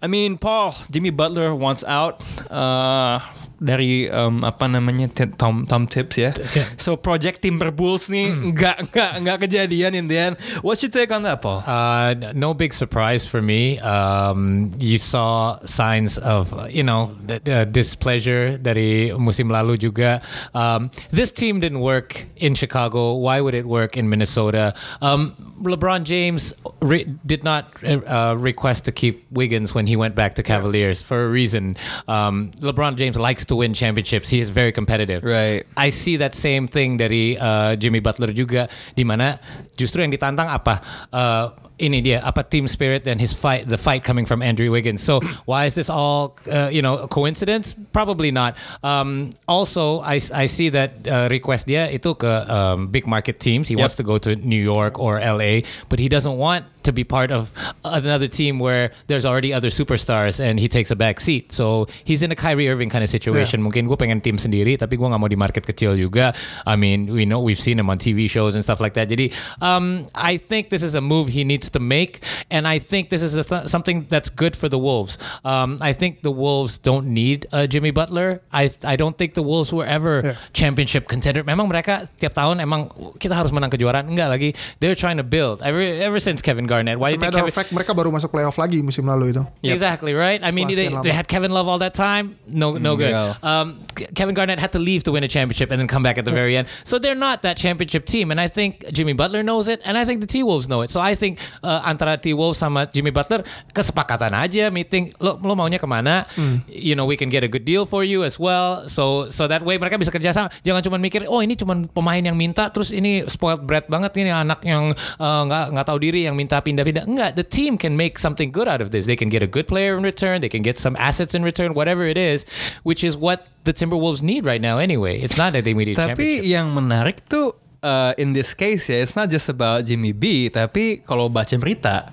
I 0.00 0.08
mean, 0.08 0.38
Paul, 0.40 0.72
Jimmy 0.90 1.10
Butler 1.12 1.52
wants 1.54 1.84
out. 1.84 2.24
Uh, 2.50 3.20
dari 3.60 4.08
um, 4.08 4.42
apa 4.42 4.64
namanya 4.66 5.06
Tom 5.36 5.68
Tom 5.68 5.84
Tips 5.86 6.16
ya. 6.16 6.32
So 6.80 6.96
Project 6.96 7.44
Timberwolves 7.44 8.08
nih 8.08 8.32
nggak 8.56 8.90
nggak 8.90 9.12
nggak 9.20 9.38
kejadian 9.46 9.92
in 9.94 10.08
the 10.08 10.16
end. 10.16 10.34
What's 10.64 10.80
your 10.82 10.90
take 10.90 11.12
on 11.12 11.22
that, 11.28 11.44
Paul? 11.44 11.62
Uh, 11.68 12.32
no 12.34 12.56
big 12.56 12.72
surprise 12.72 13.28
for 13.28 13.44
me. 13.44 13.78
Um, 13.84 14.72
you 14.80 14.98
saw 14.98 15.60
signs 15.64 16.16
of, 16.18 16.52
uh, 16.56 16.66
you 16.72 16.82
know, 16.82 17.12
th- 17.28 17.44
uh, 17.46 17.64
displeasure 17.68 18.56
dari 18.56 19.12
musim 19.12 19.52
lalu 19.52 19.76
juga. 19.76 20.24
Um, 20.56 20.90
this 21.12 21.30
team 21.30 21.60
didn't 21.60 21.80
work 21.84 22.26
in 22.36 22.54
Chicago. 22.56 23.14
Why 23.20 23.40
would 23.40 23.54
it 23.54 23.68
work 23.68 23.96
in 23.96 24.08
Minnesota? 24.08 24.72
Um, 25.04 25.36
LeBron 25.60 26.04
James 26.04 26.54
re- 26.80 27.04
did 27.26 27.44
not 27.44 27.68
uh, 27.84 28.34
request 28.38 28.86
to 28.86 28.92
keep 28.92 29.28
Wiggins 29.30 29.74
when 29.74 29.86
he 29.86 29.94
went 29.94 30.14
back 30.14 30.34
to 30.34 30.42
Cavaliers 30.42 31.02
for 31.02 31.24
a 31.24 31.28
reason. 31.28 31.76
Um, 32.08 32.52
LeBron 32.64 32.96
James 32.96 33.16
likes 33.20 33.44
to 33.50 33.58
win 33.58 33.74
championships. 33.74 34.30
He 34.30 34.38
is 34.38 34.48
very 34.54 34.70
competitive. 34.70 35.26
Right. 35.26 35.66
I 35.76 35.90
see 35.90 36.16
that 36.22 36.32
same 36.32 36.70
thing 36.70 36.96
dari 36.96 37.34
uh, 37.34 37.74
Jimmy 37.74 37.98
Butler 37.98 38.30
juga 38.30 38.70
di 38.94 39.02
mana 39.02 39.42
justru 39.74 40.06
yang 40.06 40.14
ditantang 40.14 40.46
apa 40.46 40.78
uh, 41.10 41.50
ini 41.80 42.04
dia 42.04 42.20
apa 42.20 42.44
team 42.44 42.68
spirit 42.68 43.08
dan 43.08 43.16
his 43.16 43.32
fight 43.32 43.66
the 43.66 43.80
fight 43.80 44.04
coming 44.04 44.28
from 44.28 44.44
Andrew 44.44 44.70
Wiggins. 44.70 45.02
So 45.02 45.24
why 45.48 45.64
is 45.64 45.74
this 45.74 45.88
all 45.88 46.36
uh, 46.46 46.68
you 46.68 46.84
know 46.84 47.00
a 47.00 47.08
coincidence? 47.08 47.72
Probably 47.72 48.30
not. 48.30 48.54
Um, 48.84 49.32
also 49.48 50.04
I, 50.04 50.20
I 50.30 50.46
see 50.46 50.68
that 50.70 51.08
uh, 51.08 51.26
request 51.32 51.66
dia 51.66 51.88
itu 51.88 52.14
ke 52.14 52.28
um, 52.46 52.92
big 52.92 53.08
market 53.08 53.40
teams. 53.40 53.66
He 53.66 53.74
wants 53.74 53.96
to 53.96 54.04
go 54.04 54.20
to 54.20 54.36
New 54.36 54.60
York 54.60 55.00
or 55.00 55.18
LA, 55.18 55.64
but 55.88 55.98
he 55.98 56.06
doesn't 56.12 56.36
want 56.36 56.68
to 56.82 56.92
be 56.92 57.04
part 57.04 57.30
of 57.30 57.52
another 57.84 58.28
team 58.28 58.58
where 58.58 58.92
there's 59.06 59.24
already 59.24 59.52
other 59.52 59.68
superstars 59.68 60.40
and 60.40 60.58
he 60.58 60.68
takes 60.68 60.90
a 60.90 60.96
back 60.96 61.20
seat. 61.20 61.52
So 61.52 61.86
he's 62.04 62.22
in 62.22 62.30
a 62.30 62.36
Kyrie 62.36 62.68
Irving 62.68 62.88
kind 62.90 63.04
of 63.04 63.10
situation. 63.10 63.62
Mungkin 63.62 63.86
gue 63.86 63.96
pengen 63.96 64.22
tim 64.22 64.36
sendiri 64.36 64.78
tapi 64.78 64.96
gue 64.96 65.06
nggak 65.06 65.20
mau 65.20 65.28
di 65.28 65.36
market 65.36 65.66
kecil 65.66 65.96
juga. 65.96 66.32
I 66.66 66.76
mean, 66.76 67.12
we 67.12 67.24
know 67.26 67.40
we've 67.40 67.60
seen 67.60 67.78
him 67.78 67.90
on 67.90 67.98
TV 67.98 68.28
shows 68.30 68.54
and 68.54 68.64
stuff 68.64 68.80
like 68.80 68.94
that. 68.94 69.08
Jadi 69.08 69.32
um, 69.60 70.06
I 70.14 70.36
think 70.36 70.70
this 70.70 70.82
is 70.82 70.94
a 70.94 71.04
move 71.04 71.28
he 71.28 71.44
needs 71.44 71.68
to 71.76 71.80
make 71.80 72.24
and 72.50 72.66
I 72.66 72.78
think 72.78 73.10
this 73.10 73.22
is 73.22 73.34
a 73.34 73.44
th- 73.44 73.68
something 73.68 74.06
that's 74.08 74.30
good 74.30 74.56
for 74.56 74.68
the 74.68 74.78
Wolves. 74.78 75.18
Um, 75.44 75.78
I 75.80 75.92
think 75.92 76.22
the 76.22 76.32
Wolves 76.32 76.78
don't 76.78 77.12
need 77.12 77.46
uh, 77.52 77.66
Jimmy 77.66 77.90
Butler. 77.90 78.40
I 78.52 78.70
I 78.84 78.96
don't 78.96 79.16
think 79.16 79.34
the 79.34 79.44
Wolves 79.44 79.72
were 79.72 79.84
ever 79.84 80.38
championship 80.52 81.08
contender. 81.08 81.44
Memang 81.44 81.68
mereka 81.68 82.08
tiap 82.16 82.32
tahun 82.32 82.62
emang 82.62 82.88
kita 83.18 83.34
harus 83.34 83.52
menang 83.52 83.70
kejuaraan. 83.70 84.06
Enggak 84.08 84.28
lagi. 84.30 84.50
They're 84.78 84.96
trying 84.96 85.18
to 85.18 85.26
build. 85.26 85.60
Ever 85.60 85.80
ever 85.80 86.18
since 86.22 86.40
Kevin 86.40 86.69
Garnett. 86.70 86.94
As 86.94 87.02
Why 87.02 87.10
a 87.10 87.18
do 87.18 87.18
you 87.18 87.20
think 87.26 87.34
matter 87.34 87.42
Kevin 87.42 87.50
of 87.50 87.58
fact, 87.58 87.70
mereka 87.74 87.90
baru 87.90 88.14
masuk 88.14 88.30
playoff 88.30 88.54
lagi 88.54 88.78
musim 88.78 89.02
lalu 89.10 89.34
itu. 89.34 89.42
Exactly 89.66 90.14
right. 90.14 90.38
I 90.38 90.54
mean, 90.54 90.70
they, 90.70 90.86
they 91.02 91.10
had 91.10 91.26
Kevin 91.26 91.50
Love 91.50 91.66
all 91.66 91.82
that 91.82 91.98
time. 91.98 92.38
No, 92.46 92.78
no 92.78 92.94
good. 92.94 93.10
yeah. 93.10 93.34
Um, 93.42 93.82
Kevin 94.14 94.38
Garnett 94.38 94.62
had 94.62 94.70
to 94.72 94.78
leave 94.78 95.02
to 95.04 95.10
win 95.10 95.26
a 95.26 95.30
championship 95.30 95.74
and 95.74 95.82
then 95.82 95.90
come 95.90 96.06
back 96.06 96.14
at 96.14 96.22
the 96.22 96.30
very 96.30 96.54
end. 96.54 96.70
So 96.86 97.02
they're 97.02 97.18
not 97.18 97.42
that 97.42 97.58
championship 97.58 98.06
team. 98.06 98.30
And 98.30 98.38
I 98.38 98.46
think 98.46 98.86
Jimmy 98.94 99.12
Butler 99.18 99.42
knows 99.42 99.66
it, 99.66 99.82
and 99.82 99.98
I 99.98 100.06
think 100.06 100.22
the 100.22 100.30
T 100.30 100.46
Wolves 100.46 100.70
know 100.70 100.86
it. 100.86 100.94
So 100.94 101.02
I 101.02 101.18
think 101.18 101.42
uh, 101.66 101.82
antara 101.82 102.14
T 102.14 102.30
Wolves 102.30 102.62
sama 102.62 102.86
Jimmy 102.86 103.10
Butler 103.10 103.42
kesepakatan 103.74 104.30
aja 104.30 104.70
meeting. 104.70 105.10
Lo, 105.18 105.34
lo 105.42 105.58
maunya 105.58 105.82
ke 105.82 105.88
mana? 105.90 106.30
You 106.68 106.94
know, 106.94 107.08
we 107.08 107.18
can 107.18 107.32
get 107.32 107.42
a 107.42 107.50
good 107.50 107.64
deal 107.66 107.88
for 107.88 108.06
you 108.06 108.22
as 108.22 108.38
well. 108.38 108.86
So 108.86 109.32
so 109.32 109.50
that 109.50 109.64
way 109.66 109.80
mereka 109.80 109.98
bisa 109.98 110.14
kerja 110.14 110.30
sama. 110.30 110.54
Jangan 110.62 110.84
cuma 110.84 110.96
mikir, 111.00 111.24
oh 111.26 111.40
ini 111.40 111.56
cuma 111.56 111.74
pemain 111.90 112.20
yang 112.20 112.36
minta, 112.36 112.68
terus 112.68 112.92
ini 112.92 113.24
spoiled 113.26 113.64
brat 113.64 113.88
banget 113.88 114.12
ini 114.20 114.30
anak 114.30 114.60
yang 114.62 114.92
uh, 115.18 115.42
nggak 115.48 115.64
nggak 115.74 115.86
tahu 115.88 115.98
diri 115.98 116.28
yang 116.28 116.36
minta 116.36 116.59
pindah-pindah. 116.60 117.04
Enggak, 117.04 117.34
the 117.34 117.42
team 117.42 117.76
can 117.76 117.96
make 117.96 118.18
something 118.18 118.50
good 118.50 118.68
out 118.68 118.80
of 118.80 118.90
this. 118.90 119.06
They 119.06 119.16
can 119.16 119.28
get 119.28 119.42
a 119.42 119.48
good 119.48 119.66
player 119.66 119.96
in 119.96 120.02
return. 120.02 120.40
They 120.40 120.48
can 120.48 120.62
get 120.62 120.76
some 120.76 120.94
assets 120.96 121.34
in 121.34 121.42
return, 121.42 121.72
whatever 121.72 122.04
it 122.04 122.16
is, 122.16 122.44
which 122.82 123.02
is 123.02 123.16
what 123.16 123.48
the 123.64 123.72
Timberwolves 123.72 124.22
need 124.22 124.44
right 124.44 124.60
now 124.60 124.78
anyway. 124.78 125.20
It's 125.20 125.36
not 125.36 125.52
that 125.52 125.64
they 125.64 125.74
need 125.74 125.96
a 125.96 126.12
Tapi 126.16 126.44
yang 126.44 126.72
menarik 126.72 127.24
tuh 127.28 127.52
uh, 127.80 128.12
in 128.16 128.32
this 128.32 128.52
case 128.52 128.88
ya, 128.88 129.00
it's 129.00 129.16
not 129.16 129.28
just 129.28 129.48
about 129.48 129.84
Jimmy 129.84 130.12
B, 130.12 130.48
tapi 130.48 131.00
kalau 131.00 131.28
baca 131.28 131.56
berita, 131.56 132.08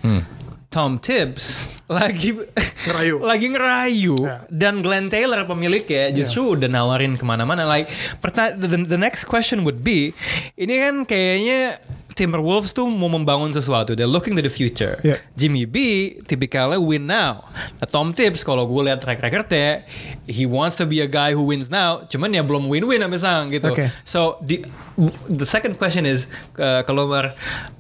Tom 0.67 0.99
Tibbs 0.99 1.63
lagi 1.87 2.35
Ngerayu. 2.35 3.23
lagi 3.31 3.47
ngerayu 3.47 4.17
Ya. 4.19 4.43
dan 4.51 4.83
Glenn 4.83 5.07
Taylor 5.07 5.47
pemiliknya 5.47 6.11
justru 6.11 6.59
udah 6.59 6.67
nawarin 6.67 7.15
ke 7.15 7.23
mana-mana. 7.23 7.63
Like 7.63 7.87
perta- 8.19 8.51
the, 8.51 8.67
the 8.83 8.99
next 8.99 9.23
question 9.25 9.63
would 9.63 9.79
be, 9.79 10.11
ini 10.59 10.75
kan 10.83 10.95
kayaknya 11.07 11.79
Timberwolves 12.17 12.73
tuh 12.73 12.89
mau 12.89 13.05
membangun 13.05 13.53
sesuatu. 13.53 13.93
They're 13.93 14.09
looking 14.09 14.33
to 14.33 14.41
the 14.41 14.49
future. 14.49 14.97
Yeah. 15.05 15.21
Jimmy 15.37 15.69
B 15.69 15.77
tipikalnya 16.25 16.81
win 16.81 17.05
now. 17.05 17.45
Nah, 17.77 17.85
Tom 17.85 18.09
Tibbs 18.17 18.41
kalau 18.41 18.65
gue 18.65 18.89
lihat 18.89 19.05
track 19.05 19.21
recordnya, 19.21 19.85
he 20.25 20.49
wants 20.49 20.73
to 20.81 20.89
be 20.89 21.05
a 21.05 21.09
guy 21.09 21.37
who 21.37 21.45
wins 21.45 21.69
now. 21.69 22.01
Cuman 22.09 22.33
ya 22.33 22.41
belum 22.41 22.65
win-win 22.65 23.05
sampai 23.05 23.19
sekarang 23.21 23.45
gitu. 23.53 23.69
Oke. 23.69 23.85
So 24.01 24.41
the 24.41 24.65
the 25.29 25.45
second 25.45 25.77
question 25.77 26.09
is 26.09 26.25
uh, 26.57 26.81
kalau 26.81 27.05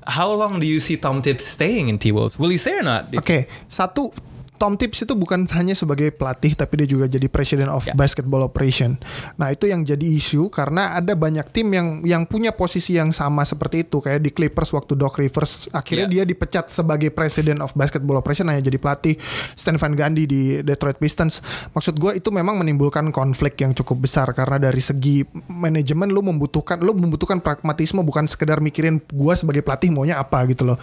how 0.05 0.29
long 0.29 0.61
do 0.61 0.69
you 0.69 0.77
see 0.77 1.01
Tom 1.01 1.25
Tibbs 1.25 1.43
staying 1.43 1.89
in 1.89 1.97
T-Wolves? 1.97 2.37
Will 2.37 2.53
he 2.53 2.61
stay 2.61 2.77
or 2.77 2.85
not? 2.85 3.09
Oke, 3.17 3.49
satu 3.65 4.13
Tom 4.57 4.73
Tips 4.75 5.05
itu 5.05 5.13
bukan 5.13 5.45
hanya 5.53 5.77
sebagai 5.77 6.09
pelatih 6.09 6.57
tapi 6.57 6.83
dia 6.83 6.87
juga 6.89 7.05
jadi 7.05 7.29
president 7.29 7.69
of 7.69 7.85
Ya. 7.85 7.93
basketball 7.93 8.43
operation. 8.43 8.97
Nah, 9.37 9.53
itu 9.53 9.69
yang 9.69 9.85
jadi 9.85 10.03
isu 10.03 10.49
karena 10.49 10.97
ada 10.97 11.13
banyak 11.13 11.45
tim 11.53 11.69
yang 11.71 11.87
yang 12.03 12.23
punya 12.25 12.51
posisi 12.51 12.97
yang 12.97 13.13
sama 13.13 13.45
seperti 13.45 13.85
itu 13.85 14.01
kayak 14.01 14.19
di 14.19 14.33
Clippers 14.33 14.73
waktu 14.73 14.97
Doc 14.97 15.15
Rivers 15.15 15.69
akhirnya 15.71 16.09
Ya. 16.09 16.13
dia 16.19 16.23
dipecat 16.27 16.67
sebagai 16.67 17.13
president 17.13 17.61
of 17.61 17.71
basketball 17.77 18.17
operation 18.17 18.49
hanya 18.49 18.65
jadi 18.65 18.81
pelatih 18.81 19.13
Stan 19.53 19.77
Van 19.77 19.93
Gundy 19.93 20.25
di 20.25 20.41
Detroit 20.65 20.97
Pistons. 20.97 21.39
Maksud 21.71 21.95
gue 21.95 22.17
itu 22.17 22.33
memang 22.33 22.57
menimbulkan 22.57 23.13
konflik 23.13 23.61
yang 23.61 23.71
cukup 23.71 24.03
besar 24.03 24.33
karena 24.33 24.57
dari 24.57 24.81
segi 24.81 25.21
manajemen 25.47 26.09
lu 26.09 26.25
membutuhkan 26.25 26.81
lu 26.81 26.97
membutuhkan 26.97 27.39
pragmatisme 27.39 28.01
bukan 28.01 28.25
sekedar 28.25 28.57
mikirin 28.59 28.97
gue 28.99 29.33
sebagai 29.37 29.61
pelatih 29.61 29.93
maunya 29.93 30.17
apa 30.17 30.41
gitu 30.49 30.65
loh. 30.65 30.77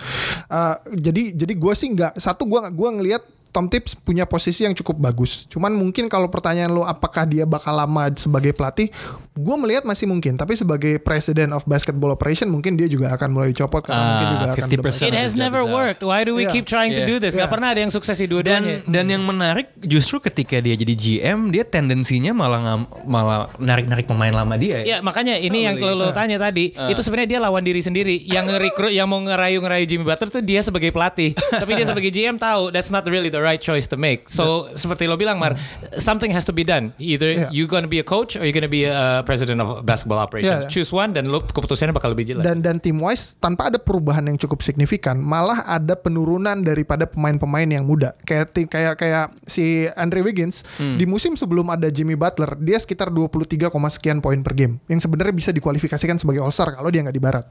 Uh, 0.46 0.78
jadi 0.94 1.34
jadi 1.34 1.52
gue 1.58 1.74
sih 1.74 1.90
nggak 1.90 2.16
satu 2.16 2.46
gue 2.46 2.60
gua 2.70 2.90
ngelihat 2.94 3.33
Tom 3.54 3.66
Tips 3.66 3.94
punya 3.94 4.26
posisi 4.26 4.66
yang 4.66 4.74
cukup 4.74 4.98
bagus. 4.98 5.46
Cuman 5.46 5.70
mungkin 5.70 6.10
kalau 6.10 6.26
pertanyaan 6.26 6.68
lo 6.68 6.82
apakah 6.82 7.22
dia 7.22 7.46
bakal 7.46 7.70
lama 7.72 8.10
sebagai 8.12 8.50
pelatih, 8.50 8.90
gue 9.30 9.56
melihat 9.56 9.82
masih 9.82 10.04
mungkin. 10.04 10.34
Tapi 10.34 10.54
sebagai 10.54 10.98
president 10.98 11.50
of 11.50 11.62
basketball 11.62 12.10
operation 12.10 12.46
mungkin 12.46 12.74
dia 12.74 12.86
juga 12.86 13.10
akan 13.10 13.30
mulai 13.30 13.48
dicopot 13.48 13.80
karena 13.80 13.94
Ah, 13.96 14.08
mungkin 14.10 14.26
juga 14.28 14.46
akan 14.48 14.66
50% 14.66 14.74
bermasalah. 14.74 15.06
It 15.06 15.14
has 15.14 15.32
never 15.32 15.62
bisa. 15.62 15.70
worked. 15.70 16.02
Why 16.02 16.20
do 16.20 16.34
we 16.34 16.42
Yeah. 16.42 16.50
keep 16.50 16.66
trying 16.66 16.90
to 16.90 17.00
Yeah. 17.00 17.08
do 17.08 17.16
this? 17.16 17.32
Gak 17.32 17.40
Yeah. 17.40 17.48
pernah 17.48 17.70
ada 17.70 17.78
yang 17.78 17.88
sukses 17.88 18.12
di 18.12 18.26
dan 18.26 18.34
dua-duanya. 18.58 18.82
dan 18.84 19.04
yang 19.06 19.22
menarik 19.22 19.70
justru 19.78 20.18
ketika 20.18 20.58
dia 20.58 20.74
jadi 20.74 20.90
GM 20.92 21.48
dia 21.48 21.62
tendensinya 21.62 22.34
malah 22.34 22.58
ngam- 22.60 22.88
malah 23.04 23.38
narik-narik 23.56 24.04
pemain 24.04 24.34
lama 24.34 24.56
dia 24.56 24.82
ya. 24.82 24.84
Ya 24.84 24.98
makanya 24.98 25.36
ini 25.36 25.62
yang 25.62 25.78
really. 25.78 25.94
lo, 25.94 26.08
lo 26.08 26.12
tanya 26.12 26.36
tadi 26.36 26.74
itu 26.74 26.98
sebenarnya 26.98 27.28
dia 27.28 27.40
lawan 27.40 27.62
diri 27.62 27.78
sendiri 27.78 28.18
yang 28.24 28.44
nge-recruit 28.44 28.90
yang 28.90 29.06
mau 29.06 29.20
ngerayu 29.20 29.60
ngerayu 29.60 29.84
Jimmy 29.84 30.02
Butler 30.02 30.26
tuh 30.28 30.42
dia 30.42 30.58
sebagai 30.58 30.90
pelatih 30.90 31.30
tapi 31.62 31.70
dia 31.72 31.86
sebagai 31.86 32.10
GM 32.10 32.34
tahu 32.34 32.68
that's 32.68 32.88
not 32.88 33.04
really 33.04 33.28
the 33.28 33.43
right 33.44 33.60
choice 33.60 33.84
to 33.84 34.00
make 34.00 34.26
so 34.26 34.72
seperti 34.72 35.04
lo 35.04 35.20
bilang 35.20 35.36
Mar 35.36 35.52
something 36.00 36.32
has 36.32 36.48
to 36.48 36.56
be 36.56 36.64
done 36.64 36.96
either 36.96 37.26
Yeah. 37.34 37.50
you 37.50 37.66
gonna 37.66 37.90
be 37.90 37.98
a 37.98 38.06
coach 38.06 38.38
or 38.38 38.46
you 38.46 38.54
gonna 38.54 38.70
be 38.70 38.86
a 38.86 39.20
president 39.26 39.58
of 39.60 39.82
basketball 39.84 40.16
operations 40.16 40.64
Yeah. 40.64 40.70
choose 40.70 40.88
one 40.88 41.10
dan 41.12 41.28
lo 41.28 41.42
keputusannya 41.42 41.92
bakal 41.92 42.14
lebih 42.14 42.30
jelas 42.30 42.46
Dan 42.46 42.62
dan 42.62 42.78
tim 42.78 42.96
wise 42.96 43.34
tanpa 43.36 43.68
ada 43.68 43.76
perubahan 43.76 44.22
yang 44.24 44.38
cukup 44.38 44.62
signifikan, 44.62 45.18
malah 45.18 45.66
ada 45.66 45.98
penurunan 45.98 46.62
daripada 46.62 47.04
pemain-pemain 47.04 47.66
yang 47.66 47.84
muda. 47.84 48.14
Kayak 48.22 48.54
tim 48.54 48.64
kayak 48.70 48.94
kayak 48.96 49.34
si 49.44 49.90
Andre 49.98 50.22
Wiggins 50.22 50.62
di 50.78 51.04
musim 51.04 51.34
sebelum 51.34 51.66
ada 51.74 51.90
Jimmy 51.90 52.14
Butler, 52.14 52.54
dia 52.62 52.78
sekitar 52.78 53.10
23, 53.10 53.68
sekian 53.90 54.22
poin 54.22 54.38
per 54.40 54.54
game 54.54 54.78
yang 54.86 55.02
sebenarnya 55.02 55.34
bisa 55.34 55.50
dikualifikasikan 55.50 56.16
sebagai 56.16 56.40
All 56.40 56.54
Star 56.54 56.72
kalau 56.72 56.88
dia 56.88 57.02
nggak 57.02 57.16
di 57.16 57.20
barat. 57.20 57.44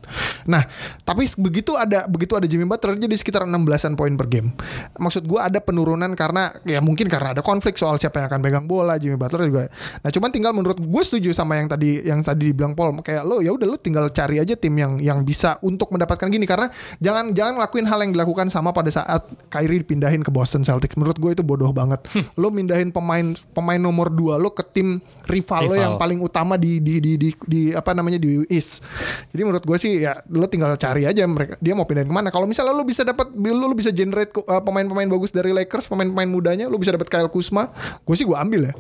Nah, 0.48 0.64
tapi 1.04 1.28
begitu 1.38 1.76
ada 1.76 2.08
begitu 2.08 2.40
ada 2.40 2.48
Jimmy 2.48 2.64
Butler 2.66 2.96
jadi 2.96 3.14
sekitar 3.20 3.44
16-an 3.44 4.00
poin 4.00 4.16
per 4.16 4.32
game. 4.32 4.56
Maksud 4.96 5.28
gua 5.28 5.52
ada 5.52 5.60
penurunan 5.60 5.83
karena 6.16 6.56
ya 6.64 6.80
mungkin 6.80 7.12
karena 7.12 7.36
ada 7.36 7.42
konflik 7.44 7.76
soal 7.76 8.00
siapa 8.00 8.24
yang 8.24 8.28
akan 8.32 8.42
pegang 8.42 8.66
bola, 8.66 8.96
Jimmy 8.96 9.20
Butler 9.20 9.48
juga. 9.48 9.64
Nah, 10.02 10.10
cuman 10.10 10.30
tinggal 10.32 10.52
menurut 10.56 10.80
gue 10.80 11.04
setuju 11.04 11.36
sama 11.36 11.60
yang 11.60 11.68
tadi 11.68 12.04
yang 12.04 12.24
tadi 12.24 12.56
dibilang 12.56 12.74
Paul 12.74 13.04
kayak 13.04 13.24
lo 13.28 13.44
ya 13.44 13.52
udah 13.52 13.68
lo 13.68 13.78
tinggal 13.78 14.08
cari 14.12 14.40
aja 14.40 14.56
tim 14.56 14.74
yang 14.76 14.98
yang 15.00 15.20
bisa 15.28 15.60
untuk 15.64 15.92
mendapatkan 15.92 16.28
gini 16.30 16.48
karena 16.48 16.72
jangan 17.04 17.36
jangan 17.36 17.60
lakuin 17.60 17.88
hal 17.88 18.00
yang 18.04 18.12
dilakukan 18.16 18.48
sama 18.48 18.72
pada 18.72 18.90
saat 18.90 19.28
Kyrie 19.52 19.82
dipindahin 19.84 20.22
ke 20.22 20.32
Boston 20.32 20.64
Celtics. 20.64 20.96
Menurut 20.96 21.18
gue 21.20 21.32
itu 21.36 21.44
bodoh 21.44 21.74
banget. 21.74 22.04
lo 22.42 22.54
mindahin 22.54 22.94
pemain 22.94 23.36
pemain 23.52 23.80
nomor 23.82 24.08
2 24.12 24.40
lo 24.40 24.54
ke 24.54 24.64
tim 24.72 25.02
rival, 25.28 25.72
lo 25.72 25.76
Rival. 25.76 25.84
yang 25.84 25.96
paling 26.00 26.20
utama 26.24 26.56
di 26.56 26.80
di 26.80 27.00
di 27.00 27.20
di, 27.20 27.30
di 27.48 27.62
apa 27.74 27.92
namanya 27.92 28.20
di 28.20 28.44
East. 28.48 28.86
Jadi 29.32 29.42
menurut 29.44 29.64
gue 29.66 29.78
sih 29.80 30.04
ya 30.04 30.20
lo 30.32 30.48
tinggal 30.48 30.76
cari 30.78 31.08
aja 31.08 31.24
mereka 31.26 31.58
dia 31.60 31.74
mau 31.74 31.88
pindahin 31.90 32.08
ke 32.08 32.16
mana. 32.16 32.30
Kalau 32.30 32.46
misalnya 32.46 32.76
lo 32.76 32.86
bisa 32.86 33.02
dapat 33.02 33.32
lo, 33.34 33.66
lo 33.66 33.76
bisa 33.76 33.90
generate 33.90 34.32
uh, 34.36 34.62
pemain-pemain 34.62 35.10
bagus 35.10 35.34
dari 35.34 35.50
Lakers, 35.50 35.73
pemain-pemain 35.82 36.30
mudanya, 36.30 36.70
lo 36.70 36.78
bisa 36.78 36.94
dapat 36.94 37.10
Kyle 37.10 37.26
Kuzma. 37.26 37.66
Gue 38.02 38.14
sih 38.14 38.22
gue 38.22 38.38
ambil 38.38 38.70
ya. 38.70 38.74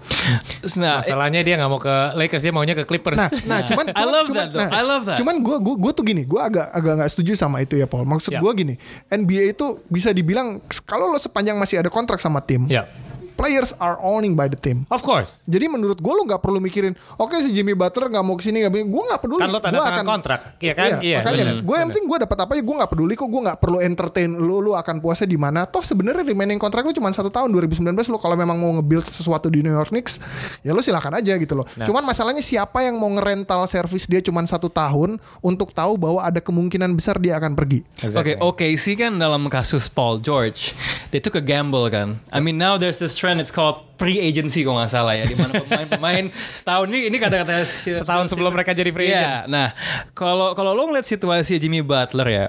Nah, 0.77 1.01
masalahnya 1.01 1.41
dia 1.41 1.57
nggak 1.57 1.67
mau 1.67 1.81
ke 1.81 1.95
Lakers 2.13 2.41
dia 2.41 2.53
maunya 2.53 2.73
ke 2.73 2.85
Clippers 2.85 3.17
Nah, 3.17 3.29
nah 3.43 3.59
cuman, 3.67 3.85
I 3.89 3.93
cuman- 3.93 4.07
love 4.07 4.27
cuman- 4.29 4.37
that 4.37 4.49
though. 4.49 4.61
nah, 4.61 4.69
I 4.69 4.81
love 4.81 5.03
that. 5.03 5.17
Cuman 5.17 5.35
gue 5.41 5.57
gue 5.59 5.91
tuh 5.91 6.03
gini, 6.05 6.23
gue 6.23 6.37
agak 6.37 6.69
agak 6.69 6.93
nggak 7.01 7.09
setuju 7.09 7.33
sama 7.33 7.59
itu 7.59 7.75
ya 7.75 7.89
Paul. 7.89 8.05
Maksud 8.05 8.31
Ya. 8.31 8.39
gue 8.39 8.51
gini, 8.53 8.75
NBA 9.07 9.53
itu 9.53 9.81
bisa 9.87 10.09
dibilang 10.09 10.61
kalau 10.85 11.09
lo 11.09 11.17
sepanjang 11.17 11.57
masih 11.57 11.81
ada 11.81 11.89
kontrak 11.89 12.21
sama 12.21 12.39
tim, 12.39 12.69
ya 12.69 12.85
players 13.33 13.73
are 13.81 13.97
owning 13.99 14.37
by 14.37 14.45
the 14.45 14.57
team. 14.57 14.85
Of 14.93 15.01
course. 15.01 15.41
Jadi 15.49 15.65
menurut 15.67 15.97
gue 15.97 16.13
lo 16.13 16.23
nggak 16.23 16.39
perlu 16.39 16.61
mikirin, 16.61 16.93
oke 17.17 17.33
si 17.41 17.49
Jimmy 17.51 17.73
Butler 17.73 18.07
nggak 18.13 18.23
mau 18.23 18.37
ke 18.37 18.45
sini 18.45 18.63
nggak, 18.63 18.73
gue 18.85 19.03
nggak 19.09 19.21
peduli. 19.21 19.41
Kan 19.41 19.49
lo 19.51 19.59
tanda 19.59 19.81
Gua 19.81 19.89
tangan 19.89 20.07
kontrak, 20.07 20.39
iya 20.61 20.73
kan? 20.77 21.01
Iya, 21.01 21.17
makanya 21.19 21.43
bener, 21.43 21.57
gue 21.65 21.75
yang 21.75 21.87
penting 21.89 22.05
gue 22.05 22.17
dapat 22.23 22.37
apa 22.45 22.51
ya 22.53 22.61
gue 22.61 22.75
nggak 22.77 22.91
peduli 22.93 23.13
kok, 23.17 23.27
gue 23.27 23.41
nggak 23.43 23.59
perlu 23.59 23.77
entertain 23.81 24.29
lo, 24.31 24.57
lo 24.61 24.71
akan 24.77 24.95
puasnya 25.01 25.27
di 25.27 25.35
mana. 25.35 25.65
Toh 25.65 25.81
sebenarnya 25.81 26.23
remaining 26.23 26.61
kontrak 26.61 26.85
lo 26.85 26.93
cuma 26.93 27.09
satu 27.11 27.33
tahun 27.33 27.49
2019 27.51 27.83
lo 28.13 28.17
kalau 28.21 28.37
memang 28.37 28.55
mau 28.55 28.71
nge-build 28.79 29.09
sesuatu 29.09 29.49
di 29.49 29.65
New 29.65 29.73
York 29.73 29.89
Knicks, 29.89 30.21
ya 30.61 30.71
lo 30.71 30.79
silakan 30.79 31.17
aja 31.17 31.33
gitu 31.35 31.57
loh. 31.57 31.65
Nah. 31.75 31.89
Cuman 31.89 32.05
masalahnya 32.05 32.45
siapa 32.45 32.85
yang 32.85 33.01
mau 33.01 33.09
ngerental 33.09 33.65
service 33.65 34.05
dia 34.05 34.21
cuma 34.21 34.43
satu 34.45 34.67
tahun 34.67 35.17
untuk 35.39 35.71
tahu 35.71 35.95
bahwa 35.97 36.19
ada 36.21 36.43
kemungkinan 36.43 36.91
besar 36.93 37.17
dia 37.17 37.39
akan 37.39 37.55
pergi. 37.57 37.81
Oke, 38.13 38.37
oke 38.37 38.67
sih 38.77 38.93
kan 38.99 39.15
dalam 39.15 39.47
kasus 39.47 39.87
Paul 39.87 40.19
George, 40.19 40.75
they 41.09 41.23
took 41.23 41.39
a 41.39 41.43
gamble 41.43 41.87
kan. 41.89 42.19
I 42.29 42.43
mean 42.43 42.59
now 42.59 42.75
there's 42.75 42.99
this 42.99 43.15
trend 43.23 43.39
it's 43.39 43.55
called 43.55 43.79
free 43.95 44.19
agency 44.19 44.67
kalau 44.67 44.83
nggak 44.83 44.91
salah 44.91 45.15
ya, 45.15 45.23
di 45.23 45.39
mana 45.39 45.63
pemain-pemain 45.63 46.27
setahun 46.59 46.91
ini 46.91 47.07
ini 47.07 47.17
kata-kata 47.23 47.63
Setahun 47.63 48.27
sebelum 48.27 48.51
mereka 48.51 48.75
jadi 48.75 48.91
free 48.91 49.07
Iya, 49.07 49.47
nah 49.47 49.71
kalau 50.11 50.51
kalau 50.51 50.75
lo 50.75 50.91
ngeliat 50.91 51.07
situasi 51.07 51.55
Jimmy 51.55 51.79
Butler 51.79 52.27
ya, 52.27 52.45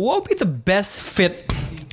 what 0.00 0.24
would 0.24 0.24
be 0.24 0.32
the 0.32 0.48
best 0.48 1.04
fit? 1.04 1.44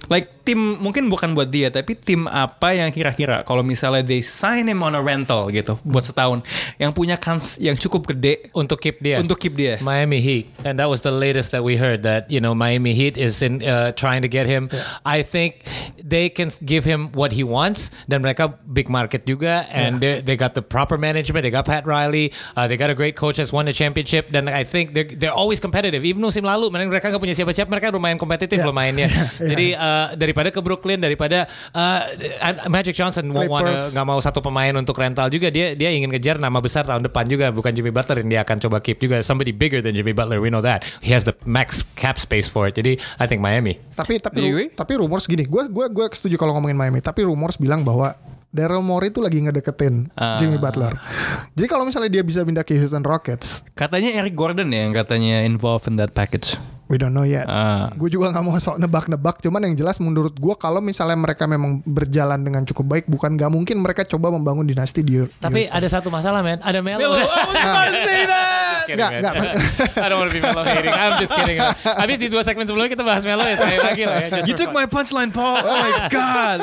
Like 0.08 0.32
tim 0.48 0.80
mungkin 0.80 1.12
bukan 1.12 1.36
buat 1.36 1.52
dia 1.52 1.68
tapi 1.68 2.00
tim 2.00 2.24
apa 2.32 2.72
yang 2.72 2.88
kira-kira 2.96 3.44
kalau 3.44 3.60
misalnya 3.60 4.00
they 4.00 4.24
sign 4.24 4.64
him 4.64 4.80
on 4.80 4.96
a 4.96 5.04
rental 5.04 5.52
gitu 5.52 5.76
buat 5.84 6.08
setahun 6.08 6.40
yang 6.80 6.96
punya 6.96 7.20
kans 7.20 7.60
yang 7.60 7.76
cukup 7.76 8.08
gede 8.08 8.48
Untuk 8.56 8.80
keep 8.80 9.04
dia. 9.04 9.20
untuk 9.20 9.36
keep 9.36 9.60
dia. 9.60 9.76
Miami 9.84 10.24
Heat, 10.24 10.48
and 10.64 10.80
that 10.80 10.88
was 10.88 11.04
the 11.04 11.12
latest 11.12 11.52
that 11.52 11.66
we 11.68 11.76
heard 11.76 12.08
that 12.08 12.30
you 12.32 12.40
know 12.40 12.56
Miami 12.56 12.96
Heat 12.96 13.20
is 13.20 13.44
in 13.44 13.60
uh, 13.60 13.92
trying 13.92 14.24
to 14.24 14.30
get 14.32 14.48
him. 14.48 14.72
I 15.04 15.20
think 15.26 15.68
they 16.00 16.30
can 16.32 16.54
give 16.64 16.88
him 16.88 17.12
what 17.18 17.34
he 17.36 17.44
wants. 17.44 17.90
Dan 18.06 18.24
mereka 18.24 18.54
big 18.70 18.88
market 18.88 19.26
juga, 19.26 19.66
and 19.68 20.00
they, 20.00 20.22
they 20.22 20.38
got 20.38 20.54
the 20.54 20.64
proper 20.64 20.96
management. 20.96 21.44
They 21.44 21.52
got 21.52 21.66
Pat 21.68 21.84
Riley. 21.84 22.32
Uh, 22.56 22.70
they 22.70 22.78
got 22.78 22.88
a 22.94 22.96
great 22.96 23.18
coach 23.18 23.42
that's 23.42 23.52
won 23.52 23.66
the 23.68 23.76
championship. 23.76 24.30
Dan 24.32 24.48
I 24.48 24.64
think 24.64 24.94
they're, 24.94 25.10
they're 25.10 25.36
always 25.36 25.60
competitive. 25.60 26.06
Even 26.06 26.22
musim 26.24 26.46
lalu, 26.46 26.70
mereka 26.72 27.10
nggak 27.12 27.22
punya 27.22 27.36
siapa-siapa. 27.36 27.68
Mereka 27.68 27.92
lumayan 27.92 28.22
kompetitif 28.22 28.62
loh 28.64 28.74
mainnya. 28.74 29.10
Jadi 29.52 29.74
uh, 29.76 30.14
daripada 30.38 30.54
ke 30.54 30.62
Brooklyn, 30.62 31.02
daripada 31.02 31.50
uh, 31.74 32.06
Magic 32.70 32.94
Johnson 32.94 33.26
nggak 33.34 34.06
mau 34.06 34.22
satu 34.22 34.38
pemain 34.38 34.70
untuk 34.78 34.94
rental 35.02 35.34
juga. 35.34 35.50
Dia 35.50 35.74
dia 35.74 35.90
ingin 35.90 36.14
ngejar 36.14 36.38
nama 36.38 36.62
besar 36.62 36.86
tahun 36.86 37.02
depan 37.10 37.26
juga. 37.26 37.50
Bukan 37.50 37.74
Jimmy 37.74 37.90
Butler 37.90 38.22
yang 38.22 38.30
dia 38.30 38.42
akan 38.46 38.62
coba 38.62 38.78
keep 38.78 39.02
juga. 39.02 39.26
Somebody 39.26 39.50
bigger 39.50 39.82
than 39.82 39.98
Jimmy 39.98 40.14
Butler. 40.14 40.38
We 40.38 40.54
know 40.54 40.62
that. 40.62 40.86
He 41.02 41.10
has 41.18 41.26
the 41.26 41.34
max 41.50 41.82
cap 41.98 42.22
space 42.22 42.46
for 42.46 42.70
it. 42.70 42.78
Jadi 42.78 43.02
I 43.18 43.26
think 43.26 43.42
Miami. 43.42 43.82
Tapi 43.98 44.22
tapi 44.22 44.38
ru- 44.46 44.70
tapi 44.78 44.94
rumors 45.02 45.26
gini, 45.26 45.50
gue 45.50 45.64
gue 45.66 45.86
gue 45.90 46.06
setuju 46.14 46.38
kalau 46.38 46.54
ngomongin 46.54 46.78
Miami. 46.78 47.02
Tapi 47.02 47.26
rumors 47.26 47.58
bilang 47.58 47.82
bahwa 47.82 48.14
Daryl 48.48 48.80
Morey 48.80 49.12
itu 49.12 49.20
lagi 49.20 49.38
ngedeketin 49.40 50.08
Ah. 50.14 50.40
Jimmy 50.40 50.56
Butler. 50.56 50.96
Jadi 51.54 51.68
kalau 51.68 51.84
misalnya 51.84 52.08
dia 52.10 52.24
bisa 52.24 52.42
pindah 52.42 52.64
ke 52.64 52.74
Houston 52.74 53.04
Rockets, 53.04 53.62
Katanya 53.74 54.16
Eric 54.16 54.34
Gordon 54.34 54.70
ya 54.70 54.88
yang 54.88 54.94
katanya 54.94 55.44
involved 55.44 55.86
in 55.86 55.96
that 55.96 56.12
package. 56.12 56.56
we 56.88 56.96
don't 56.96 57.12
know 57.12 57.28
yet. 57.28 57.44
Ah. 57.46 57.92
Gue 57.94 58.08
juga 58.08 58.32
nggak 58.32 58.44
mau 58.44 58.56
sok 58.64 58.80
nebak-nebak. 58.80 59.44
Cuman 59.44 59.60
yang 59.60 59.76
jelas 59.76 60.00
menurut 60.00 60.32
gue 60.34 60.56
kalau 60.56 60.80
misalnya 60.80 61.20
mereka 61.20 61.44
memang 61.44 61.84
berjalan 61.84 62.40
dengan 62.40 62.64
cukup 62.64 62.86
baik, 62.88 63.06
bukan 63.12 63.36
nggak 63.36 63.52
mungkin 63.52 63.84
mereka 63.84 64.08
coba 64.08 64.32
membangun 64.32 64.64
dinasti 64.64 65.04
di. 65.04 65.20
Tapi 65.38 65.68
ada 65.68 65.84
satu 65.86 66.08
masalah, 66.08 66.40
man. 66.40 66.64
Ada 66.64 66.80
Melo. 66.80 67.04
I 67.04 67.12
was 67.12 67.94
Kidding, 68.88 69.04
man. 69.04 69.22
nggak. 69.22 69.36
I 70.04 70.08
don't 70.08 70.20
want 70.20 70.32
to 70.32 70.36
be 70.36 70.42
Melo 70.42 70.64
hating. 70.64 70.90
I'm 70.90 71.20
just 71.20 71.32
kidding. 71.32 71.60
Habis 71.84 72.18
di 72.18 72.28
dua 72.28 72.42
segmen 72.42 72.64
sebelumnya 72.64 72.92
kita 72.92 73.04
bahas 73.04 73.28
Melo 73.28 73.44
ya 73.44 73.56
sekali 73.56 73.80
lagi 73.80 74.04
lah 74.08 74.16
ya. 74.18 74.28
Just 74.40 74.48
You 74.48 74.56
took 74.56 74.72
fun. 74.72 74.80
my 74.80 74.86
punchline, 74.88 75.32
Paul. 75.32 75.60
Oh 75.62 75.76
my 75.76 75.92
god. 76.16 76.60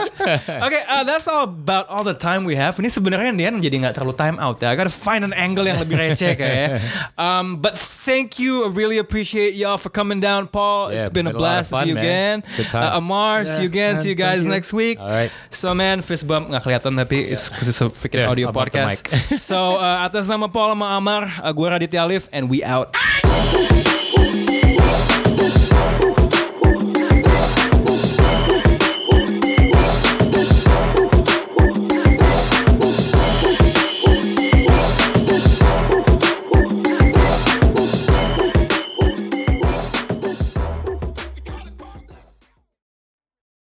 Okay, 0.65 0.83
uh, 0.89 1.05
that's 1.05 1.29
all 1.29 1.45
about 1.45 1.87
all 1.89 2.03
the 2.03 2.17
time 2.17 2.43
we 2.43 2.57
have. 2.57 2.75
Ini 2.77 2.89
sebenarnya 2.89 3.31
Dian 3.35 3.61
jadi 3.61 3.77
nggak 3.85 3.95
terlalu 3.97 4.17
time 4.17 4.37
out 4.41 4.59
ya. 4.59 4.73
I 4.73 4.77
gotta 4.77 4.93
find 4.93 5.23
an 5.23 5.37
angle 5.37 5.69
yang 5.69 5.79
lebih 5.79 6.01
receh 6.01 6.35
kayaknya. 6.35 6.81
Um, 7.21 7.61
but 7.61 7.77
thank 7.77 8.41
you. 8.41 8.65
I 8.65 8.73
really 8.73 8.99
appreciate 8.99 9.55
y'all 9.55 9.77
for 9.77 9.93
coming 9.93 10.19
down, 10.19 10.49
Paul. 10.49 10.91
Yeah, 10.91 11.05
it's 11.05 11.13
been 11.13 11.29
a 11.29 11.33
been 11.33 11.37
a 11.37 11.39
blast 11.39 11.71
to 11.71 11.81
fun, 11.81 11.85
see 11.85 11.93
you 11.93 11.99
man. 11.99 12.05
again. 12.05 12.37
Good 12.57 12.71
times. 12.71 12.91
Uh, 12.95 12.99
Amar, 13.01 13.37
see 13.45 13.63
you 13.65 13.71
again. 13.71 13.97
man, 13.97 14.03
see 14.03 14.11
you 14.11 14.19
guys 14.19 14.43
you. 14.45 14.51
next 14.51 14.71
week. 14.73 14.97
All 14.97 15.09
right. 15.09 15.33
So 15.51 15.75
man, 15.75 16.01
fist 16.01 16.25
bump 16.25 16.49
nggak 16.49 16.63
kelihatan 16.63 16.95
tapi 16.95 17.29
it's, 17.29 17.49
'cause 17.51 17.67
it's 17.67 17.81
a 17.81 17.89
freaking 17.91 18.25
Yeah, 18.25 18.31
audio 18.33 18.49
podcast. 18.51 19.05
so 19.41 19.77
uh, 19.77 20.07
atas 20.07 20.27
nama 20.27 20.47
Paul 20.47 20.73
sama 20.79 20.97
Amar, 20.97 21.27
uh, 21.43 21.51
gue 21.51 21.67
Raditya 21.67 22.07
And 22.33 22.49
we 22.49 22.63
out. 22.63 22.95